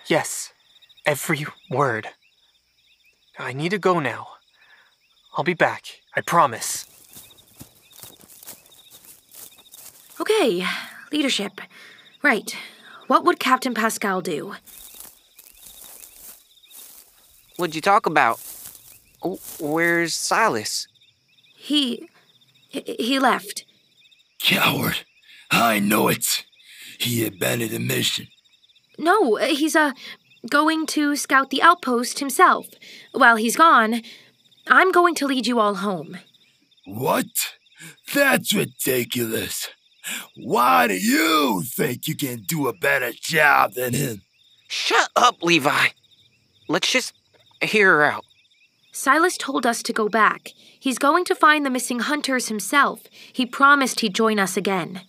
Yes, 0.07 0.53
every 1.05 1.47
word. 1.71 2.09
I 3.39 3.53
need 3.53 3.71
to 3.71 3.79
go 3.79 4.01
now. 4.01 4.29
I'll 5.37 5.45
be 5.45 5.55
back, 5.55 6.01
I 6.17 6.21
promise. 6.23 6.88
Okay, 10.21 10.65
leadership. 11.13 11.61
Right. 12.23 12.57
What 13.07 13.25
would 13.25 13.39
Captain 13.39 13.75
Pascal 13.75 14.21
do? 14.21 14.55
What'd 17.57 17.75
you 17.75 17.81
talk 17.81 18.07
about? 18.07 18.41
Where's 19.59 20.15
Silas? 20.15 20.87
He. 21.57 22.09
he 22.71 23.19
left. 23.19 23.65
Coward. 24.41 24.99
I 25.51 25.79
know 25.79 26.09
it. 26.09 26.45
He 26.99 27.27
abandoned 27.27 27.71
the 27.71 27.79
mission. 27.79 28.29
No, 28.99 29.37
he's, 29.37 29.77
uh, 29.77 29.93
going 30.49 30.87
to 30.87 31.17
scout 31.17 31.51
the 31.51 31.63
outpost 31.63 32.19
himself. 32.21 32.67
While 33.13 33.37
he's 33.37 33.57
gone, 33.57 34.03
I'm 34.67 34.93
going 34.93 35.15
to 35.17 35.27
lead 35.27 35.47
you 35.47 35.59
all 35.59 35.77
home. 35.77 36.19
What? 36.85 37.27
That's 38.15 38.55
ridiculous. 38.55 39.69
Why 40.37 40.87
do 40.87 40.95
you 40.95 41.63
think 41.65 42.07
you 42.07 42.17
can 42.17 42.43
do 42.47 42.69
a 42.69 42.73
better 42.73 43.13
job 43.13 43.75
than 43.75 43.93
him? 43.95 44.23
Shut 44.69 45.11
up, 45.17 45.43
Levi. 45.43 45.89
Let's 46.69 46.93
just 46.93 47.15
hear 47.63 47.89
her 47.89 48.05
out. 48.05 48.25
Silas 48.93 49.37
told 49.37 49.65
us 49.65 49.83
to 49.83 49.93
go 49.93 50.09
back. 50.09 50.49
He's 50.81 50.99
going 50.99 51.25
to 51.27 51.35
find 51.35 51.65
the 51.65 51.71
missing 51.71 52.01
hunters 52.01 52.49
himself. 52.49 53.03
He 53.33 53.47
promised 53.47 54.01
he'd 54.01 54.15
join 54.15 54.39
us 54.39 54.57
again. 54.57 55.03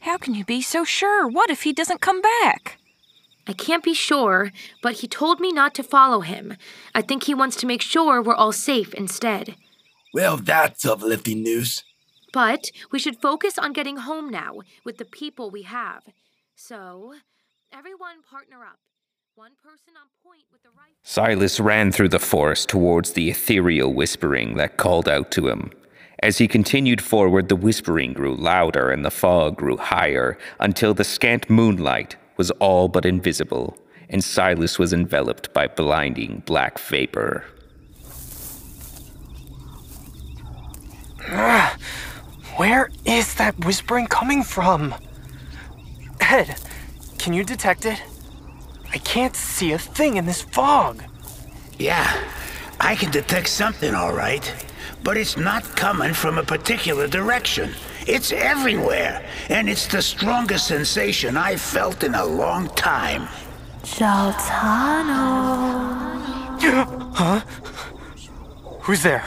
How 0.00 0.16
can 0.16 0.34
you 0.34 0.44
be 0.44 0.62
so 0.62 0.84
sure? 0.84 1.28
What 1.28 1.50
if 1.50 1.62
he 1.62 1.72
doesn't 1.72 2.00
come 2.00 2.20
back? 2.20 2.78
I 3.46 3.52
can't 3.52 3.82
be 3.82 3.94
sure, 3.94 4.52
but 4.82 4.96
he 4.96 5.08
told 5.08 5.40
me 5.40 5.52
not 5.52 5.74
to 5.74 5.82
follow 5.82 6.20
him. 6.20 6.56
I 6.94 7.02
think 7.02 7.24
he 7.24 7.34
wants 7.34 7.56
to 7.56 7.66
make 7.66 7.82
sure 7.82 8.22
we're 8.22 8.34
all 8.34 8.52
safe 8.52 8.94
instead. 8.94 9.56
Well, 10.14 10.36
that's 10.36 10.84
uplifting 10.84 11.42
news. 11.42 11.82
But 12.32 12.70
we 12.92 12.98
should 12.98 13.20
focus 13.20 13.58
on 13.58 13.72
getting 13.72 13.98
home 13.98 14.30
now 14.30 14.60
with 14.84 14.98
the 14.98 15.04
people 15.04 15.50
we 15.50 15.62
have. 15.62 16.02
So, 16.54 17.14
everyone 17.72 18.22
partner 18.28 18.62
up. 18.62 18.78
One 19.34 19.52
person 19.62 19.94
on 19.96 20.08
point 20.22 20.44
with 20.52 20.62
the 20.62 20.68
right. 20.70 20.92
Silas 21.02 21.58
ran 21.58 21.92
through 21.92 22.10
the 22.10 22.18
forest 22.18 22.68
towards 22.68 23.12
the 23.12 23.30
ethereal 23.30 23.94
whispering 23.94 24.56
that 24.56 24.76
called 24.76 25.08
out 25.08 25.30
to 25.32 25.48
him. 25.48 25.70
As 26.22 26.38
he 26.38 26.46
continued 26.46 27.00
forward, 27.00 27.48
the 27.48 27.56
whispering 27.56 28.12
grew 28.12 28.34
louder 28.34 28.90
and 28.90 29.04
the 29.04 29.10
fog 29.10 29.56
grew 29.56 29.78
higher 29.78 30.36
until 30.58 30.92
the 30.92 31.04
scant 31.04 31.48
moonlight 31.48 32.16
was 32.36 32.50
all 32.52 32.88
but 32.88 33.06
invisible, 33.06 33.78
and 34.10 34.22
Silas 34.22 34.78
was 34.78 34.92
enveloped 34.92 35.52
by 35.54 35.66
blinding 35.66 36.42
black 36.44 36.78
vapor. 36.78 37.44
Ah! 41.28 41.76
Where 42.60 42.90
is 43.06 43.36
that 43.36 43.64
whispering 43.64 44.06
coming 44.06 44.42
from? 44.42 44.94
Ed, 46.20 46.56
can 47.16 47.32
you 47.32 47.42
detect 47.42 47.86
it? 47.86 48.02
I 48.92 48.98
can't 48.98 49.34
see 49.34 49.72
a 49.72 49.78
thing 49.78 50.18
in 50.18 50.26
this 50.26 50.42
fog. 50.42 51.02
Yeah, 51.78 52.06
I 52.78 52.96
can 52.96 53.10
detect 53.10 53.48
something 53.48 53.94
all 53.94 54.12
right, 54.12 54.44
but 55.02 55.16
it's 55.16 55.38
not 55.38 55.64
coming 55.74 56.12
from 56.12 56.36
a 56.36 56.42
particular 56.42 57.08
direction. 57.08 57.70
It's 58.06 58.30
everywhere, 58.30 59.24
and 59.48 59.66
it's 59.66 59.86
the 59.86 60.02
strongest 60.02 60.66
sensation 60.66 61.38
I've 61.38 61.62
felt 61.62 62.04
in 62.04 62.14
a 62.14 62.26
long 62.26 62.68
time. 62.74 63.26
Jaltano. 63.84 65.30
huh? 67.14 67.40
Who's 68.82 69.02
there? 69.02 69.24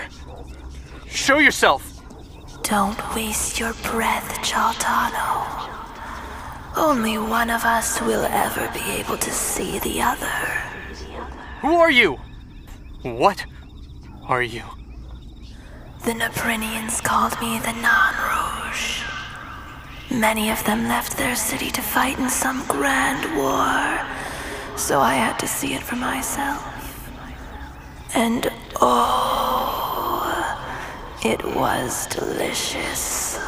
Show 1.07 1.39
yourself. 1.39 1.92
Don't 2.63 2.97
waste 3.13 3.59
your 3.59 3.73
breath, 3.91 4.39
Jaltano. 4.41 5.69
Only 6.75 7.17
one 7.17 7.49
of 7.49 7.65
us 7.65 8.01
will 8.01 8.25
ever 8.25 8.71
be 8.73 8.91
able 8.99 9.17
to 9.17 9.31
see 9.31 9.79
the 9.79 10.01
other. 10.01 10.27
Who 11.61 11.75
are 11.75 11.91
you? 11.91 12.19
What 13.03 13.45
are 14.27 14.41
you? 14.41 14.63
The 16.05 16.13
Naprinians 16.13 17.03
called 17.03 17.39
me 17.41 17.59
the 17.59 17.73
Nain 17.73 18.15
Rouge. 18.17 19.03
Many 20.09 20.49
of 20.49 20.63
them 20.63 20.87
left 20.87 21.17
their 21.17 21.35
city 21.35 21.69
to 21.71 21.81
fight 21.81 22.17
in 22.17 22.29
some 22.29 22.65
grand 22.67 23.37
war, 23.37 23.99
so 24.77 24.99
I 25.01 25.15
had 25.15 25.37
to 25.39 25.47
see 25.47 25.73
it 25.73 25.83
for 25.83 25.95
myself. 25.95 26.63
And 28.15 28.51
oh, 28.79 29.52
it 31.25 31.43
was 31.55 32.05
delicious. 32.07 33.39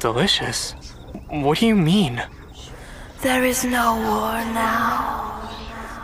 Delicious? 0.00 0.72
What 1.28 1.58
do 1.58 1.66
you 1.66 1.76
mean? 1.76 2.22
There 3.20 3.44
is 3.44 3.64
no 3.64 3.94
war 3.94 4.44
now, 4.52 5.48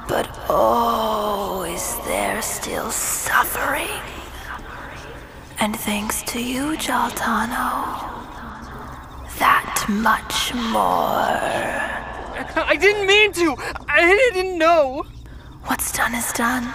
but 0.09 0.29
oh, 0.49 1.65
is 1.69 1.97
there 2.07 2.41
still 2.43 2.91
suffering? 2.93 4.01
And 5.59 5.75
thanks 5.77 6.23
to 6.23 6.41
you, 6.41 6.77
Jaltano, 6.77 8.15
that 9.39 9.85
much 9.89 10.55
more. 10.55 11.27
I 12.65 12.77
didn't 12.81 13.09
mean 13.09 13.33
to! 13.33 13.57
I 13.89 14.31
didn't 14.33 14.57
know! 14.57 15.05
What's 15.65 15.91
done 15.91 16.15
is 16.15 16.33
done. 16.33 16.73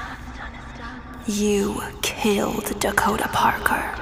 You 1.27 1.81
killed 2.01 2.77
Dakota 2.81 3.29
Parker. 3.31 3.95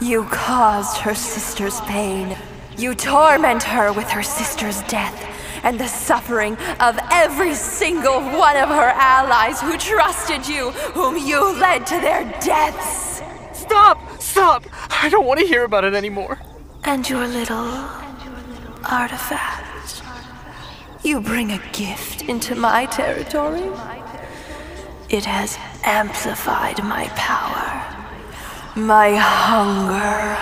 You 0.00 0.24
caused 0.24 0.96
her 0.98 1.14
sister's 1.14 1.82
pain. 1.82 2.34
You 2.78 2.94
torment 2.94 3.62
her 3.64 3.92
with 3.92 4.08
her 4.08 4.22
sister's 4.22 4.80
death 4.84 5.22
and 5.62 5.78
the 5.78 5.86
suffering 5.86 6.56
of 6.80 6.98
every 7.12 7.54
single 7.54 8.22
one 8.22 8.56
of 8.56 8.70
her 8.70 8.92
allies 8.94 9.60
who 9.60 9.76
trusted 9.76 10.48
you, 10.48 10.70
whom 10.70 11.18
you 11.18 11.58
led 11.58 11.86
to 11.88 12.00
their 12.00 12.24
deaths. 12.40 13.20
Stop! 13.52 13.98
Stop! 14.18 14.64
I 15.02 15.10
don't 15.10 15.26
want 15.26 15.40
to 15.40 15.46
hear 15.46 15.64
about 15.64 15.84
it 15.84 15.92
anymore. 15.92 16.40
And 16.84 17.06
your 17.06 17.26
little 17.28 17.86
artifact. 18.88 20.02
You 21.02 21.20
bring 21.20 21.52
a 21.52 21.60
gift 21.72 22.22
into 22.22 22.54
my 22.54 22.86
territory. 22.86 23.68
It 25.08 25.24
has 25.24 25.56
amplified 25.84 26.82
my 26.82 27.06
power, 27.14 27.70
my 28.74 29.14
hunger. 29.14 30.36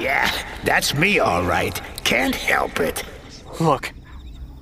Yeah, 0.00 0.30
that's 0.64 0.94
me 0.94 1.20
all 1.20 1.44
right. 1.44 1.80
Can't 2.02 2.34
help 2.34 2.80
it. 2.80 3.04
Look, 3.60 3.92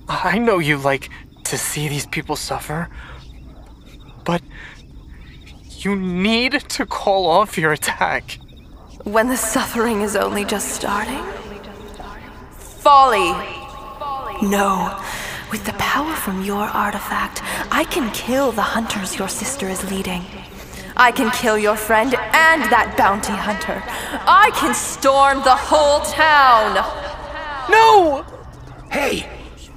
I 0.09 0.39
know 0.39 0.59
you 0.59 0.77
like 0.77 1.09
to 1.45 1.57
see 1.57 1.89
these 1.89 2.07
people 2.07 2.37
suffer, 2.37 2.91
but 4.25 4.43
you 5.71 5.97
need 5.97 6.53
to 6.53 6.85
call 6.85 7.27
off 7.27 7.57
your 7.57 7.73
attack. 7.73 8.39
When 9.05 9.29
the 9.29 9.37
suffering 9.37 10.03
is 10.03 10.15
only 10.15 10.45
just 10.45 10.69
starting? 10.69 11.25
Folly! 12.59 13.33
No. 14.43 15.03
With 15.57 15.65
the 15.65 15.73
power 15.79 16.13
from 16.13 16.43
your 16.43 16.65
artifact, 16.65 17.41
I 17.73 17.85
can 17.85 18.13
kill 18.13 18.53
the 18.53 18.61
hunters 18.61 19.19
your 19.19 19.27
sister 19.27 19.67
is 19.67 19.91
leading. 19.91 20.23
I 20.99 21.11
can 21.11 21.31
kill 21.31 21.57
your 21.57 21.77
friend 21.77 22.13
and 22.15 22.61
that 22.71 22.95
bounty 22.99 23.33
hunter. 23.33 23.83
I 24.29 24.51
can 24.55 24.75
storm 24.75 25.39
the 25.45 25.57
whole 25.57 26.01
town. 26.01 26.75
No! 27.71 28.27
Hey, 28.91 29.27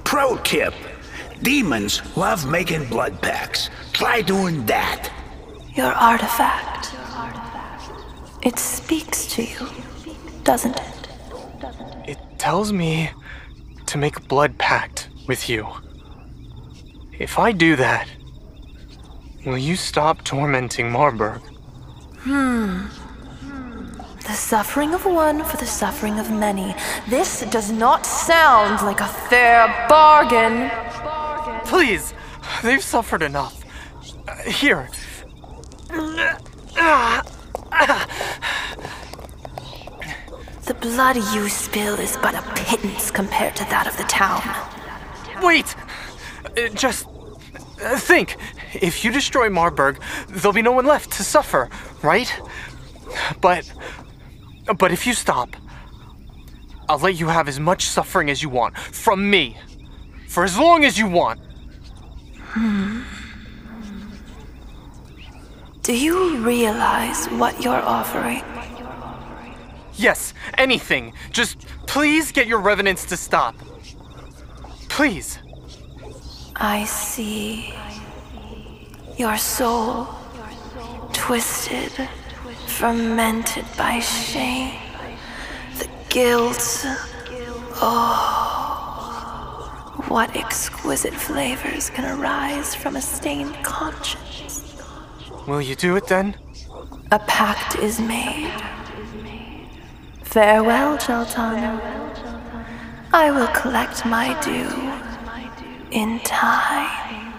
pro 0.04 0.36
tip. 0.42 0.74
Demons 1.40 2.02
love 2.14 2.46
making 2.46 2.84
blood 2.84 3.22
pacts. 3.22 3.70
Try 3.94 4.20
doing 4.20 4.66
that. 4.66 5.10
Your 5.72 5.94
artifact. 5.94 6.94
It 8.42 8.58
speaks 8.58 9.24
to 9.28 9.42
you, 9.42 9.66
doesn't 10.44 10.78
it? 10.78 11.08
It 12.06 12.18
tells 12.36 12.70
me 12.70 13.12
to 13.86 13.96
make 13.96 14.28
blood 14.28 14.58
pact 14.58 15.09
with 15.30 15.48
you. 15.48 15.64
If 17.20 17.38
I 17.38 17.52
do 17.52 17.76
that, 17.76 18.08
will 19.46 19.56
you 19.56 19.76
stop 19.76 20.24
tormenting 20.24 20.90
Marburg? 20.90 21.40
Hmm. 22.26 22.88
The 24.26 24.32
suffering 24.32 24.92
of 24.92 25.04
one 25.04 25.44
for 25.44 25.56
the 25.56 25.66
suffering 25.66 26.18
of 26.18 26.32
many. 26.32 26.74
This 27.08 27.42
does 27.42 27.70
not 27.70 28.04
sound 28.04 28.84
like 28.84 29.00
a 29.00 29.06
fair 29.06 29.68
bargain. 29.88 30.68
Please, 31.64 32.12
they've 32.64 32.82
suffered 32.82 33.22
enough. 33.22 33.54
Uh, 34.26 34.34
Here. 34.62 34.88
The 40.66 40.74
blood 40.80 41.16
you 41.34 41.48
spill 41.48 41.94
is 42.00 42.16
but 42.16 42.34
a 42.34 42.42
pittance 42.56 43.12
compared 43.12 43.54
to 43.54 43.64
that 43.66 43.86
of 43.86 43.96
the 43.96 44.08
town. 44.22 44.42
Wait! 45.42 45.74
Uh, 46.56 46.68
Just 46.68 47.06
uh, 47.82 47.96
think. 47.96 48.36
If 48.74 49.04
you 49.04 49.10
destroy 49.10 49.48
Marburg, 49.50 50.00
there'll 50.28 50.52
be 50.52 50.62
no 50.62 50.72
one 50.72 50.86
left 50.86 51.12
to 51.12 51.24
suffer, 51.24 51.68
right? 52.02 52.32
But. 53.40 53.70
But 54.78 54.92
if 54.92 55.06
you 55.06 55.14
stop, 55.14 55.56
I'll 56.88 56.98
let 56.98 57.18
you 57.18 57.26
have 57.26 57.48
as 57.48 57.58
much 57.58 57.86
suffering 57.86 58.30
as 58.30 58.42
you 58.42 58.48
want 58.48 58.76
from 58.78 59.28
me. 59.28 59.56
For 60.28 60.44
as 60.44 60.56
long 60.56 60.84
as 60.84 60.96
you 60.96 61.08
want. 61.08 61.40
Hmm. 62.38 63.02
Do 65.82 65.96
you 65.96 66.36
realize 66.44 67.26
what 67.26 67.60
you're 67.64 67.74
offering? 67.74 68.44
Yes, 69.94 70.34
anything. 70.56 71.12
Just 71.32 71.66
please 71.86 72.30
get 72.30 72.46
your 72.46 72.60
revenants 72.60 73.04
to 73.06 73.16
stop. 73.16 73.56
Please. 74.90 75.38
I 76.56 76.84
see. 76.84 77.72
Your 79.16 79.38
soul, 79.38 80.08
twisted, 81.12 81.92
fermented 82.66 83.64
by 83.78 84.00
shame, 84.00 84.78
the 85.78 85.88
guilt. 86.08 86.84
Oh, 87.82 88.84
what 90.08 90.36
exquisite 90.36 91.14
flavors 91.14 91.88
can 91.90 92.04
arise 92.04 92.74
from 92.74 92.96
a 92.96 93.00
stained 93.00 93.54
conscience? 93.62 94.64
Will 95.46 95.62
you 95.62 95.74
do 95.74 95.96
it 95.96 96.08
then? 96.08 96.36
A 97.10 97.18
pact 97.20 97.76
is 97.76 97.98
made. 98.00 98.52
Farewell, 100.22 100.98
Jaltano. 100.98 102.09
I 103.12 103.32
will 103.32 103.48
collect 103.48 104.06
my 104.06 104.40
due 104.40 104.70
in 105.90 106.20
time. 106.20 107.32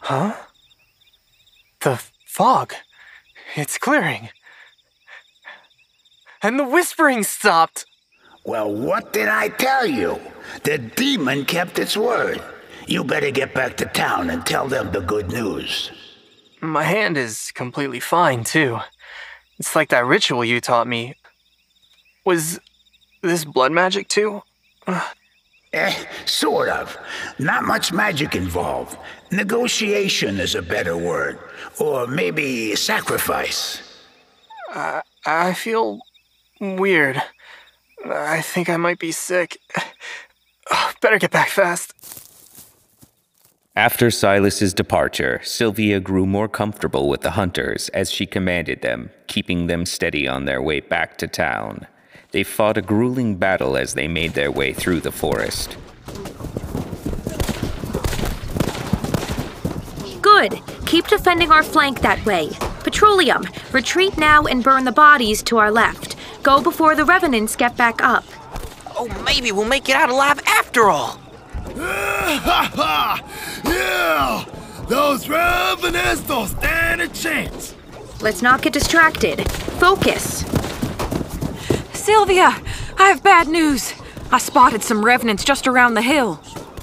Huh? 0.00 0.34
The 1.80 2.02
fog. 2.26 2.72
It's 3.54 3.76
clearing. 3.76 4.30
And 6.42 6.58
the 6.58 6.64
whispering 6.64 7.22
stopped. 7.22 7.84
Well, 8.44 8.72
what 8.72 9.12
did 9.12 9.28
I 9.28 9.48
tell 9.48 9.84
you? 9.84 10.20
The 10.62 10.78
demon 10.78 11.44
kept 11.44 11.78
its 11.78 11.96
word. 11.96 12.40
You 12.86 13.04
better 13.04 13.30
get 13.30 13.52
back 13.52 13.76
to 13.78 13.84
town 13.84 14.30
and 14.30 14.46
tell 14.46 14.68
them 14.68 14.92
the 14.92 15.00
good 15.00 15.28
news. 15.30 15.90
My 16.62 16.84
hand 16.84 17.18
is 17.18 17.50
completely 17.52 18.00
fine, 18.00 18.44
too. 18.44 18.78
It's 19.58 19.76
like 19.76 19.90
that 19.90 20.06
ritual 20.06 20.44
you 20.44 20.60
taught 20.60 20.86
me. 20.86 21.14
Was 22.24 22.60
this 23.26 23.44
blood 23.44 23.72
magic, 23.72 24.08
too? 24.08 24.42
Eh, 25.72 25.92
sort 26.24 26.70
of. 26.70 26.96
Not 27.38 27.64
much 27.64 27.92
magic 27.92 28.34
involved. 28.34 28.96
Negotiation 29.30 30.40
is 30.40 30.54
a 30.54 30.62
better 30.62 30.96
word. 30.96 31.38
Or 31.78 32.06
maybe 32.06 32.74
sacrifice. 32.76 33.82
Uh, 34.72 35.02
I 35.26 35.52
feel 35.52 36.00
weird. 36.60 37.20
I 38.04 38.40
think 38.40 38.70
I 38.70 38.76
might 38.76 38.98
be 38.98 39.12
sick. 39.12 39.58
Better 41.00 41.18
get 41.18 41.30
back 41.30 41.48
fast. 41.48 41.92
After 43.74 44.10
Silas's 44.10 44.72
departure, 44.72 45.40
Sylvia 45.44 46.00
grew 46.00 46.24
more 46.24 46.48
comfortable 46.48 47.10
with 47.10 47.20
the 47.20 47.32
hunters 47.32 47.90
as 47.90 48.10
she 48.10 48.24
commanded 48.24 48.80
them, 48.80 49.10
keeping 49.26 49.66
them 49.66 49.84
steady 49.84 50.26
on 50.26 50.46
their 50.46 50.62
way 50.62 50.80
back 50.80 51.18
to 51.18 51.26
town. 51.26 51.86
They 52.36 52.44
fought 52.44 52.76
a 52.76 52.82
grueling 52.82 53.36
battle 53.36 53.78
as 53.78 53.94
they 53.94 54.06
made 54.08 54.34
their 54.34 54.50
way 54.50 54.74
through 54.74 55.00
the 55.00 55.10
forest. 55.10 55.78
Good. 60.20 60.60
Keep 60.84 61.06
defending 61.06 61.50
our 61.50 61.62
flank 61.62 62.02
that 62.02 62.22
way. 62.26 62.50
Petroleum, 62.80 63.46
retreat 63.72 64.18
now 64.18 64.42
and 64.42 64.62
burn 64.62 64.84
the 64.84 64.92
bodies 64.92 65.42
to 65.44 65.56
our 65.56 65.70
left. 65.70 66.16
Go 66.42 66.60
before 66.60 66.94
the 66.94 67.06
revenants 67.06 67.56
get 67.56 67.74
back 67.74 68.02
up. 68.02 68.26
Oh, 68.98 69.08
maybe 69.24 69.50
we'll 69.50 69.64
make 69.64 69.88
it 69.88 69.96
out 69.96 70.10
alive 70.10 70.38
after 70.46 70.90
all. 70.90 71.18
yeah! 73.64 74.44
Those 74.90 75.26
revenants 75.26 76.20
don't 76.20 76.48
stand 76.48 77.00
a 77.00 77.08
chance. 77.08 77.74
Let's 78.20 78.42
not 78.42 78.60
get 78.60 78.74
distracted. 78.74 79.50
Focus. 79.80 80.44
Sylvia, 82.06 82.54
I 82.98 83.08
have 83.08 83.24
bad 83.24 83.48
news. 83.48 83.92
I 84.30 84.38
spotted 84.38 84.84
some 84.84 85.04
revenants 85.04 85.42
just 85.42 85.66
around 85.66 85.94
the 85.94 86.02
hill. 86.02 86.40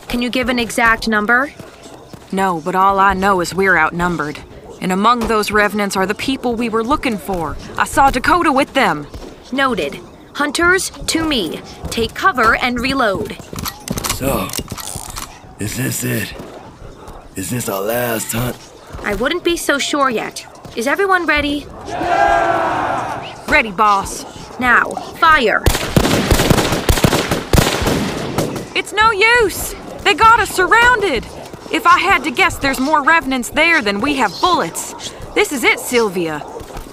Can 0.10 0.22
you 0.22 0.30
give 0.30 0.50
an 0.50 0.60
exact 0.60 1.08
number? 1.08 1.54
No, 2.34 2.60
but 2.60 2.76
all 2.76 3.00
I 3.00 3.14
know 3.14 3.40
is 3.40 3.56
we're 3.56 3.78
outnumbered. 3.78 4.44
And 4.82 4.92
among 4.92 5.22
those 5.22 5.50
revenants 5.50 5.96
are 5.96 6.06
the 6.06 6.14
people 6.14 6.58
we 6.58 6.68
were 6.68 6.84
looking 6.84 7.18
for. 7.18 7.56
I 7.78 7.86
saw 7.86 8.10
Dakota 8.10 8.52
with 8.52 8.74
them. 8.74 9.08
Noted. 9.54 9.98
Hunters, 10.34 10.90
to 10.90 11.24
me. 11.24 11.62
Take 11.90 12.14
cover 12.14 12.58
and 12.58 12.82
reload. 12.82 13.42
So, 14.16 14.50
is 15.58 15.78
this 15.78 16.04
it? 16.04 16.34
Is 17.38 17.50
this 17.50 17.70
our 17.70 17.82
last 17.82 18.34
hunt? 18.34 18.58
I 19.06 19.16
wouldn't 19.16 19.46
be 19.46 19.56
so 19.56 19.80
sure 19.80 20.10
yet. 20.10 20.46
Is 20.76 20.88
everyone 20.88 21.28
ready? 21.28 21.68
Yeah! 21.86 23.46
Ready, 23.48 23.72
boss. 23.72 24.26
Now, 24.60 24.90
fire. 25.20 25.62
It's 28.76 28.92
no 28.92 29.12
use. 29.12 29.76
They 30.04 30.16
got 30.16 30.40
us 30.40 30.50
surrounded. 30.50 31.26
If 31.72 31.86
I 31.86 32.00
had 32.00 32.24
to 32.24 32.32
guess, 32.32 32.58
there's 32.58 32.80
more 32.80 33.04
revenants 33.04 33.52
there 33.52 33.84
than 33.84 34.02
we 34.02 34.16
have 34.16 34.34
bullets. 34.42 35.12
This 35.36 35.52
is 35.52 35.64
it, 35.64 35.80
Sylvia. 35.80 36.42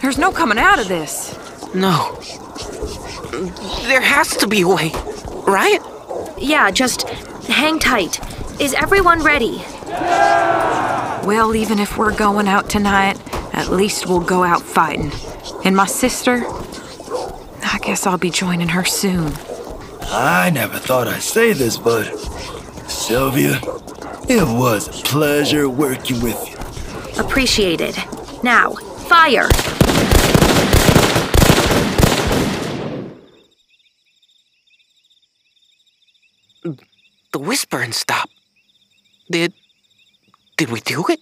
There's 0.03 0.19
no 0.19 0.31
coming 0.31 0.59
out 0.59 0.79
of 0.79 0.87
this. 0.87 1.35
No. 1.75 2.19
There 3.85 4.03
has 4.03 4.37
to 4.37 4.47
be 4.47 4.61
a 4.61 4.69
way, 4.69 4.93
right? 5.47 5.81
Yeah, 6.37 6.71
just 6.71 7.09
hang 7.49 7.79
tight. 7.79 8.21
Is 8.61 8.75
everyone 8.75 9.23
ready? 9.23 9.63
Yeah! 9.87 11.25
Well, 11.25 11.55
even 11.55 11.79
if 11.79 11.97
we're 11.97 12.15
going 12.15 12.47
out 12.47 12.69
tonight, 12.69 13.19
at 13.53 13.69
least 13.71 14.07
we'll 14.07 14.21
go 14.21 14.43
out 14.43 14.63
fighting. 14.63 15.13
And 15.65 15.77
my 15.77 15.87
sister, 15.87 16.45
I 17.65 17.79
guess 17.83 18.07
I'll 18.07 18.19
be 18.19 18.31
joining 18.31 18.69
her 18.69 18.85
soon. 18.85 19.33
I 20.03 20.51
never 20.53 20.79
thought 20.79 21.09
I'd 21.09 21.23
say 21.23 21.53
this, 21.53 21.77
but 21.77 22.05
Sylvia, 22.89 23.61
it 24.29 24.47
was 24.47 24.89
a 24.89 25.03
pleasure 25.05 25.69
working 25.69 26.21
with 26.21 26.39
you. 26.49 26.57
Appreciated. 27.23 27.97
Now, 28.43 28.73
fire! 29.09 29.49
The 37.33 37.39
whispering 37.39 37.93
stopped. 37.93 38.33
Did. 39.31 39.53
Did 40.57 40.71
we 40.71 40.81
do 40.81 41.05
it? 41.09 41.21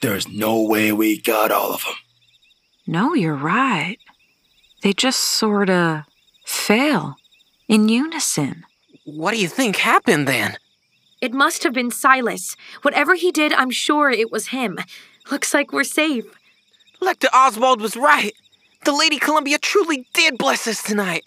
There's 0.00 0.28
no 0.28 0.62
way 0.62 0.92
we 0.92 1.20
got 1.20 1.50
all 1.50 1.74
of 1.74 1.82
them. 1.82 1.94
No, 2.86 3.14
you're 3.14 3.34
right. 3.34 3.98
They 4.82 4.92
just 4.92 5.20
sorta 5.20 6.06
fell 6.44 7.16
in 7.68 7.88
unison. 7.88 8.64
What 9.04 9.32
do 9.32 9.40
you 9.40 9.48
think 9.48 9.76
happened 9.76 10.28
then? 10.28 10.56
It 11.20 11.32
must 11.32 11.64
have 11.64 11.72
been 11.72 11.90
Silas. 11.90 12.54
Whatever 12.82 13.14
he 13.14 13.32
did, 13.32 13.52
I'm 13.52 13.70
sure 13.70 14.10
it 14.10 14.30
was 14.30 14.48
him. 14.48 14.78
Looks 15.30 15.52
like 15.52 15.72
we're 15.72 15.84
safe. 15.84 16.24
Lector 17.00 17.28
Oswald 17.34 17.80
was 17.80 17.96
right. 17.96 18.34
The 18.84 18.92
Lady 18.92 19.18
Columbia 19.18 19.58
truly 19.58 20.06
did 20.14 20.38
bless 20.38 20.66
us 20.66 20.82
tonight. 20.82 21.24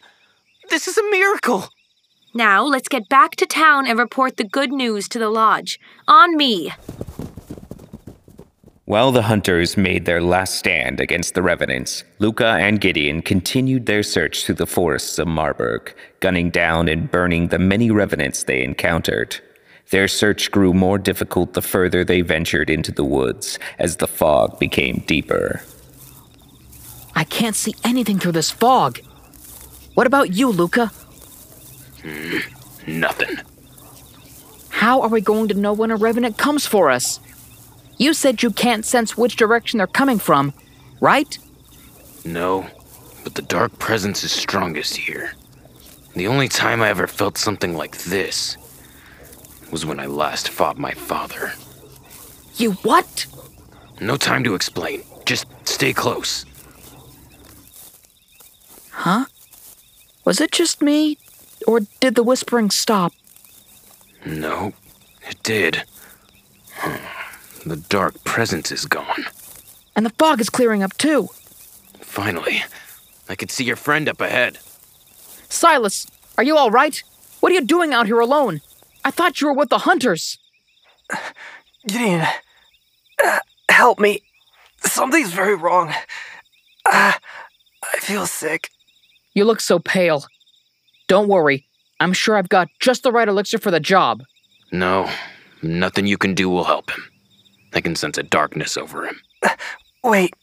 This 0.69 0.87
is 0.87 0.97
a 0.97 1.11
miracle. 1.11 1.69
Now, 2.33 2.63
let's 2.63 2.87
get 2.87 3.09
back 3.09 3.35
to 3.35 3.45
town 3.45 3.85
and 3.85 3.99
report 3.99 4.37
the 4.37 4.45
good 4.45 4.71
news 4.71 5.09
to 5.09 5.19
the 5.19 5.29
lodge. 5.29 5.79
On 6.07 6.37
me. 6.37 6.71
While 8.91 9.13
the 9.13 9.21
hunters 9.21 9.77
made 9.77 10.03
their 10.03 10.21
last 10.21 10.55
stand 10.55 10.99
against 10.99 11.33
the 11.33 11.41
revenants, 11.41 12.03
Luca 12.19 12.57
and 12.59 12.81
Gideon 12.81 13.21
continued 13.21 13.85
their 13.85 14.03
search 14.03 14.43
through 14.43 14.55
the 14.55 14.65
forests 14.65 15.17
of 15.17 15.29
Marburg, 15.29 15.95
gunning 16.19 16.49
down 16.49 16.89
and 16.89 17.09
burning 17.09 17.47
the 17.47 17.57
many 17.57 17.89
revenants 17.89 18.43
they 18.43 18.61
encountered. 18.61 19.39
Their 19.91 20.09
search 20.09 20.51
grew 20.51 20.73
more 20.73 20.97
difficult 20.97 21.53
the 21.53 21.61
further 21.61 22.03
they 22.03 22.19
ventured 22.19 22.69
into 22.69 22.91
the 22.91 23.05
woods, 23.05 23.57
as 23.79 23.95
the 23.95 24.07
fog 24.07 24.59
became 24.59 25.05
deeper. 25.07 25.61
I 27.15 27.23
can't 27.23 27.55
see 27.55 27.75
anything 27.85 28.19
through 28.19 28.33
this 28.33 28.51
fog. 28.51 28.99
What 29.93 30.05
about 30.05 30.33
you, 30.33 30.49
Luca? 30.49 30.91
Mm, 32.03 32.87
nothing. 32.87 33.39
How 34.67 34.99
are 34.99 35.07
we 35.07 35.21
going 35.21 35.47
to 35.47 35.53
know 35.53 35.71
when 35.71 35.91
a 35.91 35.95
revenant 35.95 36.37
comes 36.37 36.65
for 36.65 36.91
us? 36.91 37.21
You 38.01 38.15
said 38.15 38.41
you 38.41 38.49
can't 38.49 38.83
sense 38.83 39.15
which 39.15 39.35
direction 39.35 39.77
they're 39.77 39.85
coming 39.85 40.17
from, 40.17 40.55
right? 41.01 41.37
No, 42.25 42.65
but 43.23 43.35
the 43.35 43.43
dark 43.43 43.77
presence 43.77 44.23
is 44.23 44.31
strongest 44.31 44.97
here. 44.97 45.33
The 46.15 46.25
only 46.25 46.47
time 46.47 46.81
I 46.81 46.89
ever 46.89 47.05
felt 47.05 47.37
something 47.37 47.77
like 47.77 47.99
this 47.99 48.57
was 49.69 49.85
when 49.85 49.99
I 49.99 50.07
last 50.07 50.49
fought 50.49 50.79
my 50.79 50.93
father. 50.93 51.53
You 52.55 52.71
what? 52.81 53.27
No 53.99 54.17
time 54.17 54.43
to 54.45 54.55
explain. 54.55 55.03
Just 55.27 55.45
stay 55.65 55.93
close. 55.93 56.43
Huh? 58.89 59.25
Was 60.25 60.41
it 60.41 60.51
just 60.51 60.81
me? 60.81 61.19
Or 61.67 61.81
did 61.99 62.15
the 62.15 62.23
whispering 62.23 62.71
stop? 62.71 63.13
No, 64.25 64.73
it 65.29 65.43
did. 65.43 65.83
The 67.65 67.77
dark 67.77 68.23
presence 68.23 68.71
is 68.71 68.85
gone. 68.85 69.25
And 69.95 70.05
the 70.05 70.11
fog 70.11 70.41
is 70.41 70.49
clearing 70.49 70.83
up 70.83 70.97
too. 70.97 71.29
Finally, 71.99 72.63
I 73.29 73.35
could 73.35 73.51
see 73.51 73.63
your 73.63 73.75
friend 73.75 74.09
up 74.09 74.19
ahead. 74.19 74.57
Silas, 75.49 76.07
are 76.37 76.43
you 76.43 76.57
all 76.57 76.71
right? 76.71 77.01
What 77.39 77.51
are 77.51 77.55
you 77.55 77.65
doing 77.65 77.93
out 77.93 78.07
here 78.07 78.19
alone? 78.19 78.61
I 79.03 79.11
thought 79.11 79.41
you 79.41 79.47
were 79.47 79.53
with 79.53 79.69
the 79.69 79.79
hunters. 79.79 80.37
Gideon, 81.87 82.25
uh, 83.23 83.39
help 83.69 83.99
me. 83.99 84.21
Something's 84.83 85.33
very 85.33 85.55
wrong. 85.55 85.93
Uh, 86.85 87.13
I 87.83 87.97
feel 87.99 88.25
sick. 88.25 88.69
You 89.33 89.45
look 89.45 89.59
so 89.59 89.79
pale. 89.79 90.25
Don't 91.07 91.27
worry. 91.27 91.67
I'm 91.99 92.13
sure 92.13 92.35
I've 92.35 92.49
got 92.49 92.69
just 92.79 93.03
the 93.03 93.11
right 93.11 93.27
elixir 93.27 93.59
for 93.59 93.71
the 93.71 93.79
job. 93.79 94.23
No, 94.71 95.09
nothing 95.61 96.07
you 96.07 96.17
can 96.17 96.33
do 96.33 96.49
will 96.49 96.63
help 96.63 96.89
him. 96.89 97.10
I 97.73 97.81
can 97.81 97.95
sense 97.95 98.17
a 98.17 98.23
darkness 98.23 98.77
over 98.77 99.05
him. 99.05 99.19
Wait, 100.03 100.33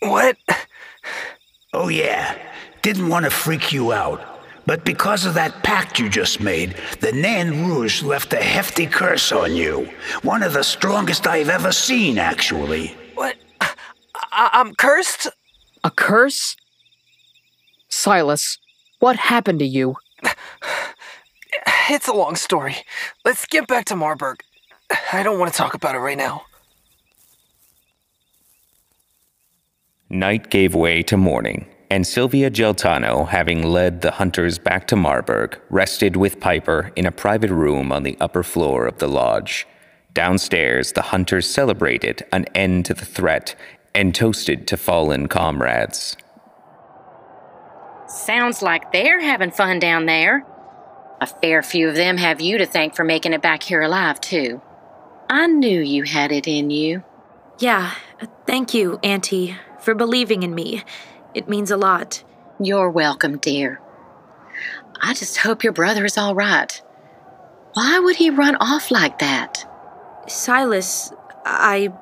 what? 0.00 0.36
Oh, 1.72 1.88
yeah. 1.88 2.36
Didn't 2.82 3.08
want 3.08 3.24
to 3.24 3.30
freak 3.30 3.72
you 3.72 3.92
out. 3.92 4.20
But 4.66 4.84
because 4.84 5.24
of 5.24 5.34
that 5.34 5.62
pact 5.62 5.98
you 5.98 6.08
just 6.08 6.40
made, 6.40 6.74
the 7.00 7.12
Nain 7.12 7.64
Rouge 7.66 8.02
left 8.02 8.32
a 8.32 8.42
hefty 8.42 8.86
curse 8.86 9.32
on 9.32 9.54
you. 9.54 9.88
One 10.22 10.42
of 10.42 10.52
the 10.52 10.62
strongest 10.62 11.26
I've 11.26 11.48
ever 11.48 11.72
seen, 11.72 12.18
actually. 12.18 12.88
What? 13.14 13.36
I- 13.60 14.50
I'm 14.52 14.74
cursed? 14.74 15.28
A 15.82 15.90
curse? 15.90 16.56
Silas, 17.88 18.58
what 18.98 19.16
happened 19.16 19.58
to 19.60 19.66
you? 19.66 19.96
It's 21.88 22.06
a 22.06 22.12
long 22.12 22.36
story. 22.36 22.76
Let's 23.24 23.46
get 23.46 23.66
back 23.66 23.86
to 23.86 23.96
Marburg. 23.96 24.42
I 25.12 25.22
don't 25.24 25.40
want 25.40 25.50
to 25.52 25.58
talk 25.58 25.74
about 25.74 25.96
it 25.96 25.98
right 25.98 26.18
now. 26.18 26.42
Night 30.12 30.50
gave 30.50 30.74
way 30.74 31.04
to 31.04 31.16
morning, 31.16 31.66
and 31.88 32.04
Sylvia 32.04 32.50
Jaltano, 32.50 33.28
having 33.28 33.62
led 33.62 34.00
the 34.00 34.10
hunters 34.10 34.58
back 34.58 34.88
to 34.88 34.96
Marburg, 34.96 35.56
rested 35.70 36.16
with 36.16 36.40
Piper 36.40 36.90
in 36.96 37.06
a 37.06 37.12
private 37.12 37.52
room 37.52 37.92
on 37.92 38.02
the 38.02 38.16
upper 38.20 38.42
floor 38.42 38.86
of 38.86 38.98
the 38.98 39.06
lodge. 39.06 39.68
Downstairs, 40.12 40.94
the 40.94 41.02
hunters 41.02 41.48
celebrated 41.48 42.24
an 42.32 42.46
end 42.56 42.86
to 42.86 42.94
the 42.94 43.04
threat 43.04 43.54
and 43.94 44.12
toasted 44.12 44.66
to 44.66 44.76
fallen 44.76 45.28
comrades. 45.28 46.16
Sounds 48.08 48.62
like 48.62 48.90
they're 48.90 49.20
having 49.20 49.52
fun 49.52 49.78
down 49.78 50.06
there. 50.06 50.44
A 51.20 51.26
fair 51.28 51.62
few 51.62 51.88
of 51.88 51.94
them 51.94 52.16
have 52.16 52.40
you 52.40 52.58
to 52.58 52.66
thank 52.66 52.96
for 52.96 53.04
making 53.04 53.32
it 53.32 53.42
back 53.42 53.62
here 53.62 53.82
alive, 53.82 54.20
too. 54.20 54.60
I 55.28 55.46
knew 55.46 55.80
you 55.80 56.02
had 56.02 56.32
it 56.32 56.48
in 56.48 56.70
you. 56.70 57.04
Yeah, 57.60 57.92
thank 58.46 58.74
you, 58.74 58.98
Auntie, 59.04 59.56
for 59.80 59.94
believing 59.94 60.42
in 60.42 60.54
me. 60.54 60.84
It 61.34 61.48
means 61.48 61.70
a 61.70 61.76
lot. 61.76 62.22
You're 62.60 62.90
welcome, 62.90 63.38
dear. 63.38 63.80
I 65.00 65.14
just 65.14 65.38
hope 65.38 65.64
your 65.64 65.72
brother 65.72 66.04
is 66.04 66.18
all 66.18 66.34
right. 66.34 66.80
Why 67.74 67.98
would 68.00 68.16
he 68.16 68.30
run 68.30 68.56
off 68.56 68.90
like 68.90 69.18
that? 69.20 69.64
Silas, 70.28 71.12
I 71.44 71.92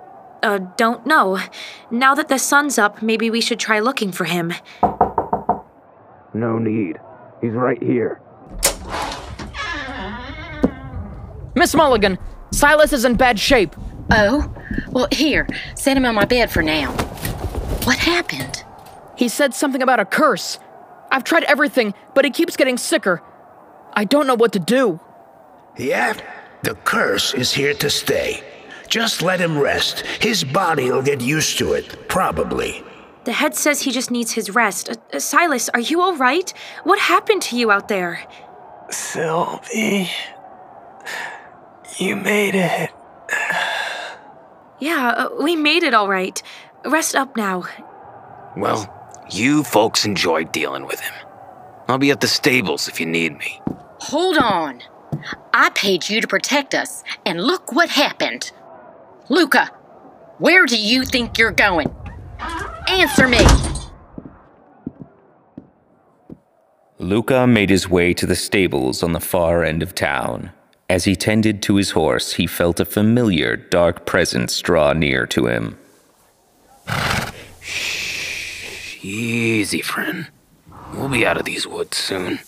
uh, 0.43 0.59
don't 0.77 1.07
know. 1.07 1.39
Now 1.91 2.15
that 2.15 2.29
the 2.29 2.39
sun's 2.39 2.79
up, 2.79 3.03
maybe 3.03 3.31
we 3.31 3.41
should 3.41 3.61
try 3.61 3.79
looking 3.81 4.13
for 4.13 4.25
him. 4.25 4.53
No 6.35 6.59
need. 6.59 6.97
He's 7.41 7.53
right 7.53 7.83
here. 7.83 8.21
Miss 11.55 11.75
Mulligan, 11.75 12.19
Silas 12.53 12.93
is 12.93 13.05
in 13.05 13.17
bad 13.17 13.39
shape. 13.39 13.75
Oh? 14.11 14.53
Well, 14.91 15.09
here, 15.11 15.47
set 15.75 15.97
him 15.97 16.05
on 16.05 16.15
my 16.15 16.25
bed 16.25 16.51
for 16.51 16.63
now. 16.63 16.95
What 17.89 17.97
happened? 17.97 18.65
He 19.17 19.29
said 19.29 19.55
something 19.55 19.81
about 19.81 19.99
a 19.99 20.05
curse. 20.05 20.59
I've 21.11 21.25
tried 21.25 21.45
everything, 21.45 21.95
but 22.13 22.27
he 22.27 22.31
keeps 22.31 22.55
getting 22.55 22.77
sicker. 22.77 23.23
I 23.95 24.05
don't 24.05 24.27
know 24.27 24.35
what 24.35 24.53
to 24.53 24.59
do. 24.59 25.01
Yeah, 25.79 26.13
the 26.65 26.75
curse 26.75 27.33
is 27.33 27.51
here 27.51 27.73
to 27.73 27.89
stay. 27.89 28.45
Just 28.89 29.23
let 29.23 29.41
him 29.41 29.57
rest. 29.57 30.01
His 30.21 30.45
body'll 30.45 31.01
get 31.01 31.23
used 31.23 31.57
to 31.61 31.73
it, 31.73 32.11
probably. 32.11 32.85
The 33.25 33.33
head 33.33 33.55
says 33.55 33.81
he 33.81 33.91
just 33.91 34.11
needs 34.11 34.33
his 34.33 34.51
rest. 34.51 34.91
Uh, 34.91 34.95
uh, 35.15 35.19
Silas, 35.19 35.71
are 35.71 35.81
you 35.81 36.03
all 36.03 36.15
right? 36.15 36.53
What 36.85 36.99
happened 36.99 37.41
to 37.45 37.57
you 37.57 37.71
out 37.71 37.89
there? 37.89 38.23
Sylvie, 38.91 40.11
you 41.97 42.17
made 42.17 42.55
it. 42.55 42.91
Yeah, 44.79 45.09
uh, 45.09 45.43
we 45.43 45.57
made 45.57 45.83
it 45.83 45.95
all 45.95 46.09
right. 46.09 46.43
Rest 46.85 47.15
up 47.15 47.37
now. 47.37 47.65
Well, 48.57 48.93
you 49.31 49.65
folks 49.65 50.05
enjoy 50.05 50.45
dealing 50.45 50.87
with 50.87 51.01
him. 51.01 51.15
I'll 51.89 51.99
be 51.99 52.11
at 52.11 52.21
the 52.21 52.29
stables 52.29 52.89
if 52.89 53.01
you 53.01 53.07
need 53.07 53.37
me. 53.39 53.61
Hold 54.01 54.39
on. 54.39 54.83
I 55.55 55.71
paid 55.71 56.09
you 56.09 56.21
to 56.21 56.29
protect 56.29 56.75
us, 56.75 57.03
and 57.27 57.43
look 57.43 57.73
what 57.73 57.89
happened. 57.91 58.53
Luca, 59.29 59.71
where 60.39 60.67
do 60.67 60.79
you 60.79 61.05
think 61.05 61.39
you're 61.39 61.51
going? 61.51 61.95
Answer 62.89 63.27
me! 63.27 63.41
Luca 66.99 67.47
made 67.47 67.71
his 67.71 67.89
way 67.89 68.13
to 68.15 68.27
the 68.27 68.37
stables 68.37 69.03
on 69.03 69.13
the 69.13 69.21
far 69.21 69.65
end 69.65 69.83
of 69.83 69.95
town. 69.95 70.51
As 70.89 71.05
he 71.05 71.17
tended 71.17 71.63
to 71.63 71.77
his 71.77 71.91
horse, 71.91 72.35
he 72.35 72.47
felt 72.47 72.81
a 72.81 72.85
familiar, 72.85 73.57
dark 73.57 74.07
presence 74.07 74.61
draw 74.61 74.93
near 74.93 75.27
to 75.27 75.47
him. 75.47 75.79
Easy, 79.03 79.81
friend. 79.83 80.29
We'll 80.93 81.09
be 81.09 81.27
out 81.27 81.37
of 81.37 81.45
these 81.45 81.67
woods 81.67 81.97
soon. 81.97 82.41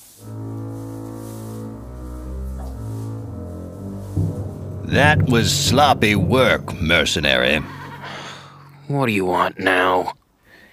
That 4.85 5.29
was 5.29 5.57
sloppy 5.57 6.17
work, 6.17 6.75
mercenary. 6.81 7.61
What 8.89 9.07
do 9.07 9.13
you 9.13 9.25
want 9.25 9.59
now? 9.61 10.15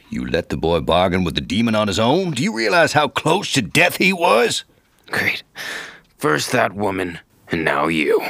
You 0.09 0.25
let 0.25 0.49
the 0.49 0.57
boy 0.57 0.79
bargain 0.79 1.23
with 1.23 1.35
the 1.35 1.41
demon 1.41 1.75
on 1.75 1.87
his 1.87 1.99
own? 1.99 2.31
Do 2.31 2.41
you 2.41 2.51
realize 2.55 2.93
how 2.93 3.09
close 3.09 3.51
to 3.53 3.61
death 3.61 3.97
he 3.97 4.11
was? 4.11 4.63
Great. 5.11 5.43
First 6.17 6.51
that 6.51 6.73
woman, 6.73 7.19
and 7.51 7.63
now 7.63 7.87
you. 7.87 8.23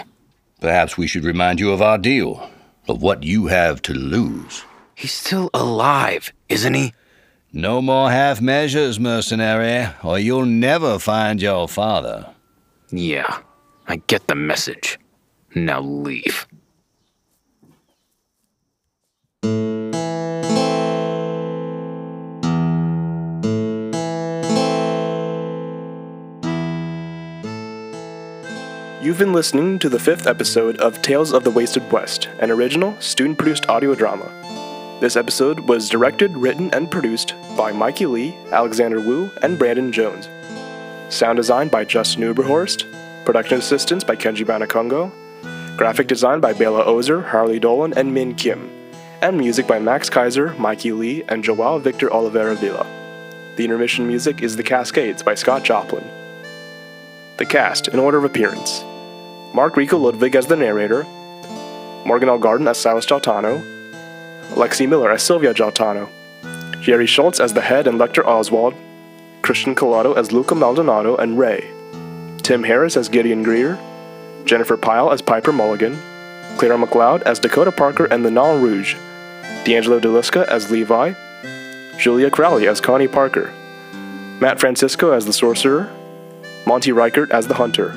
Perhaps 0.59 0.97
we 0.97 1.07
should 1.07 1.23
remind 1.23 1.59
you 1.59 1.71
of 1.71 1.81
our 1.81 1.97
deal, 1.97 2.49
of 2.89 3.01
what 3.01 3.23
you 3.23 3.47
have 3.47 3.81
to 3.83 3.93
lose. 3.93 4.65
He's 4.97 5.13
still 5.13 5.51
alive, 5.53 6.33
isn't 6.49 6.73
he? 6.73 6.91
No 7.53 7.83
more 7.83 8.09
half 8.09 8.41
measures, 8.41 8.99
mercenary, 8.99 9.93
or 10.03 10.17
you'll 10.17 10.47
never 10.47 10.97
find 10.97 11.39
your 11.39 11.67
father. 11.67 12.33
Yeah, 12.89 13.41
I 13.87 13.97
get 13.97 14.25
the 14.25 14.33
message. 14.33 14.97
Now 15.53 15.81
leave. 15.81 16.47
You've 29.03 29.19
been 29.19 29.31
listening 29.31 29.77
to 29.77 29.89
the 29.89 29.99
fifth 29.99 30.25
episode 30.25 30.77
of 30.77 31.03
Tales 31.03 31.31
of 31.33 31.43
the 31.43 31.51
Wasted 31.51 31.91
West, 31.91 32.29
an 32.39 32.49
original, 32.49 32.99
student 32.99 33.37
produced 33.37 33.69
audio 33.69 33.93
drama. 33.93 34.46
This 34.99 35.15
episode 35.15 35.59
was 35.59 35.89
directed, 35.89 36.35
written, 36.35 36.73
and 36.73 36.89
produced 36.89 37.35
by 37.55 37.71
Mikey 37.71 38.07
Lee, 38.07 38.35
Alexander 38.51 38.99
Wu, 38.99 39.29
and 39.43 39.59
Brandon 39.59 39.91
Jones. 39.91 40.27
Sound 41.13 41.37
design 41.37 41.67
by 41.67 41.85
Justin 41.85 42.23
Uberhorst, 42.23 42.83
production 43.23 43.59
assistance 43.59 44.03
by 44.03 44.15
Kenji 44.15 44.43
Banakongo, 44.43 45.11
graphic 45.77 46.07
design 46.07 46.39
by 46.39 46.51
Bela 46.51 46.83
Ozer, 46.83 47.21
Harley 47.21 47.59
Dolan, 47.59 47.93
and 47.95 48.11
Min 48.11 48.33
Kim, 48.33 48.71
and 49.21 49.37
music 49.37 49.67
by 49.67 49.77
Max 49.77 50.09
Kaiser, 50.09 50.55
Mikey 50.55 50.93
Lee, 50.93 51.23
and 51.29 51.43
Joao 51.43 51.77
Victor 51.77 52.11
Oliveira 52.11 52.55
Villa. 52.55 52.87
The 53.55 53.65
intermission 53.65 54.07
music 54.07 54.41
is 54.41 54.55
The 54.55 54.63
Cascades 54.63 55.21
by 55.21 55.35
Scott 55.35 55.63
Joplin. 55.63 56.09
The 57.37 57.45
cast, 57.45 57.87
in 57.87 57.99
order 57.99 58.17
of 58.17 58.23
appearance 58.23 58.83
Mark 59.53 59.77
Rico 59.77 59.99
Ludwig 59.99 60.35
as 60.35 60.47
the 60.47 60.55
narrator, 60.55 61.03
Morgan. 62.03 62.39
Garden 62.39 62.67
as 62.67 62.79
Silas 62.79 63.05
Jaltano, 63.05 63.76
Lexi 64.55 64.87
Miller 64.87 65.11
as 65.11 65.23
Sylvia 65.23 65.53
Jaltano, 65.53 66.09
Jerry 66.81 67.05
Schultz 67.05 67.39
as 67.39 67.53
the 67.53 67.61
head 67.61 67.87
and 67.87 67.97
Lector 67.97 68.25
Oswald, 68.25 68.73
Christian 69.41 69.75
Collado 69.75 70.15
as 70.17 70.31
Luca 70.31 70.55
Maldonado 70.55 71.15
and 71.15 71.37
Ray, 71.37 71.69
Tim 72.43 72.63
Harris 72.63 72.97
as 72.97 73.09
Gideon 73.09 73.43
Greer, 73.43 73.77
Jennifer 74.45 74.77
Pyle 74.77 75.11
as 75.11 75.21
Piper 75.21 75.51
Mulligan, 75.51 75.97
Clara 76.57 76.77
McLeod 76.77 77.21
as 77.23 77.39
Dakota 77.39 77.71
Parker 77.71 78.05
and 78.05 78.25
the 78.25 78.31
Nain 78.31 78.61
Rouge, 78.61 78.95
D'Angelo 79.65 79.99
DeLisca 79.99 80.47
as 80.47 80.71
Levi, 80.71 81.13
Julia 81.97 82.31
Crowley 82.31 82.67
as 82.67 82.79
Connie 82.79 83.07
Parker, 83.07 83.53
Matt 84.39 84.59
Francisco 84.59 85.11
as 85.11 85.25
the 85.25 85.33
Sorcerer, 85.33 85.91
Monty 86.65 86.91
Reichert 86.91 87.31
as 87.31 87.47
the 87.47 87.55
Hunter. 87.55 87.95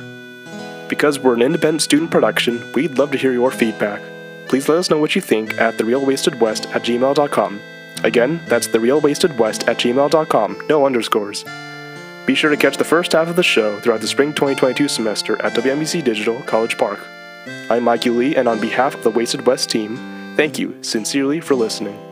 Because 0.88 1.18
we're 1.18 1.34
an 1.34 1.42
independent 1.42 1.82
student 1.82 2.10
production, 2.10 2.72
we'd 2.72 2.98
love 2.98 3.12
to 3.12 3.18
hear 3.18 3.32
your 3.32 3.50
feedback. 3.50 4.02
Please 4.50 4.68
let 4.68 4.78
us 4.78 4.90
know 4.90 4.98
what 4.98 5.14
you 5.14 5.20
think 5.22 5.56
at 5.60 5.76
therealwastedwest 5.76 6.74
at 6.74 6.82
gmail.com. 6.82 7.60
Again, 8.02 8.40
that's 8.46 8.66
therealwastedwest 8.66 9.68
at 9.68 9.78
gmail.com, 9.78 10.66
no 10.68 10.84
underscores. 10.84 11.44
Be 12.26 12.34
sure 12.34 12.50
to 12.50 12.56
catch 12.56 12.76
the 12.76 12.84
first 12.84 13.12
half 13.12 13.28
of 13.28 13.36
the 13.36 13.44
show 13.44 13.78
throughout 13.78 14.00
the 14.00 14.08
spring 14.08 14.30
2022 14.30 14.88
semester 14.88 15.40
at 15.44 15.52
WMBC 15.52 16.02
Digital 16.02 16.42
College 16.42 16.76
Park. 16.76 16.98
I'm 17.70 17.84
Mikey 17.84 18.10
Lee, 18.10 18.34
and 18.34 18.48
on 18.48 18.60
behalf 18.60 18.96
of 18.96 19.04
the 19.04 19.10
Wasted 19.10 19.46
West 19.46 19.70
team, 19.70 19.96
thank 20.36 20.58
you 20.58 20.82
sincerely 20.82 21.40
for 21.40 21.54
listening. 21.54 22.09